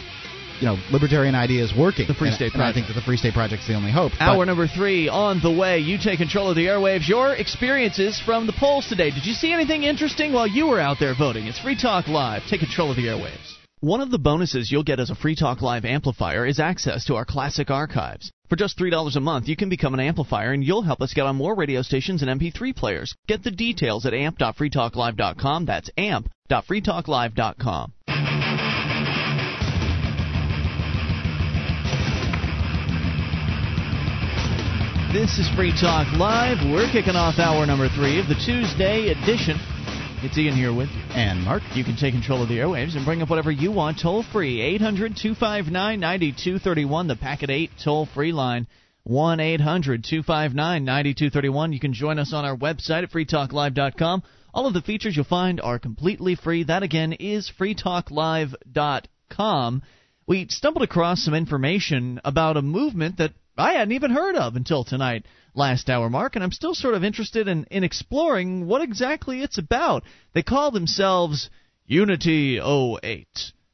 [0.64, 2.08] you know libertarian ideas working.
[2.08, 2.72] The Free and, State and Project.
[2.72, 4.14] I think that the Free State Project's the only hope.
[4.20, 5.80] Hour But- number three on the way.
[5.80, 7.06] You take control of the airwaves.
[7.08, 9.10] Your experiences from the polls today.
[9.12, 11.48] Did you see anything interesting while you were out there voting?
[11.48, 12.44] It's Free Talk Live.
[12.48, 13.58] Take control of the airwaves.
[13.82, 17.16] One of the bonuses you'll get as a Free Talk Live amplifier is access to
[17.16, 18.32] our classic archives.
[18.48, 21.26] For just $3 a month, you can become an amplifier and you'll help us get
[21.26, 23.14] on more radio stations and MP3 players.
[23.28, 25.66] Get the details at amp.freetalklive.com.
[25.66, 27.94] That's amp.freetalklive.com.
[35.14, 36.58] This is Free Talk Live.
[36.66, 39.60] We're kicking off hour number three of the Tuesday edition
[40.24, 41.02] It's Ian here with you.
[41.14, 41.62] And Mark.
[41.76, 44.60] You can take control of the airwaves and bring up whatever you want toll free.
[44.60, 48.66] 800 259 9231, the Packet 8 toll free line.
[49.04, 51.74] 1 800 259 9231.
[51.74, 54.24] You can join us on our website at freetalklive.com.
[54.52, 56.64] All of the features you'll find are completely free.
[56.64, 59.84] That again is freetalklive.com.
[60.26, 64.84] We stumbled across some information about a movement that I hadn't even heard of until
[64.84, 69.42] tonight, last hour mark, and I'm still sort of interested in, in exploring what exactly
[69.42, 70.04] it's about.
[70.34, 71.50] They call themselves
[71.86, 73.28] Unity 08.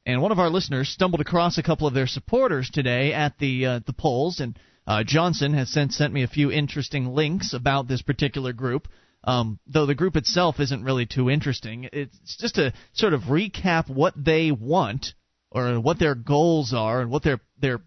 [0.05, 3.65] And one of our listeners stumbled across a couple of their supporters today at the
[3.65, 4.57] uh, the polls, and
[4.87, 8.87] uh, Johnson has sent sent me a few interesting links about this particular group.
[9.23, 13.89] Um, though the group itself isn't really too interesting, it's just to sort of recap
[13.89, 15.13] what they want
[15.51, 17.81] or what their goals are and what their their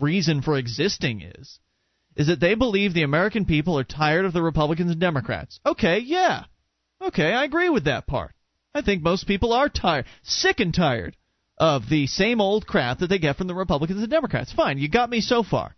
[0.00, 1.58] reason for existing is
[2.16, 5.58] is that they believe the American people are tired of the Republicans and Democrats.
[5.66, 6.44] Okay, yeah.
[7.02, 8.32] Okay, I agree with that part.
[8.72, 11.16] I think most people are tired, sick and tired
[11.58, 14.52] of the same old crap that they get from the Republicans and Democrats.
[14.52, 15.76] Fine, you got me so far.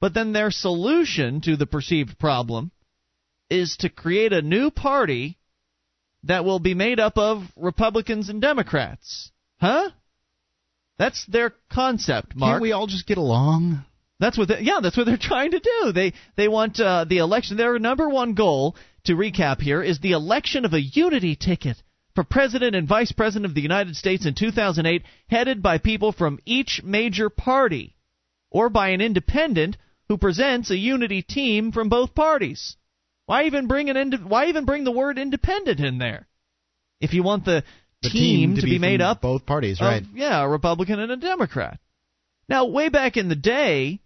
[0.00, 2.70] But then their solution to the perceived problem
[3.50, 5.38] is to create a new party
[6.24, 9.30] that will be made up of Republicans and Democrats.
[9.60, 9.90] Huh?
[10.98, 12.54] That's their concept, Mark.
[12.54, 13.84] Can't we all just get along?
[14.20, 15.92] That's what they, yeah, that's what they're trying to do.
[15.92, 17.56] They they want uh, the election.
[17.56, 21.80] Their number one goal, to recap here, is the election of a unity ticket
[22.14, 26.40] for president and vice president of the United States in 2008, headed by people from
[26.44, 27.94] each major party,
[28.50, 29.76] or by an independent
[30.08, 32.76] who presents a unity team from both parties.
[33.26, 36.26] Why even bring an ind- Why even bring the word independent in there?
[37.00, 37.62] If you want the,
[38.02, 40.04] The team, to, be, be, made up both parties, of, right?
[40.14, 41.80] yeah, a Republican and a Democrat.
[42.48, 44.00] Now, way back in the day,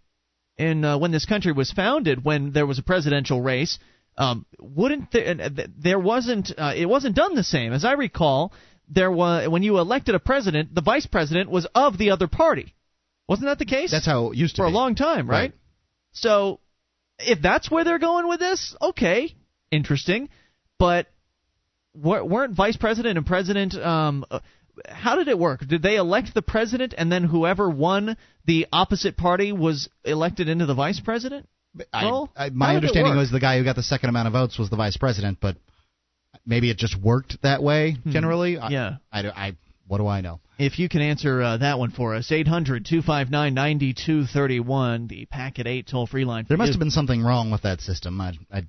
[0.57, 3.77] in uh, when this country was founded, when there was a presidential race,
[4.17, 8.53] um, wouldn't there, there wasn't uh, it wasn't done the same as I recall.
[8.89, 12.73] There was when you elected a president, the vice president was of the other party.
[13.27, 13.91] Wasn't that the case?
[13.91, 14.63] That's how it used to be.
[14.63, 14.73] for be.
[14.73, 15.37] a long time, right?
[15.37, 15.53] Right.
[16.11, 16.59] So,
[17.19, 19.33] if that's where they're going with this, okay,
[19.71, 20.29] interesting.
[20.77, 21.07] But
[21.95, 23.75] weren't vice president and president?
[23.75, 24.39] Um, uh,
[24.87, 25.65] how did it work?
[25.65, 30.65] Did they elect the president, and then whoever won the opposite party was elected into
[30.65, 31.47] the vice president?
[31.91, 34.59] I, Well, I, my understanding was the guy who got the second amount of votes
[34.59, 35.57] was the vice president, but
[36.45, 38.55] maybe it just worked that way generally.
[38.55, 38.71] Hmm.
[38.71, 38.95] Yeah.
[39.11, 39.57] I, I,
[39.87, 40.39] what do I know?
[40.59, 45.87] If you can answer uh, that one for us, 800 259 9231, the Packet 8
[45.87, 46.45] toll free line.
[46.47, 46.73] There must you.
[46.73, 48.21] have been something wrong with that system.
[48.21, 48.63] I, I,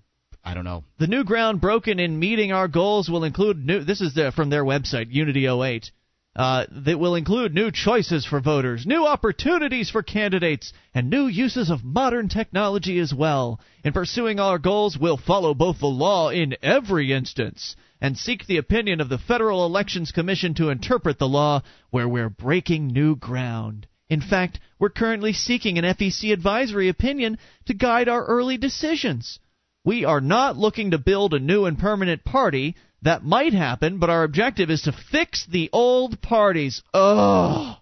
[0.44, 0.84] I don't know.
[0.98, 3.82] The new ground broken in meeting our goals will include new.
[3.82, 5.90] This is the, from their website, Unity 08.
[6.36, 11.70] Uh, that will include new choices for voters, new opportunities for candidates, and new uses
[11.70, 13.60] of modern technology as well.
[13.84, 18.58] In pursuing our goals, we'll follow both the law in every instance and seek the
[18.58, 23.86] opinion of the Federal Elections Commission to interpret the law where we're breaking new ground.
[24.10, 29.38] In fact, we're currently seeking an FEC advisory opinion to guide our early decisions.
[29.84, 32.76] We are not looking to build a new and permanent party.
[33.02, 36.82] That might happen, but our objective is to fix the old parties.
[36.94, 37.76] Ugh.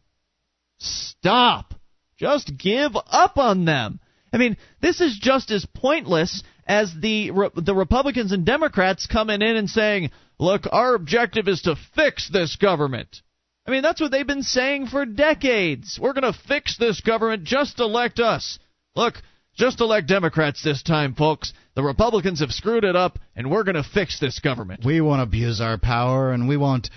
[0.78, 1.74] Stop.
[2.18, 4.00] Just give up on them.
[4.32, 9.56] I mean, this is just as pointless as the the Republicans and Democrats coming in
[9.56, 13.22] and saying, "Look, our objective is to fix this government."
[13.66, 15.98] I mean, that's what they've been saying for decades.
[16.00, 17.44] We're going to fix this government.
[17.44, 18.58] Just elect us.
[18.96, 19.22] Look,
[19.54, 21.52] just elect Democrats this time, folks.
[21.74, 24.84] The Republicans have screwed it up, and we're going to fix this government.
[24.84, 26.90] We won't abuse our power, and we won't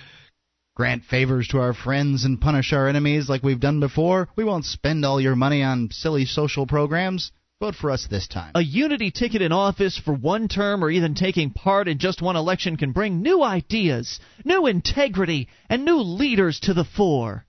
[0.75, 4.27] grant favors to our friends and punish our enemies like we've done before.
[4.35, 7.31] We won't spend all your money on silly social programs.
[7.61, 8.51] Vote for us this time.
[8.55, 12.35] A unity ticket in office for one term or even taking part in just one
[12.35, 17.45] election can bring new ideas, new integrity, and new leaders to the fore.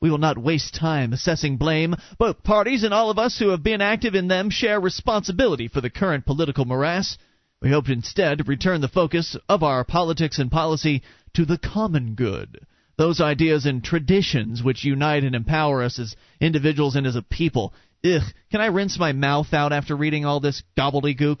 [0.00, 1.96] We will not waste time assessing blame.
[2.18, 5.80] Both parties and all of us who have been active in them share responsibility for
[5.80, 7.18] the current political morass.
[7.60, 11.02] We hope instead to return the focus of our politics and policy
[11.34, 12.60] to the common good.
[12.96, 17.74] Those ideas and traditions which unite and empower us as individuals and as a people.
[18.04, 21.40] Ugh, can I rinse my mouth out after reading all this gobbledygook?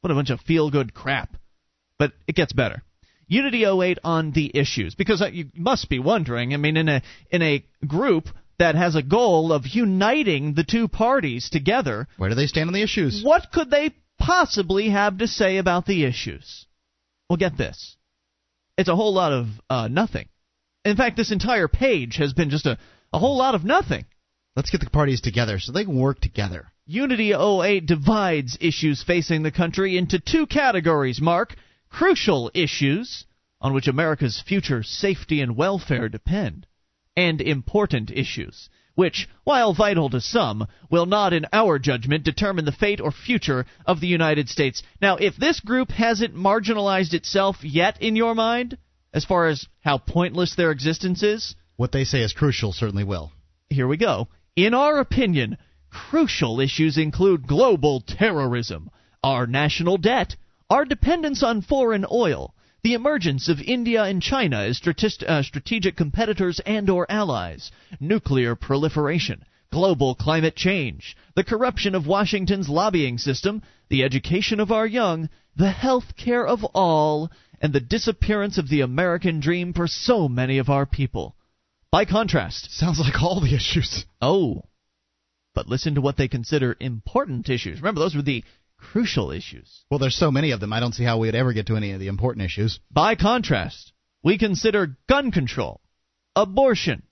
[0.00, 1.36] What a bunch of feel good crap.
[1.98, 2.82] But it gets better.
[3.32, 6.52] Unity 08 on the issues because you must be wondering.
[6.52, 8.28] I mean, in a in a group
[8.58, 12.74] that has a goal of uniting the two parties together, Where do they stand on
[12.74, 13.22] the issues?
[13.24, 16.66] what could they possibly have to say about the issues?
[17.28, 17.96] Well, get this.
[18.76, 20.28] It's a whole lot of uh, nothing.
[20.84, 22.76] In fact, this entire page has been just a,
[23.12, 24.04] a whole lot of nothing.
[24.56, 26.66] Let's get the parties together so they can work together.
[26.86, 31.54] Unity 08 divides issues facing the country into two categories, Mark.
[31.92, 33.26] Crucial issues,
[33.60, 36.66] on which America's future safety and welfare depend,
[37.14, 42.72] and important issues, which, while vital to some, will not, in our judgment, determine the
[42.72, 44.82] fate or future of the United States.
[45.02, 48.78] Now, if this group hasn't marginalized itself yet in your mind,
[49.12, 53.32] as far as how pointless their existence is, What they say is crucial certainly will.
[53.68, 54.28] here we go.
[54.56, 55.58] In our opinion,
[55.90, 58.90] crucial issues include global terrorism,
[59.22, 60.36] our national debt,
[60.72, 65.96] our dependence on foreign oil, the emergence of India and China as stratist- uh, strategic
[65.96, 67.70] competitors and or allies,
[68.00, 74.86] nuclear proliferation, global climate change, the corruption of Washington's lobbying system, the education of our
[74.86, 77.30] young, the health care of all,
[77.60, 81.36] and the disappearance of the American dream for so many of our people.
[81.90, 84.06] By contrast, Sounds like all the issues.
[84.22, 84.62] Oh.
[85.54, 87.78] But listen to what they consider important issues.
[87.82, 88.42] Remember, those were the
[88.82, 89.84] crucial issues.
[89.90, 90.72] Well, there's so many of them.
[90.72, 92.80] I don't see how we would ever get to any of the important issues.
[92.90, 93.92] By contrast,
[94.22, 95.80] we consider gun control,
[96.36, 97.04] abortion,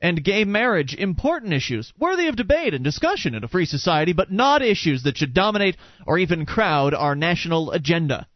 [0.00, 4.32] and gay marriage important issues worthy of debate and discussion in a free society, but
[4.32, 5.76] not issues that should dominate
[6.06, 8.26] or even crowd our national agenda.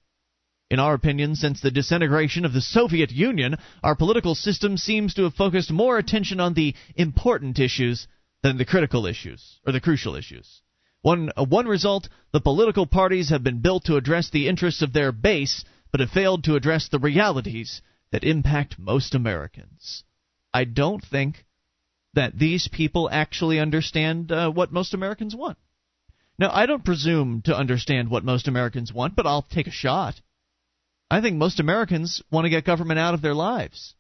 [0.70, 5.24] In our opinion, since the disintegration of the Soviet Union, our political system seems to
[5.24, 8.06] have focused more attention on the important issues
[8.42, 10.62] than the critical issues, or the crucial issues.
[11.06, 14.92] One, uh, one result the political parties have been built to address the interests of
[14.92, 17.80] their base, but have failed to address the realities
[18.10, 20.02] that impact most Americans.
[20.52, 21.44] I don't think
[22.14, 25.58] that these people actually understand uh, what most Americans want.
[26.40, 30.20] Now, I don't presume to understand what most Americans want, but I'll take a shot.
[31.08, 33.94] I think most Americans want to get government out of their lives.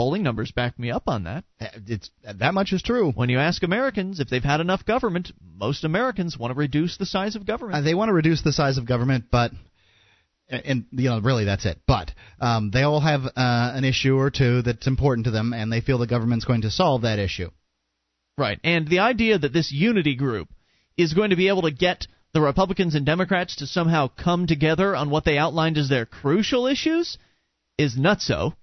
[0.00, 1.44] Polling numbers back me up on that.
[1.60, 3.12] Uh, It's that much is true.
[3.12, 7.04] When you ask Americans if they've had enough government, most Americans want to reduce the
[7.04, 7.84] size of Uh, government.
[7.84, 9.52] they want to reduce the size of government, but
[10.48, 11.78] and you know really that's it.
[11.86, 15.70] But um, they all have uh, an issue or two that's important to them, and
[15.70, 17.50] they feel the government's going to solve that issue.
[18.38, 18.58] Right.
[18.64, 20.48] And the idea that this unity group
[20.96, 24.96] is going to be able to get the Republicans and Democrats to somehow come together
[24.96, 27.18] on what they outlined as their crucial issues
[27.76, 28.54] is nutso.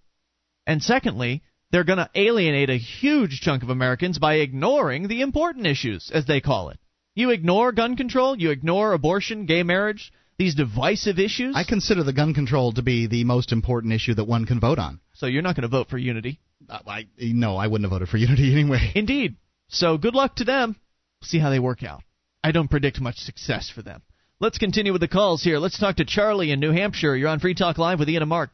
[0.68, 1.42] And secondly,
[1.72, 6.26] they're going to alienate a huge chunk of Americans by ignoring the important issues, as
[6.26, 6.78] they call it.
[7.16, 11.56] You ignore gun control, you ignore abortion, gay marriage, these divisive issues.
[11.56, 14.78] I consider the gun control to be the most important issue that one can vote
[14.78, 15.00] on.
[15.14, 16.40] so you're not going to vote for unity.
[16.70, 18.92] Uh, I no, I wouldn't have voted for unity anyway.
[18.94, 19.38] Indeed.
[19.70, 20.76] So good luck to them.
[21.24, 22.04] See how they work out.
[22.44, 24.02] I don't predict much success for them.
[24.40, 25.58] Let's continue with the calls here.
[25.58, 27.16] Let's talk to Charlie in New Hampshire.
[27.16, 28.52] You're on Free Talk Live with Ian and Mark.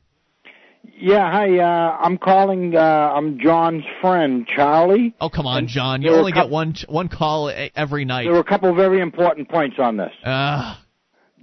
[0.85, 1.60] Yeah, hi.
[1.60, 2.76] Uh, I'm calling.
[2.76, 5.15] Uh, I'm John's friend, Charlie.
[5.19, 6.01] Oh, come on, And John.
[6.01, 8.23] You only a get one one call a- every night.
[8.23, 10.11] There were a couple of very important points on this.
[10.23, 10.76] Uh,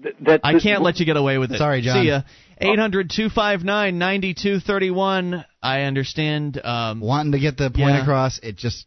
[0.02, 1.58] Th- that I can't let you get away with it.
[1.58, 2.02] Sorry, John.
[2.02, 2.22] See ya.
[2.62, 5.44] 800-259-9231.
[5.62, 6.60] I understand.
[6.62, 8.02] Um, Wanting to get the point Yeah.
[8.02, 8.86] across, it just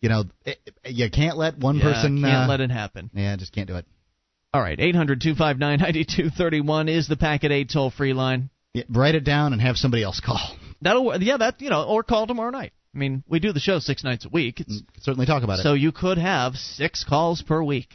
[0.00, 2.22] you know it, you can't let one yeah, person.
[2.22, 3.10] can't uh, let it happen.
[3.14, 3.86] Yeah, just can't do it.
[4.54, 8.50] All right, 800-259-9231 is the Packet 8 toll-free line.
[8.74, 10.56] Yeah, write it down and have somebody else call.
[10.80, 12.72] That'll yeah, that you know, or call tomorrow night.
[12.94, 14.60] I mean, we do the show 6 nights a week.
[14.60, 15.62] It's Certainly talk about it.
[15.62, 17.88] So you could have six calls per week,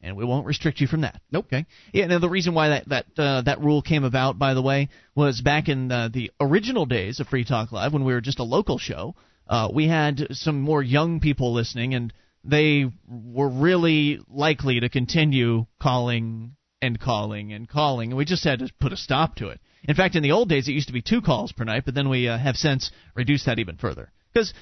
[0.00, 1.20] and we won't restrict you from that.
[1.30, 1.46] Nope.
[1.46, 1.66] Okay.
[1.92, 2.06] Yeah.
[2.06, 5.40] Now the reason why that that uh, that rule came about, by the way, was
[5.40, 8.44] back in uh, the original days of Free Talk Live when we were just a
[8.44, 9.14] local show.
[9.46, 12.12] Uh, we had some more young people listening, and
[12.44, 18.60] they were really likely to continue calling and calling and calling, and we just had
[18.60, 19.60] to put a stop to it.
[19.88, 21.94] In fact, in the old days, it used to be two calls per night, but
[21.94, 24.12] then we uh, have since reduced that even further.
[24.32, 24.52] Because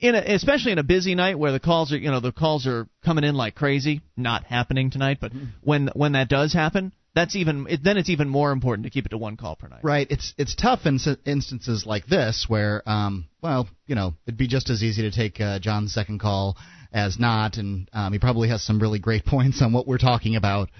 [0.00, 2.66] in a, especially in a busy night where the calls are you know the calls
[2.66, 5.32] are coming in like crazy, not happening tonight, but
[5.62, 9.04] when when that does happen, that's even it, then it's even more important to keep
[9.04, 9.80] it to one call per night.
[9.82, 10.06] Right.
[10.10, 14.70] It's it's tough in instances like this where, um, well, you know, it'd be just
[14.70, 16.56] as easy to take uh, John's second call
[16.92, 20.36] as not, and um, he probably has some really great points on what we're talking
[20.36, 20.70] about.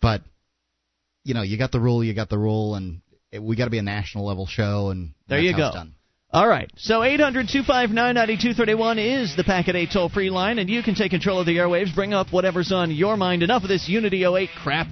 [0.00, 0.22] But
[1.24, 3.02] you know, you got the rule, you got the rule, and
[3.32, 5.72] it, we got to be a national level show, and There you go.
[5.72, 5.94] Done.
[6.32, 6.70] All right.
[6.76, 11.56] So 800-259-9231 is the Packet 8 toll-free line, and you can take control of the
[11.56, 13.42] airwaves, bring up whatever's on your mind.
[13.42, 14.86] Enough of this Unity 08 crap.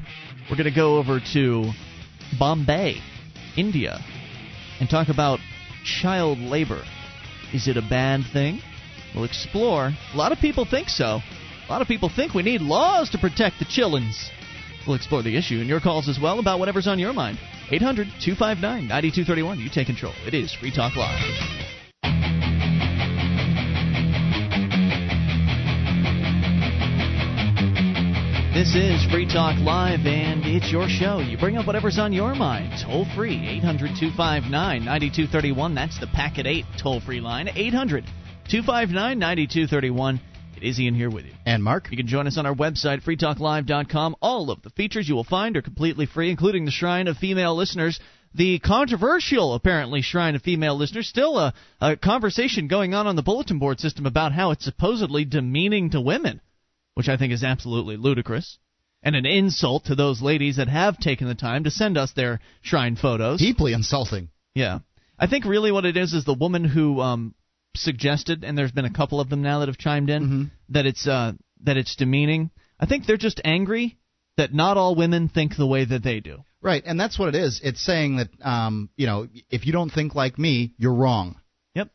[0.51, 1.71] We're going to go over to
[2.39, 2.97] Bombay,
[3.57, 4.01] India,
[4.81, 5.39] and talk about
[5.85, 6.83] child labor.
[7.53, 8.61] Is it a bad thing?
[9.15, 9.93] We'll explore.
[10.13, 11.05] A lot of people think so.
[11.05, 14.29] A lot of people think we need laws to protect the chillins.
[14.87, 17.39] We'll explore the issue and your calls as well about whatever's on your mind.
[17.71, 19.61] 800 259 9231.
[19.61, 20.15] You take control.
[20.27, 21.21] It is Free Talk Live.
[28.55, 31.19] This is Free Talk Live, and it's your show.
[31.19, 32.73] You bring up whatever's on your mind.
[32.83, 34.51] Toll free, 800 259
[34.85, 35.75] 9231.
[35.75, 37.49] That's the Packet 8 toll free line.
[37.55, 38.05] 800
[38.49, 40.21] 259 9231.
[40.59, 41.31] It is Ian here with you.
[41.47, 41.87] And Mark.
[41.89, 44.17] You can join us on our website, freetalklive.com.
[44.21, 47.55] All of the features you will find are completely free, including the Shrine of Female
[47.55, 48.01] Listeners.
[48.35, 51.07] The controversial, apparently, Shrine of Female Listeners.
[51.07, 55.25] Still a, a conversation going on on the bulletin board system about how it's supposedly
[55.25, 56.41] demeaning to women,
[56.95, 58.59] which I think is absolutely ludicrous.
[59.05, 62.41] And an insult to those ladies that have taken the time to send us their
[62.63, 63.39] shrine photos.
[63.39, 64.31] Deeply insulting.
[64.57, 64.81] Yeah.
[65.21, 67.37] I think really what it is is the woman who um,
[67.79, 70.43] suggested, and there's been a couple of them now that have chimed in, mm-hmm.
[70.71, 71.33] that it's uh,
[71.65, 72.51] that it's demeaning.
[72.79, 73.99] I think they're just angry
[74.37, 76.45] that not all women think the way that they do.
[76.61, 77.61] Right, and that's what it is.
[77.63, 81.41] It's saying that um, you know, if you don't think like me, you're wrong.
[81.75, 81.91] Yep,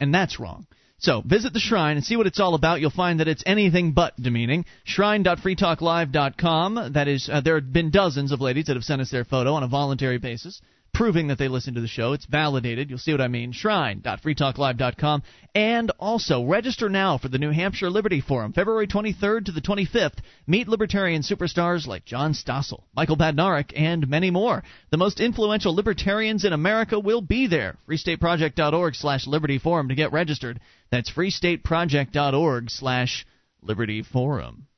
[0.00, 0.66] and that's wrong.
[0.98, 2.80] So visit the shrine and see what it's all about.
[2.80, 4.64] You'll find that it's anything but demeaning.
[4.84, 6.92] Shrine.freetalklive.com.
[6.94, 9.52] That is, uh, there have been dozens of ladies that have sent us their photo
[9.52, 10.62] on a voluntary basis
[10.94, 12.12] proving that they listen to the show.
[12.12, 12.88] It's validated.
[12.88, 13.52] You'll see what I mean.
[13.52, 15.22] Shrine.freetalklive.com.
[15.54, 20.18] And also, register now for the New Hampshire Liberty Forum, February 23rd to the 25th.
[20.46, 24.62] Meet libertarian superstars like John Stossel, Michael Badnarik, and many more.
[24.90, 27.76] The most influential libertarians in America will be there.
[27.88, 30.60] FreeStateProject.org slash Liberty Forum to get registered.
[30.90, 33.26] That's FreeStateProject.org slash
[33.62, 34.68] Liberty Forum.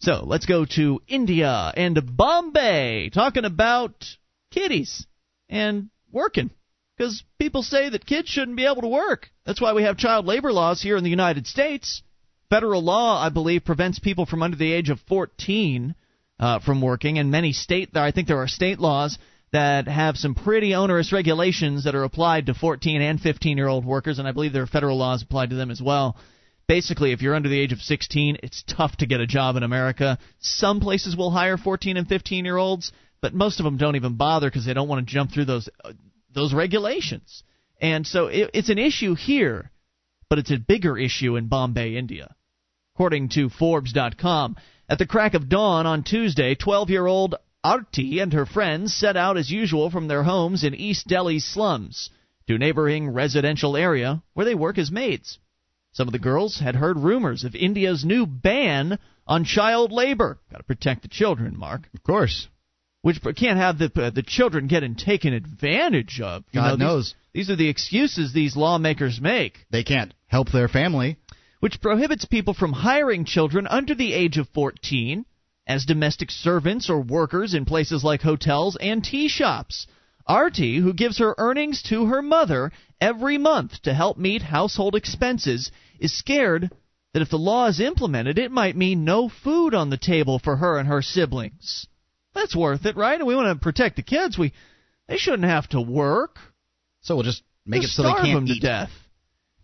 [0.00, 4.04] So let's go to India and Bombay, talking about
[4.50, 5.06] kitties
[5.52, 6.50] and working
[6.96, 9.30] because people say that kids shouldn't be able to work.
[9.46, 12.02] That's why we have child labor laws here in the United States.
[12.50, 15.94] Federal law, I believe, prevents people from under the age of 14
[16.38, 19.18] uh, from working, and many state I think there are state laws
[19.52, 23.84] that have some pretty onerous regulations that are applied to 14 and 15 year old
[23.84, 26.16] workers, and I believe there are federal laws applied to them as well.
[26.68, 29.62] Basically, if you're under the age of 16, it's tough to get a job in
[29.62, 30.18] America.
[30.40, 32.92] Some places will hire 14 and 15 year olds
[33.22, 35.68] but most of them don't even bother because they don't want to jump through those
[35.82, 35.92] uh,
[36.34, 37.44] those regulations.
[37.80, 39.70] And so it, it's an issue here,
[40.28, 42.34] but it's a bigger issue in Bombay, India.
[42.94, 44.56] According to Forbes.com,
[44.88, 49.50] at the crack of dawn on Tuesday, 12-year-old Arti and her friends set out as
[49.50, 52.10] usual from their homes in East Delhi's slums
[52.48, 55.38] to neighboring residential area where they work as maids.
[55.92, 60.38] Some of the girls had heard rumors of India's new ban on child labor.
[60.50, 61.88] Got to protect the children, Mark.
[61.94, 62.48] Of course
[63.02, 66.44] which can't have the uh, the children getting taken advantage of.
[66.52, 67.14] You God know, knows.
[67.32, 69.66] These, these are the excuses these lawmakers make.
[69.70, 71.18] They can't help their family.
[71.60, 75.24] Which prohibits people from hiring children under the age of 14
[75.66, 79.86] as domestic servants or workers in places like hotels and tea shops.
[80.26, 85.70] Artie, who gives her earnings to her mother every month to help meet household expenses,
[85.98, 86.70] is scared
[87.12, 90.56] that if the law is implemented, it might mean no food on the table for
[90.56, 91.86] her and her siblings.
[92.34, 93.18] That's worth it, right?
[93.18, 94.38] And we want to protect the kids.
[94.38, 94.52] We
[95.08, 96.36] they shouldn't have to work.
[97.02, 98.60] So we'll just make just it so they can't them eat.
[98.60, 98.90] to death.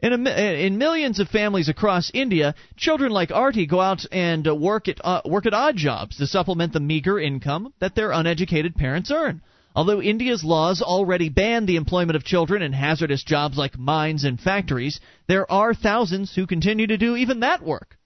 [0.01, 4.55] In, a, in millions of families across India, children like Artie go out and uh,
[4.55, 8.77] work at uh, work at odd jobs to supplement the meager income that their uneducated
[8.77, 9.43] parents earn.
[9.75, 14.41] Although India's laws already ban the employment of children in hazardous jobs like mines and
[14.41, 17.98] factories, there are thousands who continue to do even that work.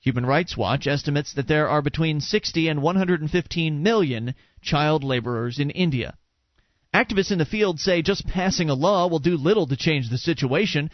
[0.00, 5.70] Human Rights Watch estimates that there are between 60 and 115 million child laborers in
[5.70, 6.16] India.
[6.94, 10.18] Activists in the field say just passing a law will do little to change the
[10.18, 10.90] situation.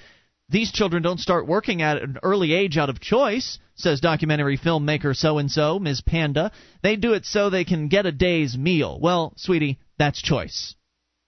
[0.49, 5.16] These children don't start working at an early age out of choice, says documentary filmmaker
[5.16, 6.03] so and so, Ms.
[6.03, 6.53] Panda.
[6.83, 8.99] They do it so they can get a day's meal.
[9.01, 10.74] Well, sweetie, that's choice.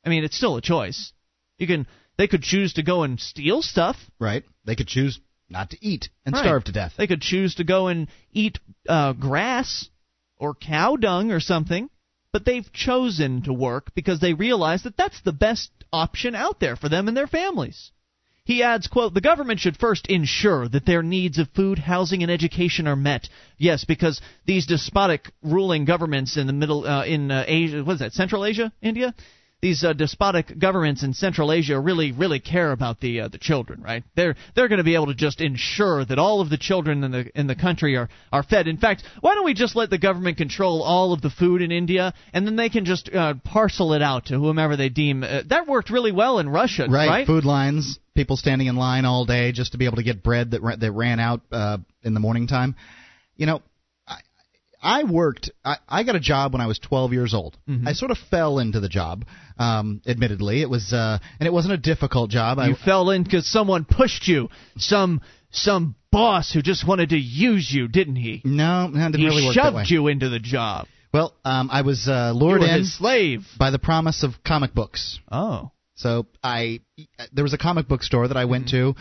[0.04, 1.12] I mean, it's still a choice.
[1.58, 1.86] You can
[2.16, 3.96] they could choose to go and steal stuff.
[4.18, 4.44] Right.
[4.64, 6.42] They could choose not to eat and right.
[6.42, 6.94] starve to death.
[6.96, 8.58] They could choose to go and eat
[8.88, 9.88] uh, grass
[10.36, 11.88] or cow dung or something,
[12.32, 16.76] but they've chosen to work because they realize that that's the best option out there
[16.76, 17.90] for them and their families.
[18.44, 22.32] He adds, quote, the government should first ensure that their needs of food, housing, and
[22.32, 23.28] education are met.
[23.58, 27.98] Yes, because these despotic ruling governments in the middle, uh, in uh, Asia, what is
[27.98, 29.14] that, Central Asia, India?
[29.60, 33.82] These uh, despotic governments in Central Asia really really care about the uh, the children,
[33.82, 34.04] right?
[34.14, 37.10] They're they're going to be able to just ensure that all of the children in
[37.10, 38.68] the in the country are are fed.
[38.68, 41.72] In fact, why don't we just let the government control all of the food in
[41.72, 45.24] India, and then they can just uh, parcel it out to whomever they deem.
[45.24, 47.08] Uh, that worked really well in Russia, right?
[47.08, 47.26] right?
[47.26, 50.52] Food lines, people standing in line all day just to be able to get bread
[50.52, 52.76] that that ran out uh, in the morning time.
[53.36, 53.62] You know,
[54.80, 55.50] I worked.
[55.64, 57.56] I, I got a job when I was 12 years old.
[57.68, 57.88] Mm-hmm.
[57.88, 59.24] I sort of fell into the job.
[59.58, 62.58] Um, admittedly, it was, uh, and it wasn't a difficult job.
[62.58, 64.48] You I, fell in because someone pushed you.
[64.76, 65.20] Some
[65.50, 68.40] some boss who just wanted to use you, didn't he?
[68.44, 69.84] No, that didn't he really work shoved that way.
[69.88, 70.86] you into the job.
[71.12, 73.46] Well, um, I was uh, lured in slave.
[73.58, 75.18] by the promise of comic books.
[75.32, 75.70] Oh.
[75.96, 76.80] So I
[77.32, 78.94] there was a comic book store that I went to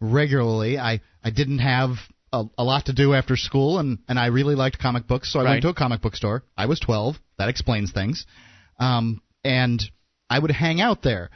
[0.00, 0.78] regularly.
[0.78, 1.90] I I didn't have
[2.32, 5.40] a, a lot to do after school, and and I really liked comic books, so
[5.40, 5.50] I Right.
[5.52, 6.42] went to a comic book store.
[6.56, 7.16] I was 12.
[7.38, 8.26] That explains things.
[8.78, 9.82] Um, and
[10.30, 11.28] I would hang out there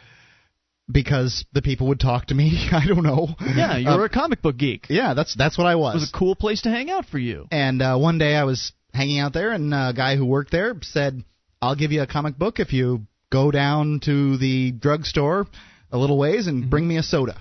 [0.91, 2.69] because the people would talk to me.
[2.73, 3.29] I don't know.
[3.41, 4.87] Yeah, you Uh, were a comic book geek.
[4.89, 5.95] yeah, that's that's what I was.
[5.95, 6.03] It was.
[6.03, 7.47] was a cool place to hang out for you.
[7.51, 10.75] And uh, one day I was hanging out there, and a guy who worked there
[10.83, 11.25] said,
[11.61, 15.47] "I'll give you a comic book if you go down to the drugstore
[15.91, 17.41] a little ways and bring me a soda."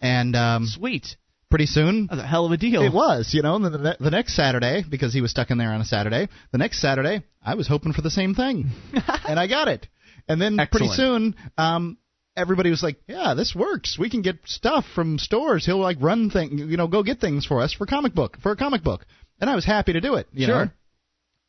[0.00, 1.16] And um, Sweet.
[1.50, 2.82] pretty soon, That's a hell of a deal.
[2.82, 3.56] it was, you know.
[3.56, 6.28] And the, the, the next Saturday, because he was stuck in there on a Saturday,
[6.52, 8.70] the next Saturday I was hoping for the same thing,
[9.28, 9.88] and I got it.
[10.28, 11.98] And then pretty soon, um,
[12.36, 13.96] everybody was like, "Yeah, this works.
[13.98, 15.64] We can get stuff from stores.
[15.64, 18.52] He'll like run thing, you know, go get things for us for comic book for
[18.52, 19.06] a comic book."
[19.40, 20.26] And I was happy to do it.
[20.32, 20.64] You Sure.
[20.66, 20.70] Know?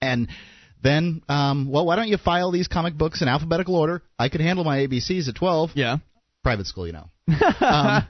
[0.02, 0.28] And
[0.84, 4.04] then, um, well, why don't you file these comic books in alphabetical order?
[4.20, 5.72] I could handle my ABCs at 12.
[5.74, 5.98] Yeah.
[6.44, 7.10] Private school, you know.
[7.62, 8.04] um,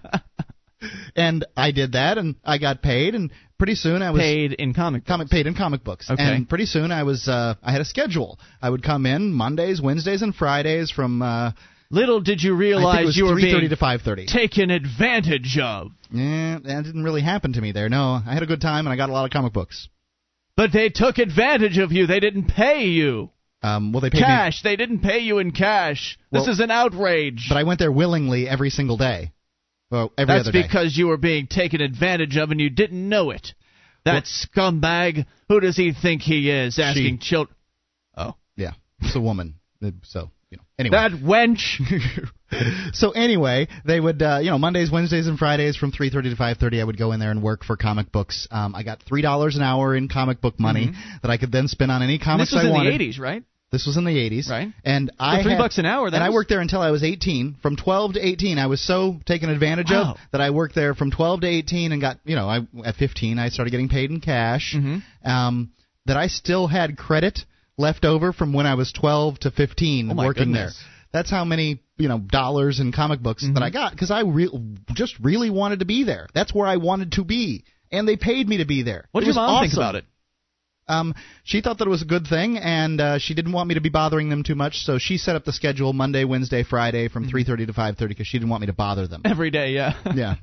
[1.15, 4.73] and I did that, and I got paid, and pretty soon I was Paid in
[4.73, 5.07] comic books.
[5.07, 6.09] comic paid in comic books.
[6.09, 6.21] Okay.
[6.23, 8.39] And pretty soon I was uh, I had a schedule.
[8.61, 11.51] I would come in Mondays, Wednesdays, and Fridays from uh,
[11.89, 14.27] Little did you I think it realize you were 3:30 being to 5:30.
[14.27, 15.91] taken advantage of.
[16.11, 17.87] Yeah, that didn't really happen to me there.
[17.89, 19.87] No, I had a good time and I got a lot of comic books.
[20.55, 22.07] But they took advantage of you.
[22.07, 23.29] They didn't pay you.
[23.63, 24.63] Um, well, they paid me, Cash.
[24.63, 26.17] They didn't pay you in cash.
[26.31, 27.45] This is an outrage.
[27.49, 29.31] but I went there willingly every single day.
[29.89, 30.63] Well, every That's other day.
[30.63, 33.53] because you were being taken advantage of and you didn't know it.
[34.05, 35.25] That scumbag.
[35.49, 36.79] Who does he think he is?
[36.79, 37.55] Asking children.
[38.15, 38.35] Oh.
[38.55, 39.55] yeah, it's a woman.
[39.83, 40.63] Uh, So you know.
[40.79, 40.95] Anyway.
[40.97, 41.81] That wench.
[42.93, 46.79] so anyway, they would, uh, you know, Mondays, Wednesdays, and Fridays from 3:30 to 5:30,
[46.79, 48.47] I would go in there and work for comic books.
[48.49, 50.91] Um, I got three dollars an hour in comic book money
[51.21, 52.55] that I could then spend on any comics Mm-hmm.
[52.57, 52.99] this was I in wanted.
[53.01, 53.43] the 80s, right?
[53.69, 54.71] This was in the 80s, Right.
[54.85, 57.55] And I three had- bucks an hour, and I worked there until I was 18.
[57.61, 60.11] From 12 to 18, I was so taken advantage Wow.
[60.11, 62.95] of that I worked there from 12 to 18 and got, you know, I at
[62.95, 64.73] 15 I started getting paid in cash.
[64.75, 65.29] Mm-hmm.
[65.29, 65.71] Um,
[66.05, 67.43] that I still had credit
[67.77, 70.77] left over from when I was 12 to 15 Oh, working goodness.
[70.77, 70.87] there.
[71.11, 73.55] That's how many you know dollars in comic books Mm-hmm.
[73.55, 74.49] that I got because I re-
[74.93, 76.27] just really wanted to be there.
[76.33, 79.05] That's where I wanted to be, and they paid me to be there.
[79.11, 80.05] What It did your mom think about it?
[80.87, 83.75] Um, she thought that it was a good thing, and uh, she didn't want me
[83.75, 87.09] to be bothering them too much, so she set up the schedule Monday, Wednesday, Friday
[87.09, 89.21] from 3:30 to 5:30 because she didn't want me to bother them.
[89.25, 89.93] Every day, yeah.
[90.15, 90.35] yeah,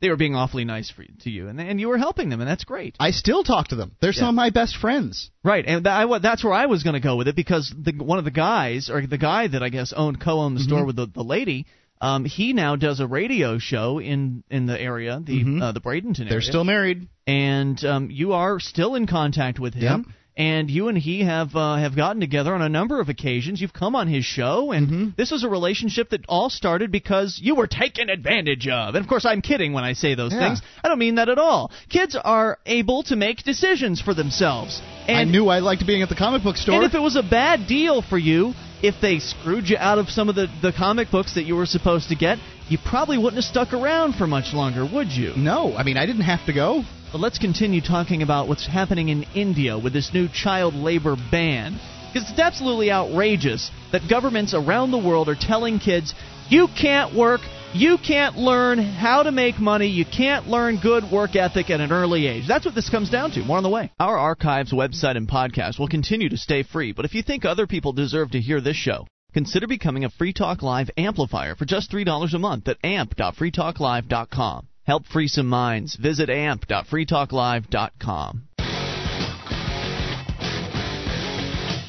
[0.00, 2.48] they were being awfully nice for to you, and and you were helping them, and
[2.48, 2.94] that's great.
[3.00, 3.96] I still talk to them.
[4.00, 5.30] They're some of my best friends.
[5.42, 7.92] Right, and that, I, that's where I was going to go with it because the,
[7.92, 10.68] one of the guys, or the guy that I guess owned co-owned the Mm-hmm.
[10.68, 11.66] store with the, the lady,
[12.00, 15.86] um, he now does a radio show in in the area, the uh, the Bradenton
[15.86, 16.12] area.
[16.12, 16.28] Mm-hmm.
[16.28, 17.08] They're still married.
[17.26, 20.04] and um, you are still in contact with him.
[20.06, 20.14] Yep.
[20.40, 23.60] And you and he have uh, have gotten together on a number of occasions.
[23.60, 25.08] You've come on his show, and Mm-hmm.
[25.16, 28.94] this is a relationship that all started because you were taken advantage of.
[28.94, 30.38] And of course, I'm kidding when I say those Yeah.
[30.50, 30.62] things.
[30.84, 31.72] I don't mean that at all.
[31.88, 34.80] Kids are able to make decisions for themselves.
[35.08, 36.76] And I knew I liked being at the comic book store.
[36.76, 40.08] and if it was a bad deal for you, if they screwed you out of
[40.08, 42.38] some of the, the comic books that you were supposed to get,
[42.68, 45.34] you probably wouldn't have stuck around for much longer, would you?
[45.36, 46.82] no, I mean I didn't have to go.
[47.10, 51.80] But let's continue talking about what's happening in India with this new child labor ban.
[52.12, 56.14] Because it's absolutely outrageous that governments around the world are telling kids,
[56.50, 57.40] you can't work,
[57.74, 61.92] you can't learn how to make money, you can't learn good work ethic at an
[61.92, 62.48] early age.
[62.48, 63.44] That's what this comes down to.
[63.44, 63.92] More on the way.
[64.00, 67.66] Our archives, website, and podcast will continue to stay free, but if you think other
[67.66, 71.92] people deserve to hear this show, consider becoming a Free Talk Live amplifier for just
[71.92, 74.68] $3 a month at amp.freetalklive.com.
[74.86, 75.96] Help free some minds.
[75.96, 78.47] Visit amp.freetalklive.com.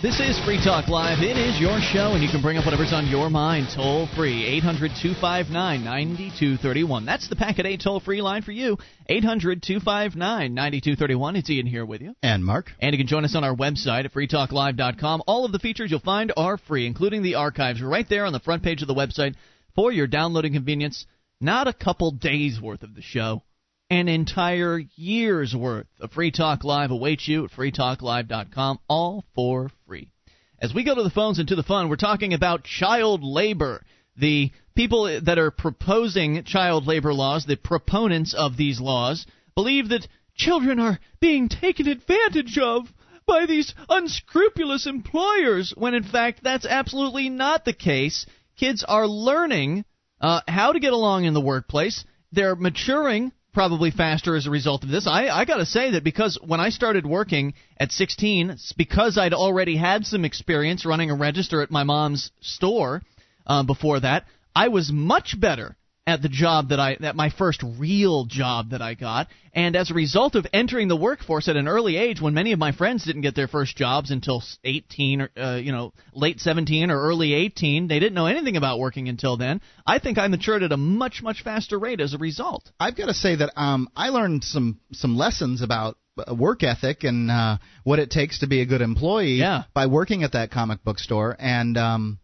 [0.02, 1.20] This is Free Talk Live.
[1.20, 4.46] It is your show, and you can bring up whatever's on your mind toll free.
[4.46, 7.06] 800 259 9231.
[7.06, 8.78] That's the Packet 8 toll free line for you.
[9.10, 11.36] 800 259 9231.
[11.36, 12.16] It's Ian here with you.
[12.24, 15.24] And Mark, And you can join us on our website at freetalklive.com.
[15.28, 18.40] All of the features you'll find are free, including the archives right there on the
[18.40, 19.36] front page of the website
[19.76, 21.06] for your downloading convenience.
[21.42, 23.44] Not a couple days worth of the show,
[23.90, 30.12] an entire year's worth of Free Talk Live awaits you at freetalklive.com, all for free.
[30.60, 33.84] As we go to the phones and to the fun, we're talking about child labor.
[34.18, 39.26] The people that are proposing child labor laws, the proponents of these laws,
[39.56, 42.88] believe that children are being taken advantage of
[43.26, 48.26] by these unscrupulous employers, when in fact that's absolutely not the case.
[48.58, 49.86] Kids are learning
[50.20, 52.04] uh, how to get along in the workplace.
[52.32, 55.08] They're maturing probably faster as a result of this.
[55.08, 59.34] I, I got to say that because when I started working at 16, because I'd
[59.34, 63.02] already had some experience running a register at my mom's store
[63.48, 65.76] uh, before that, I was much better
[66.10, 69.28] at the job that I that my first real job that I got.
[69.54, 72.60] And as a result of entering the workforce at an early age when many of
[72.60, 76.90] my friends didn't get their first jobs until 18 or uh, you know late 17
[76.90, 80.64] or early 18 they didn't know anything about working until then I think I matured
[80.64, 82.70] at a much much faster rate as a result.
[82.80, 87.04] I've got to say that um, I learned some some lessons about uh, work ethic
[87.04, 89.64] and uh, what it takes to be a good employee yeah.
[89.74, 91.36] by working at that comic book store.
[91.40, 92.20] And um,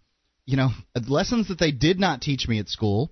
[0.46, 0.70] you know
[1.08, 3.12] lessons that they did not teach me at school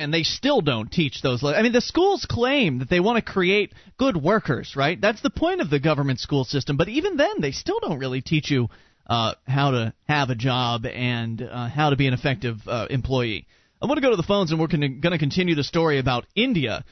[0.00, 1.44] and they still don't teach those.
[1.44, 4.98] I mean, the schools claim that they want to create good workers, right?
[4.98, 6.78] That's the point of the government school system.
[6.78, 8.68] But even then, they still don't really teach you
[9.06, 13.46] uh, how to have a job and uh, how to be an effective uh, employee.
[13.82, 16.26] I want to go to the phones, and we're going to continue the story about
[16.34, 16.84] India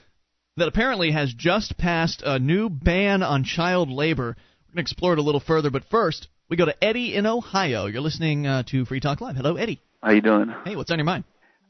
[0.59, 4.37] that apparently has just passed a new ban on child labor.
[4.37, 7.25] We're going to explore it a little further, but first, we go to Eddie in
[7.25, 7.87] Ohio.
[7.87, 9.37] You're listening uh, to Free Talk Live.
[9.37, 9.81] Hello, Eddie.
[10.03, 10.55] How you doing?
[10.65, 11.25] Hey, what's on your mind?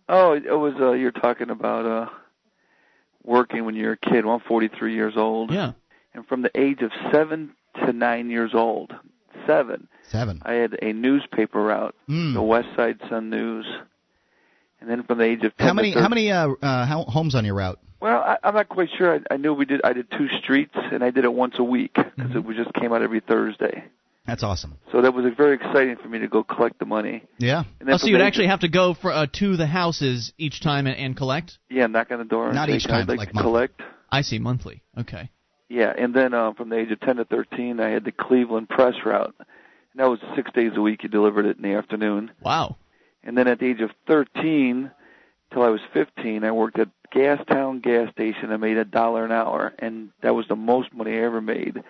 [0.09, 2.09] Oh, it was uh you're talking about uh
[3.25, 4.25] working when you're a kid.
[4.25, 5.51] Well, I'm 43 years old.
[5.53, 5.73] Yeah.
[6.15, 7.51] And from the age of 7
[7.85, 8.93] to 9 years old,
[9.47, 10.43] 7, 7.
[10.45, 12.35] I had a newspaper route, Mm.
[12.35, 13.67] the West Side Sun News.
[14.81, 17.35] And then from the age of 10 How many how many uh, uh, how, homes
[17.35, 17.79] on your route?
[18.01, 19.17] Well, I, I'm not quite sure.
[19.17, 19.81] I, I knew we did.
[19.83, 22.37] I did two streets, and I did it once a week because Mm-hmm.
[22.39, 23.85] it was just came out every Thursday.
[24.29, 24.77] That's awesome.
[24.93, 27.25] So that was very exciting for me to go collect the money.
[27.39, 27.65] Yeah.
[27.81, 30.87] And Oh, so you'd actually have to go for, uh, to the houses each time
[30.87, 31.57] and, and collect?
[31.71, 32.47] yeah knock on the door.
[32.49, 33.51] and Not say, each "Can I time, like, like to monthly.
[33.51, 33.83] collect.
[34.13, 34.83] I see, monthly.
[34.99, 35.31] Okay.
[35.71, 38.69] Yeah, and then uh, from the age of 10 to 13, I had the Cleveland
[38.69, 39.35] press route.
[39.39, 39.47] And
[39.97, 41.03] that was six days a week.
[41.03, 42.31] You delivered it in the afternoon.
[42.43, 42.77] Wow.
[43.25, 44.91] And then at the age of 13
[45.53, 48.53] till I was 15, I worked at Gastown gas station.
[48.53, 51.83] I made a dollar an hour, and that was the most money I ever made.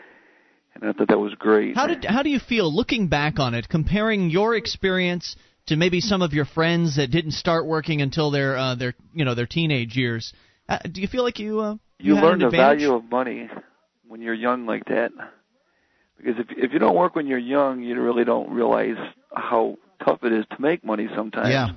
[0.81, 1.75] And I thought that was great.
[1.75, 5.37] How did how do you feel looking back on it, comparing your experience
[5.67, 9.25] to maybe some of your friends that didn't start working until their uh, their you
[9.25, 10.33] know their teenage years?
[10.69, 13.49] Uh, do you feel like you uh, you had learn the value of money
[14.07, 15.13] when you're young like that.
[16.17, 18.97] Because if if you don't work when you're young, you really don't realize
[19.35, 21.51] how tough it is to make money sometimes.
[21.51, 21.71] Yeah.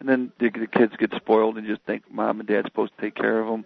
[0.00, 3.02] And then the, the kids get spoiled and just think mom and dad's supposed to
[3.02, 3.64] take care of them.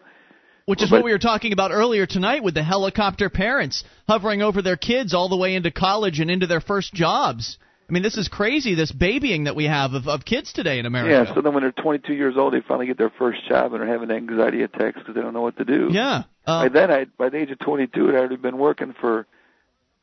[0.68, 4.42] Which is But- what we were talking about earlier tonight with the helicopter parents hovering
[4.42, 7.56] over their kids all the way into college and into their first jobs.
[7.88, 8.74] I mean, this is crazy.
[8.74, 11.24] This babying that we have of, of kids today in America.
[11.26, 11.34] Yeah.
[11.34, 13.86] So then when they're 22 years old, they finally get their first job and are
[13.86, 15.88] having anxiety attacks because they don't know what to do.
[15.90, 16.24] yeah.
[16.46, 19.26] Uh, By then, I by the age of 22, I'd already been working for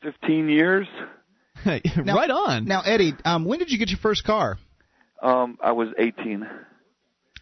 [0.02, 0.88] 15 years.
[1.64, 2.64] right on.
[2.64, 4.58] Now, Eddie, um, when did you get your first car?
[5.22, 6.44] Um, I was 18.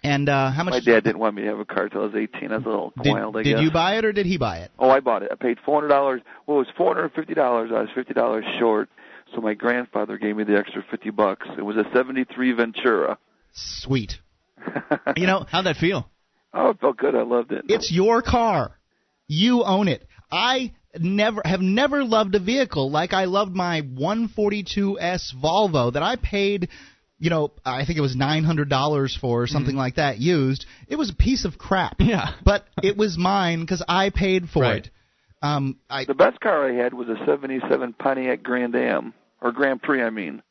[0.05, 0.73] And uh, how much?
[0.73, 2.53] My dad didn't want me to have a car till I was 18.
[2.53, 3.63] I was a little did, wild, I did guess.
[3.63, 4.71] you buy it or did he buy it?
[4.79, 5.31] Oh, I bought it.
[5.33, 6.21] I paid four hundred dollars.
[6.47, 7.71] Well, it was four hundred fifty dollars.
[7.75, 8.91] I was fifty dollars short,
[9.35, 11.49] so my grandfather gave me the extra fifty bucks.
[11.57, 13.19] It was a '73 Ventura.
[13.53, 14.19] Sweet.
[15.17, 16.09] You know, How'd that feel?
[16.53, 17.15] Oh, it felt good.
[17.15, 17.65] I loved it.
[17.69, 18.77] It's your car.
[19.27, 20.07] You own it.
[20.31, 26.17] I never have never loved a vehicle like I loved my 142S Volvo that I
[26.17, 26.69] paid,
[27.25, 30.67] you know, I think it was $900 for or something like that used.
[30.89, 31.97] It was a piece of crap.
[31.99, 32.33] Yeah.
[32.45, 34.85] But it was mine because I paid for Right.
[34.85, 34.91] it.
[35.41, 39.81] Um, I the best car I had was a '77 Pontiac Grand Am or Grand
[39.83, 40.03] Prix.
[40.03, 40.43] I mean,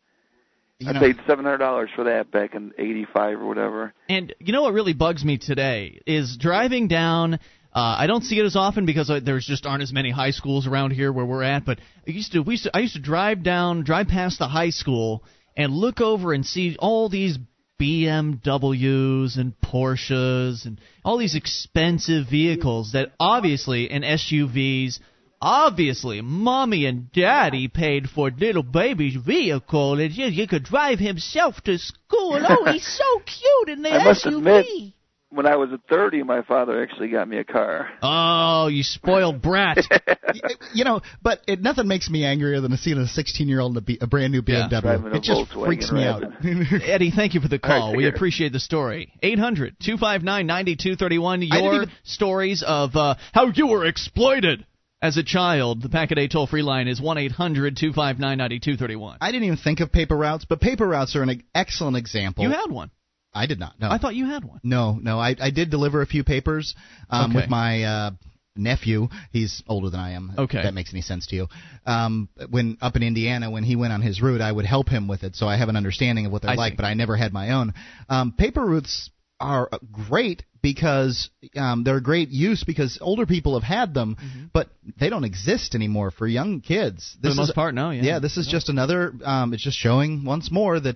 [0.79, 3.93] you I know, paid seven hundred dollars for that back in '85 or whatever.
[4.09, 7.35] And you know what really bugs me today is driving down.
[7.35, 10.31] Uh, I don't see it as often because uh, there's just aren't as many high
[10.31, 11.65] schools around here where we're at.
[11.65, 14.47] But I used to, we used to, I used to drive down, drive past the
[14.47, 15.23] high school
[15.55, 17.37] and look over and see all these
[17.79, 24.99] BMWs and Porsches and all these expensive vehicles that obviously and SUVs.
[25.45, 31.59] Obviously, mommy and daddy paid for little baby's vehicle, and you, you could drive himself
[31.65, 32.39] to school.
[32.47, 34.37] Oh, he's so cute in the I SUV.
[34.37, 34.93] admit,
[35.33, 37.89] when I was at 30, my father actually got me a car.
[38.01, 39.79] Oh, you spoiled brat.
[40.73, 43.77] you know, but it, nothing makes me angrier than seeing a 16 year old in
[43.77, 44.81] a, B, a brand new BMW.
[44.81, 46.23] Driving a it just Volkswagen freaks me out.
[46.83, 47.89] Eddie, thank you for the call.
[47.89, 48.13] take we care.
[48.13, 49.11] appreciate the story.
[49.21, 51.41] 800 259 9231.
[51.41, 54.65] Your even- stories of uh, how you were exploited
[55.01, 55.81] as a child.
[55.81, 59.17] The Packet 8 toll free line is 1 800 259 9231.
[59.21, 62.43] I didn't even think of paper routes, but paper routes are an e- excellent example.
[62.43, 62.91] You had one.
[63.33, 63.73] I did not.
[63.79, 63.89] No.
[63.89, 64.59] I thought you had one.
[64.63, 65.19] No, no.
[65.19, 66.75] I I did deliver a few papers
[67.09, 67.35] um, Okay.
[67.41, 68.11] with my uh,
[68.55, 69.07] nephew.
[69.31, 70.33] He's older than I am.
[70.37, 70.59] Okay.
[70.59, 71.47] If that makes any sense to you.
[71.85, 75.07] Um, when up in Indiana, when he went on his route, I would help him
[75.07, 76.73] with it, so I have an understanding of what they're I like.
[76.73, 76.77] see.
[76.77, 77.73] But I never had my own.
[78.09, 83.63] Um, paper routes are great because um, they're a great use because older people have
[83.67, 84.45] had them, Mm-hmm.
[84.53, 84.69] but
[84.99, 87.17] they don't exist anymore for young kids.
[87.21, 87.89] For the most is, part, no.
[87.89, 88.03] Yeah.
[88.03, 89.11] yeah, this is just another.
[89.25, 90.95] Um, it's just showing once more that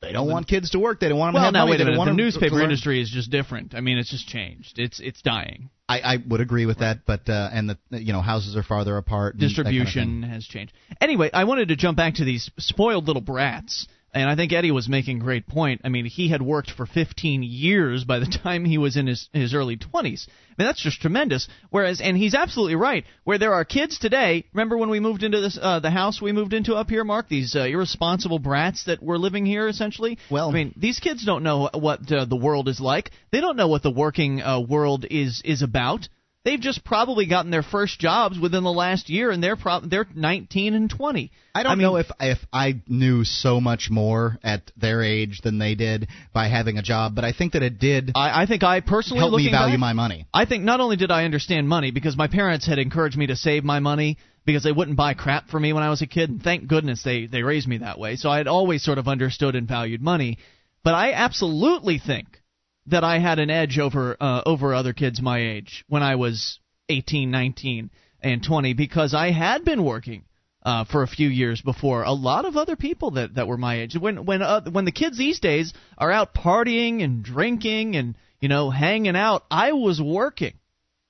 [0.00, 1.00] they don't want kids to work.
[1.00, 1.70] They don't want them Well, to have now money.
[1.72, 2.04] wait a minute.
[2.04, 3.74] The newspaper industry is just different.
[3.74, 4.78] I mean, it's just changed.
[4.78, 5.70] It's it's dying.
[5.88, 8.96] I, I would agree with that, but uh, and the you know houses are farther
[8.96, 9.34] apart.
[9.34, 9.56] that kind of.
[9.56, 10.72] Distribution has changed.
[11.00, 13.86] Anyway, I wanted to jump back to these spoiled little brats.
[14.12, 15.82] And I think Eddie was making a great point.
[15.84, 19.28] I mean, he had worked for 15 years by the time he was in his
[19.32, 20.26] his early 20s.
[20.28, 21.48] I mean, that's just tremendous.
[21.70, 23.04] Whereas, and he's absolutely right.
[23.24, 24.44] Where there are kids today.
[24.52, 27.28] Remember when we moved into this uh, the house we moved into up here, Mark?
[27.28, 30.18] These uh, irresponsible brats that were living here essentially.
[30.30, 33.10] Well- I mean, these kids don't know what uh, the world is like.
[33.30, 36.08] They don't know what the working uh, world is is about.
[36.42, 40.06] They've just probably gotten their first jobs within the last year, and they're pro- they're
[40.14, 41.30] 19 and 20.
[41.54, 45.58] I don't mean, know if if I knew so much more at their age than
[45.58, 48.62] they did by having a job, but I think that it did I, I think
[48.62, 50.26] I personally help me value back, my money.
[50.32, 53.36] I think not only did I understand money because my parents had encouraged me to
[53.36, 56.30] save my money because they wouldn't buy crap for me when I was a kid,
[56.30, 58.16] and thank goodness they they raised me that way.
[58.16, 60.38] So I had always sort of understood and valued money,
[60.82, 62.39] but I absolutely think
[62.86, 66.58] that I had an edge over uh, over other kids my age when I was
[66.88, 67.90] 18, 19,
[68.22, 70.24] and 20 because I had been working
[70.62, 73.80] uh, for a few years before a lot of other people that that were my
[73.80, 73.96] age.
[73.98, 78.48] When when uh, when the kids these days are out partying and drinking and you
[78.48, 80.54] know hanging out, I was working.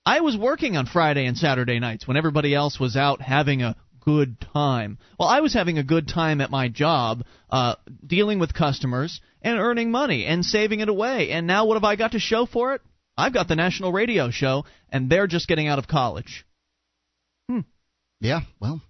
[0.06, 3.76] I was working on Friday and Saturday nights when everybody else was out having a
[4.00, 4.98] good time.
[5.18, 7.74] Well, I was having a good time at my job, uh,
[8.06, 11.30] dealing with customers and earning money and saving it away.
[11.30, 12.82] And now what have I got to show for it?
[13.16, 16.46] I've got the national radio show, and they're just getting out of college.
[17.48, 17.60] Hmm.
[18.20, 18.80] Yeah, well,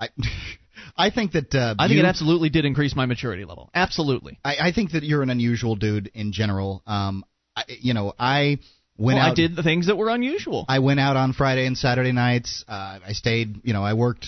[0.00, 0.08] I
[0.96, 3.70] I think that uh, I think you- it absolutely did increase my maturity level.
[3.74, 4.38] Absolutely.
[4.44, 6.82] I, I think that you're an unusual dude in general.
[6.86, 7.24] Um,
[7.56, 8.58] I, you know, I
[8.96, 9.32] went well, out.
[9.32, 10.64] I did the things that were unusual.
[10.68, 12.64] I went out on Friday and Saturday nights.
[12.68, 13.60] Uh, I stayed.
[13.64, 14.26] You know, I worked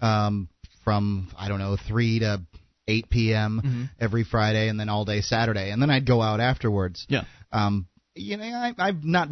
[0.00, 0.48] um,
[0.84, 2.42] from I don't know three to
[2.88, 3.60] eight p.m.
[3.64, 3.84] Mm-hmm.
[4.00, 7.06] every Friday, and then all day Saturday, and then I'd go out afterwards.
[7.08, 7.24] Yeah.
[7.52, 9.28] Um, you know, I, I've not.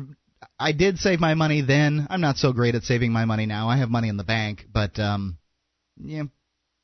[0.58, 2.06] I did save my money then.
[2.08, 3.68] I'm not so great at saving my money now.
[3.68, 5.36] I have money in the bank, but um,
[6.02, 6.24] yeah,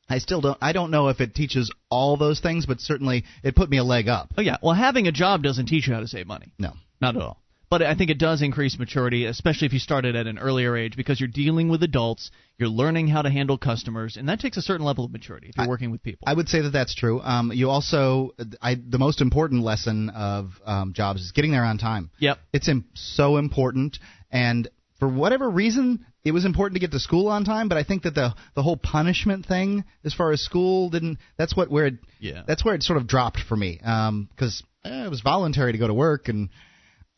[0.09, 0.59] I still don't.
[0.61, 3.85] I don't know if it teaches all those things, but certainly it put me a
[3.85, 4.35] leg up.
[4.37, 4.57] Oh yeah.
[4.63, 6.53] Well, having a job doesn't teach you how to save money.
[6.59, 6.73] No.
[7.01, 7.43] Not at all.
[7.69, 10.97] But I think it does increase maturity, especially if you started at an earlier age,
[10.97, 14.63] because you're dealing with adults, you're learning how to handle customers, and that takes a
[14.63, 16.25] certain level of maturity if you're working with people.
[16.29, 17.21] I would say that that's true.
[17.21, 21.79] Um, you also, I, the most important lesson of um, jobs is getting there on
[21.79, 22.11] time.
[22.21, 22.39] Yep.
[22.53, 23.99] It's Im- so important,
[24.31, 24.69] and
[25.01, 27.69] for whatever reason, it was important to get to school on time.
[27.69, 31.19] But I think that the the whole punishment thing, as far as school, didn't.
[31.37, 31.95] That's what where it.
[32.21, 32.43] Yeah.
[32.47, 33.81] That's where it sort of dropped for me.
[33.85, 36.49] Um, because eh, it was voluntary to go to work, and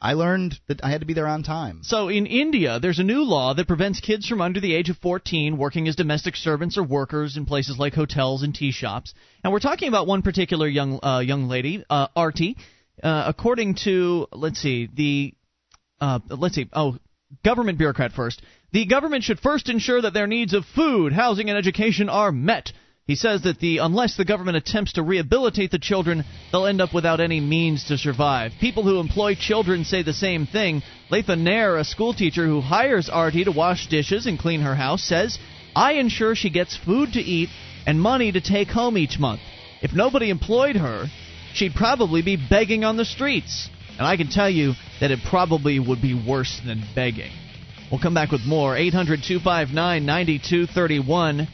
[0.01, 1.81] I learned that I had to be there on time.
[1.83, 4.97] So in India, there's a new law that prevents kids from under the age of
[4.99, 9.13] 14 working as domestic servants or workers in places like hotels and tea shops.
[9.43, 12.07] And we're talking about one particular young uh, young lady, uh.
[12.15, 15.35] Uh, according to let's see the
[16.01, 16.99] uh, let's see oh
[17.45, 18.43] government bureaucrat first.
[18.73, 22.73] The government should first ensure that their needs of food, housing, and education are met.
[23.09, 26.93] He says that the unless the government attempts to rehabilitate the children, they'll end up
[26.93, 28.53] without any means to survive.
[28.61, 30.83] People who employ children say the same thing.
[31.11, 35.39] Latha Nair, a schoolteacher who hires Artie to wash dishes and clean her house, says,
[35.75, 37.49] "I ensure she gets food to eat
[37.87, 39.41] and money to take home each month.
[39.81, 41.07] If nobody employed her,
[41.55, 45.79] she'd probably be begging on the streets." And I can tell you that it probably
[45.79, 47.33] would be worse than begging.
[47.91, 48.77] We'll come back with more.
[48.77, 51.49] 800 259 9231.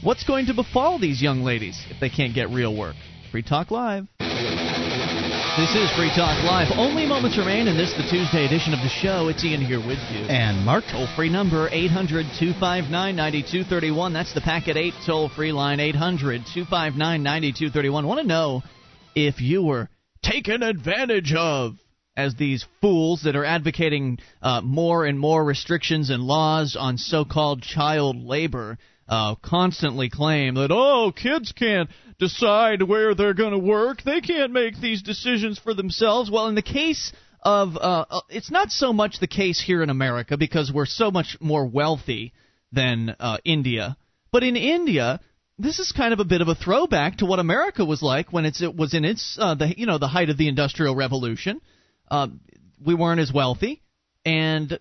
[0.00, 2.94] What's going to befall these young ladies if they can't get real work?
[3.32, 4.06] Free Talk Live.
[4.20, 6.68] This is Free Talk Live.
[6.78, 9.26] Only moments remain in this, is the Tuesday edition of the show.
[9.26, 10.20] It's Ian here with you.
[10.30, 14.12] And Mark, Toll free number 800 259 9231.
[14.12, 18.06] That's the Packet 8 toll free line 800 259 9231.
[18.06, 18.62] Want to know
[19.16, 19.88] if you were
[20.22, 21.74] taken advantage of
[22.16, 27.24] as these fools that are advocating uh, more and more restrictions and laws on so
[27.24, 33.58] called child labor uh, constantly claim that, oh, kids can't decide where they're going to
[33.58, 34.02] work.
[34.02, 36.30] They can't make these decisions for themselves.
[36.30, 37.12] Well, in the case
[37.42, 41.10] of, uh, uh, it's not so much the case here in America because we're so
[41.10, 42.32] much more wealthy
[42.72, 43.96] than uh, India.
[44.30, 45.20] But in India,
[45.58, 48.44] this is kind of a bit of a throwback to what America was like when
[48.44, 51.60] it was in its, uh, the, you know, the height of the Industrial Revolution.
[52.10, 52.28] Uh,
[52.84, 53.82] we weren't as wealthy,
[54.24, 54.78] and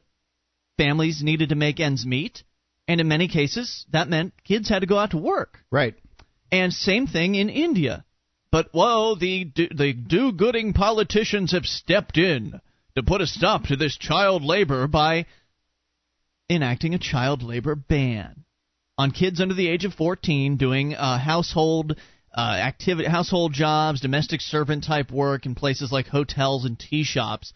[0.78, 2.44] families needed to make ends meet.
[2.88, 5.60] And in many cases, that meant kids had to go out to work.
[5.72, 5.96] right?
[6.52, 8.06] And same thing in India.
[8.52, 12.62] but whoa, the the do-gooding politicians have stepped in
[12.96, 15.26] to put a stop to this child labor by
[16.50, 18.46] enacting a child labor ban
[18.98, 21.98] on kids under the age of 14 doing uh, household
[22.36, 27.54] uh, activity, household jobs, domestic servant type work in places like hotels and tea shops.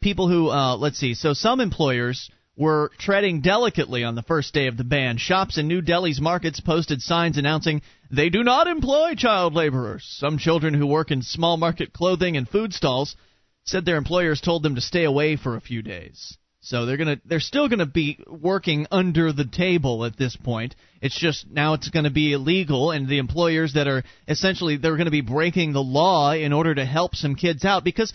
[0.00, 4.66] People who, uh, let's see, so some employers were treading delicately on the first day
[4.66, 5.18] of the ban.
[5.18, 10.04] Shops in New Delhi's markets posted signs announcing they do not employ child laborers.
[10.18, 13.16] Some children who work in small market clothing and food stalls
[13.64, 16.38] said their employers told them to stay away for a few days.
[16.60, 20.74] So they're gonna they're still gonna be working under the table at this point.
[21.00, 25.12] It's just now it's gonna be illegal, and the employers that are essentially they're gonna
[25.12, 28.12] be breaking the law in order to help some kids out because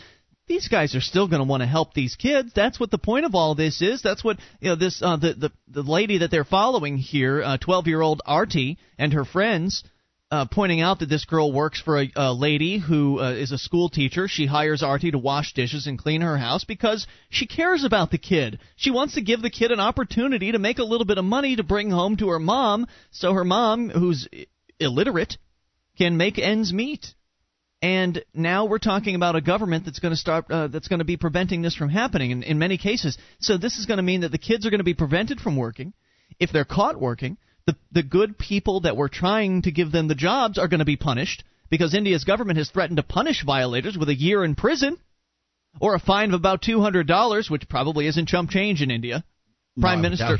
[0.47, 2.51] these guys are still going to want to help these kids.
[2.53, 4.01] That's what the point of all this is.
[4.01, 4.75] That's what you know.
[4.75, 8.77] This uh, the the the lady that they're following here, twelve uh, year old Artie
[8.97, 9.83] and her friends
[10.31, 13.57] uh, pointing out that this girl works for a, a lady who uh, is a
[13.57, 14.27] school teacher.
[14.29, 18.17] She hires Artie to wash dishes and clean her house because she cares about the
[18.17, 18.59] kid.
[18.77, 21.57] She wants to give the kid an opportunity to make a little bit of money
[21.57, 24.27] to bring home to her mom, so her mom, who's
[24.79, 25.37] illiterate,
[25.97, 27.13] can make ends meet.
[27.81, 31.05] And now we're talking about a government that's going to start uh, that's going to
[31.05, 33.17] be preventing this from happening in, in many cases.
[33.39, 35.55] So this is going to mean that the kids are going to be prevented from
[35.55, 35.93] working
[36.39, 40.15] if they're caught working the the good people that were trying to give them the
[40.15, 44.09] jobs are going to be punished because India's government has threatened to punish violators with
[44.09, 44.97] a year in prison
[45.79, 49.23] or a fine of about two hundred dollars, which probably isn't chump change in India.
[49.79, 50.37] Prime no, Minister.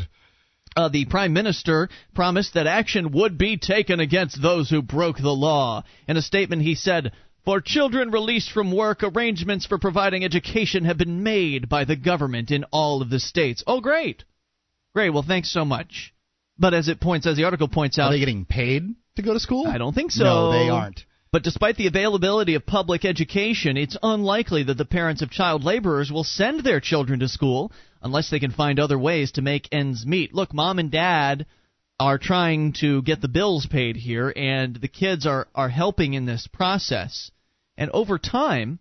[0.73, 5.29] Uh, the prime minister promised that action would be taken against those who broke the
[5.29, 5.83] law.
[6.07, 7.11] In a statement, he said,
[7.43, 12.51] "For children released from work, arrangements for providing education have been made by the government
[12.51, 14.23] in all of the states." Oh, great,
[14.93, 15.09] great.
[15.09, 16.13] Well, thanks so much.
[16.59, 19.33] But as it points, as the article points out, are they getting paid to go
[19.33, 19.65] to school?
[19.67, 20.23] I don't think so.
[20.23, 21.05] No, they aren't.
[21.31, 26.11] But despite the availability of public education, it's unlikely that the parents of child laborers
[26.11, 30.05] will send their children to school unless they can find other ways to make ends
[30.05, 30.33] meet.
[30.33, 31.45] Look, mom and dad
[32.01, 36.25] are trying to get the bills paid here, and the kids are, are helping in
[36.25, 37.31] this process.
[37.77, 38.79] And over time,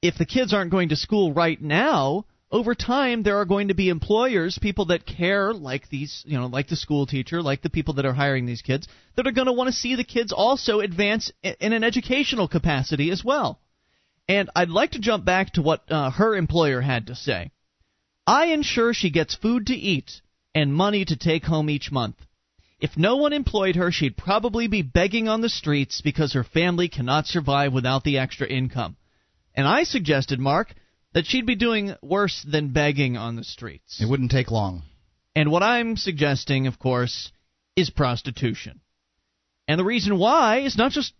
[0.00, 3.74] if the kids aren't going to school right now, over time there are going to
[3.74, 7.70] be employers, people that care like these, you know, like the school teacher, like the
[7.70, 10.32] people that are hiring these kids, that are going to want to see the kids
[10.32, 13.60] also advance in an educational capacity as well.
[14.28, 17.50] And I'd like to jump back to what uh, her employer had to say.
[18.26, 20.21] I ensure she gets food to eat
[20.54, 22.16] and money to take home each month.
[22.80, 26.88] If no one employed her, she'd probably be begging on the streets because her family
[26.88, 28.96] cannot survive without the extra income.
[29.54, 30.74] And I suggested, Mark,
[31.14, 34.00] that she'd be doing worse than begging on the streets.
[34.00, 34.82] It wouldn't take long.
[35.36, 37.30] And what I'm suggesting, of course,
[37.76, 38.80] is prostitution.
[39.68, 41.12] And the reason why is not just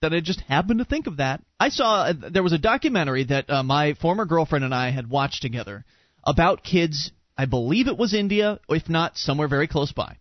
[0.00, 1.42] that I just happened to think of that.
[1.58, 5.10] I saw uh, there was a documentary that uh, my former girlfriend and I had
[5.10, 5.84] watched together
[6.24, 7.12] about kids.
[7.36, 10.16] I believe it was India, if not somewhere very close by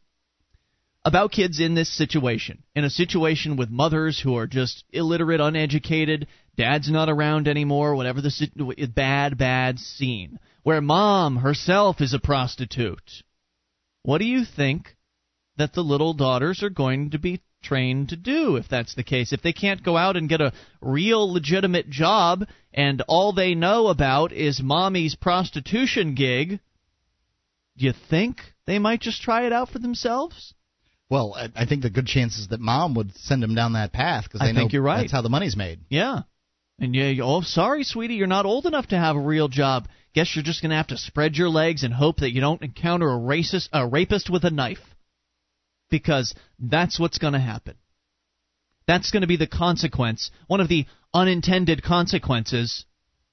[1.06, 6.28] about kids in this situation, in a situation with mothers who are just illiterate, uneducated,
[6.58, 13.24] dad's not around anymore, whatever the bad, bad scene, where mom herself is a prostitute.
[14.04, 14.96] What do you think
[15.58, 19.32] that the little daughters are going to be trained to do if that's the case?
[19.32, 23.88] If they can't go out and get a real legitimate job and all they know
[23.88, 26.60] about is mommy's prostitution gig,
[27.80, 30.54] do you think they might just try it out for themselves?
[31.10, 34.42] Well, I, think the good chances that mom would send him down that path because
[34.42, 35.02] they I know think you're right.
[35.02, 35.80] that's how the money's made.
[35.90, 36.22] Yeah.
[36.78, 39.88] And yeah, oh, sorry, sweetie, you're not old enough to have a real job.
[40.14, 42.62] Guess you're just going to have to spread your legs and hope that you don't
[42.62, 44.96] encounter a racist, a rapist with a knife,
[45.90, 47.76] because that's what's going to happen.
[48.88, 52.86] That's going to be the consequence, one of the unintended consequences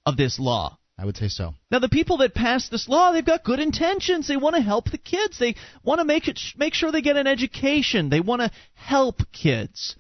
[0.07, 0.79] of this law.
[0.99, 1.55] I would say so.
[1.71, 4.29] Now, the people that pass this law, they've got good intentions.
[4.29, 5.39] They want to help the kids.
[5.39, 5.55] They
[5.85, 8.09] want to make it make sure they get an education.
[8.09, 9.95] They want to help kids.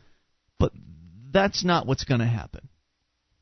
[0.58, 0.72] But
[1.30, 2.68] that's not what's going to happen.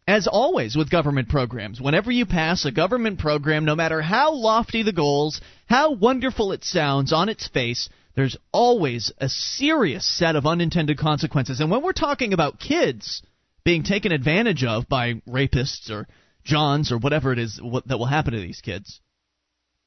[0.06, 4.82] As always with government programs, whenever you pass a government program, no matter how lofty
[4.82, 10.44] the goals, how wonderful it sounds on its face, there's always a serious set of
[10.44, 11.60] unintended consequences.
[11.60, 13.22] And when we're talking about kids
[13.64, 16.06] being taken advantage of by rapists or
[16.44, 19.00] Johns or whatever it is what, that will happen to these kids.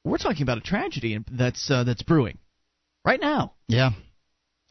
[0.04, 2.38] We're talking about a tragedy that's uh, that's brewing
[3.04, 3.54] right now.
[3.68, 3.90] Yeah,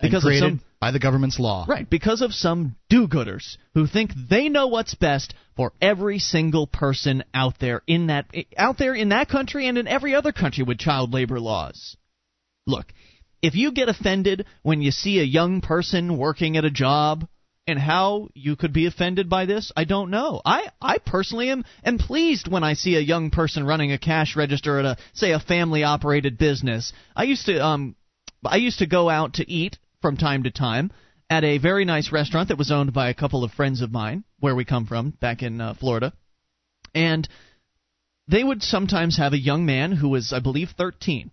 [0.02, 1.66] because of some by the government's law.
[1.68, 7.24] Right, because of some do-gooders who think they know what's best for every single person
[7.34, 8.26] out there in that
[8.58, 11.98] out there in that country and in every other country with child labor laws.
[12.66, 12.88] Look,
[13.42, 17.28] if you get offended when you see a young person working at a job
[17.68, 20.42] and how you could be offended by this, I don't know.
[20.46, 24.38] I, I personally am, am pleased when I see a young person running a cash
[24.38, 26.94] register at a say a family operated business.
[27.16, 27.96] I used to um
[28.46, 30.92] I used to go out to eat from time to time
[31.30, 34.24] at a very nice restaurant that was owned by a couple of friends of mine
[34.40, 36.14] where we come from back in uh, Florida.
[36.96, 37.28] And
[38.30, 41.32] they would sometimes have a young man who was I believe 13,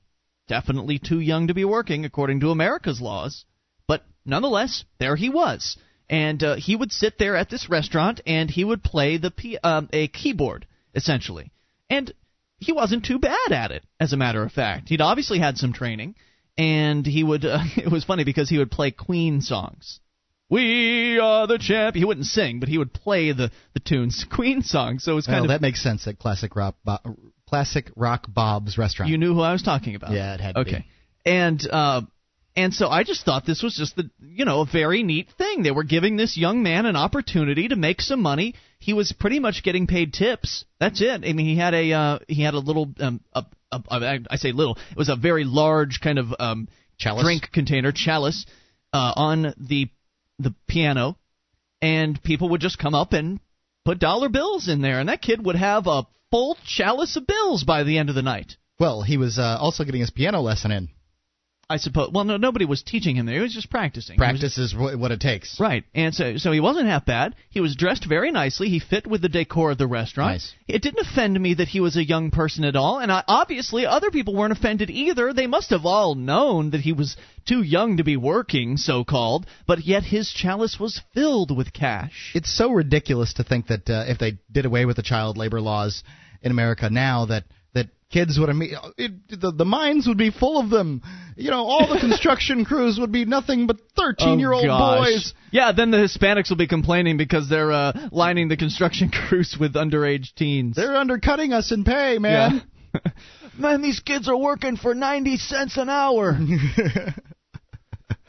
[0.48, 3.44] definitely too young to be working according to America's laws,
[3.86, 5.76] but nonetheless, there he was
[6.14, 9.58] and uh, he would sit there at this restaurant and he would play the P-
[9.64, 10.64] um, a keyboard
[10.94, 11.50] essentially,
[11.90, 12.12] and
[12.58, 13.82] he wasn't too bad at it.
[13.98, 16.14] As a matter of fact, he'd obviously had some training,
[16.56, 17.44] and he would.
[17.44, 19.98] Uh, it was funny because he would play Queen songs.
[20.48, 21.96] We are the champ.
[21.96, 25.02] He wouldn't sing, but he would play the the tunes, Queen songs.
[25.02, 27.18] So it was kind well, of that makes sense at classic rock, Bo-
[27.48, 29.10] classic rock Bob's restaurant.
[29.10, 30.12] you knew who I was talking about.
[30.12, 30.78] Yeah, it had to okay.
[31.24, 31.30] be.
[31.32, 32.02] And uh,
[32.56, 35.62] and so I just thought this was just the you know a very neat thing.
[35.62, 38.54] They were giving this young man an opportunity to make some money.
[38.78, 40.64] He was pretty much getting paid tips.
[40.78, 41.24] That's it.
[41.24, 44.36] I mean, he had a uh, he had a little um, a, a, a, I
[44.36, 44.78] say little.
[44.90, 47.24] It was a very large kind of um, Chalice?
[47.24, 48.46] drink container chalice
[48.92, 49.88] uh, on the
[50.38, 51.16] the piano,
[51.82, 53.40] and people would just come up and
[53.84, 57.64] put dollar bills in there, and that kid would have a full chalice of bills
[57.64, 58.56] by the end of the night.
[58.78, 60.88] Well, he was uh, also getting his piano lesson in.
[61.68, 62.10] I suppose.
[62.12, 63.36] Well, no, nobody was teaching him there.
[63.36, 64.16] He was just practicing.
[64.16, 65.58] He was- Practice is what it takes.
[65.58, 67.34] Right, and so so he wasn't half bad.
[67.50, 68.68] He was dressed very nicely.
[68.68, 70.32] He fit with the decor of the restaurant.
[70.32, 70.52] Nice.
[70.68, 73.86] It didn't offend me that he was a young person at all, and I, obviously
[73.86, 75.32] other people weren't offended either.
[75.32, 77.16] They must have all known that he was
[77.46, 82.32] too young to be working, so called, but yet his chalice was filled with cash.
[82.34, 85.60] It's so ridiculous to think that uh, if they did away with the child labor
[85.60, 86.02] laws
[86.42, 87.44] in America now, that
[88.14, 91.02] kids would imme- it, the the mines would be full of them.
[91.36, 95.34] You know, all the construction crews would be nothing but thirteen-year-old Oh, boys.
[95.50, 99.74] Yeah, then the Hispanics will be complaining because they're uh, lining the construction crews with
[99.74, 100.76] underage teens.
[100.76, 102.62] They're undercutting us in pay, man.
[102.94, 103.00] Yeah.
[103.58, 106.36] Man, these kids are working for 90 cents an hour.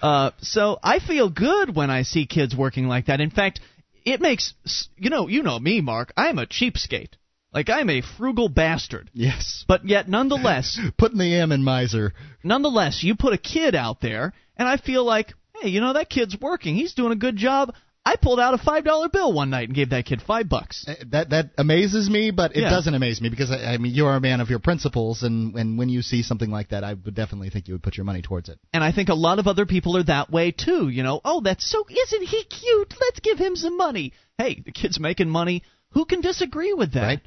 [0.02, 3.22] uh, so I feel good when I see kids working like that.
[3.22, 3.60] In fact,
[4.04, 4.54] it makes
[4.98, 6.14] you know, you know me, Mark.
[6.16, 7.14] I'm a cheapskate.
[7.56, 9.10] Like I'm a frugal bastard.
[9.14, 9.64] yes.
[9.68, 12.14] But yet nonetheless, Putting the M in miser.
[12.44, 16.10] nonetheless, you put a kid out there and I feel like, hey, you know that
[16.10, 16.76] kid's working.
[16.76, 17.74] He's doing a good job.
[18.08, 20.86] I pulled out a $5 bill one night and gave that kid 5 bucks.
[20.88, 22.70] Uh, That that amazes me, but it Yeah.
[22.70, 25.80] doesn't amaze me because I, I mean you're a man of your principles, and and
[25.80, 28.22] when you see something like that, I would definitely think you would put your money
[28.22, 28.60] towards it.
[28.74, 30.90] And I think a lot of other people are that way too.
[30.90, 32.94] You know, oh, that's so, isn't he cute?
[33.02, 34.14] Let's give him some money.
[34.38, 35.64] Hey, the kid's making money.
[35.94, 37.02] Who can disagree with that?
[37.08, 37.22] Right.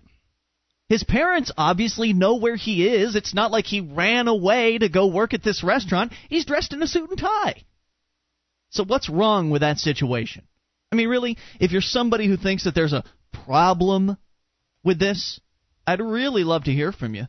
[0.89, 3.15] His parents obviously know where he is.
[3.15, 6.13] It's not like he ran away to go work at this restaurant.
[6.31, 7.65] He's dressed in a suit and tie.
[8.71, 10.45] So what's wrong with that situation?
[10.91, 13.05] I mean, really, if you're somebody who thinks that there's a
[13.45, 14.17] problem
[14.83, 15.41] with this,
[15.87, 17.27] I'd really love to hear from you.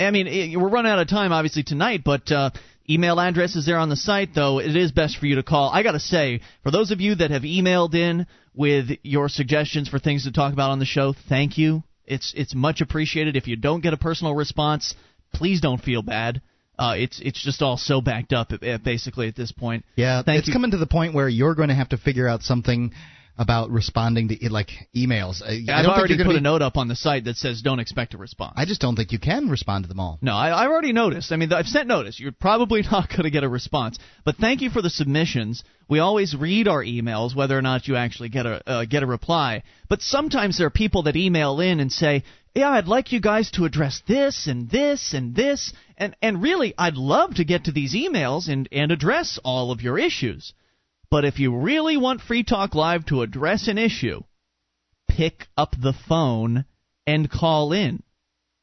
[0.00, 2.50] I mean, eh, we're running out of time, obviously, tonight, but uh,
[2.88, 4.60] email address is there on the site, though.
[4.60, 5.70] It is best for you to call.
[5.70, 9.88] I got to say, for those of you that have emailed in with your suggestions
[9.88, 11.82] for things to talk about on the show, thank you.
[12.08, 13.36] It's it's much appreciated.
[13.36, 14.94] If you don't get a personal response,
[15.32, 16.40] please don't feel bad.
[16.78, 19.84] Uh, it's it's just all so backed up, eh, basically, at this point.
[19.96, 20.54] Yeah, Thank it's you.
[20.54, 22.92] coming to the point where you're going to have to figure out something
[23.38, 25.42] about responding to like emails.
[25.42, 27.62] I, I I've don't already put gonna a note up on the site that says
[27.62, 28.54] don't expect a response.
[28.56, 30.18] I just don't think you can respond to them all.
[30.20, 31.30] No, I, I've already noticed.
[31.30, 32.18] I mean, I've sent notice.
[32.18, 33.98] You're probably not going to get a response.
[34.24, 35.62] But thank you for the submissions.
[35.88, 39.06] We always read our emails, whether or not you actually get a uh, get a
[39.06, 39.62] reply.
[39.88, 42.24] But sometimes there are people that email in and say,
[42.56, 46.74] "Yeah, I'd like you guys to address this and this and this." And and really,
[46.76, 50.52] I'd love to get to these emails and and address all of your issues.
[51.10, 54.22] But if you really want Free Talk Live to address an issue,
[55.08, 56.66] pick up the phone
[57.06, 58.02] and call in.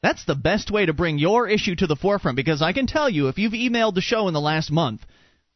[0.02, 3.10] That's the best way to bring your issue to the forefront because I can tell
[3.10, 5.00] you if you've emailed the show in the last month,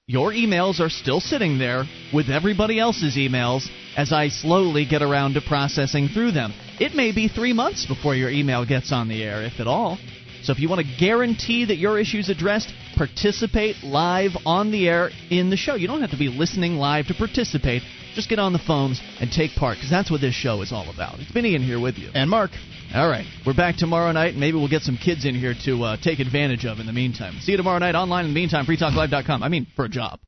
[0.08, 5.34] your emails are still sitting there with everybody else's emails as I slowly get around
[5.34, 6.52] to processing through them.
[6.80, 9.98] It may be three months before your email gets on the air, if at all.
[10.42, 14.88] So if you want to guarantee that your issue is addressed, participate live on the
[14.88, 15.74] air in the show.
[15.74, 17.82] You don't have to be listening live to participate.
[18.14, 20.90] Just get on the phones and take part because that's what this show is all
[20.90, 21.20] about.
[21.20, 22.10] It's Vinny in here with you.
[22.14, 22.50] And Mark,
[22.92, 23.24] All right.
[23.46, 26.18] We're back tomorrow night, and maybe we'll get some kids in here to uh, take
[26.18, 27.38] advantage of in the meantime.
[27.40, 29.44] See you tomorrow night online in the meantime, freetalklive.com.
[29.44, 30.18] I mean, for a job.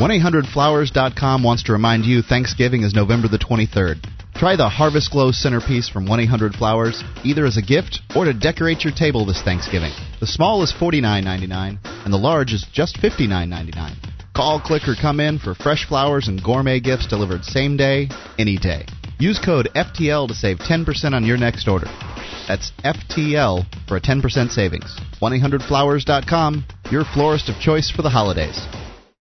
[0.00, 4.17] 1-800-Flowers.com wants to remind you Thanksgiving is November the 23rd.
[4.38, 8.92] Try the Harvest Glow centerpiece from 1-800-Flowers, either as a gift or to decorate your
[8.94, 9.90] table this Thanksgiving.
[10.20, 13.96] The small is $49.99, and the large is just $59.99.
[14.36, 18.56] Call, click, or come in for fresh flowers and gourmet gifts delivered same day, any
[18.56, 18.86] day.
[19.18, 21.88] Use code FTL to save 10% on your next order.
[22.46, 24.96] That's FTL for a 10% savings.
[25.20, 28.87] 1-800-Flowers.com, your florist of choice for the holidays.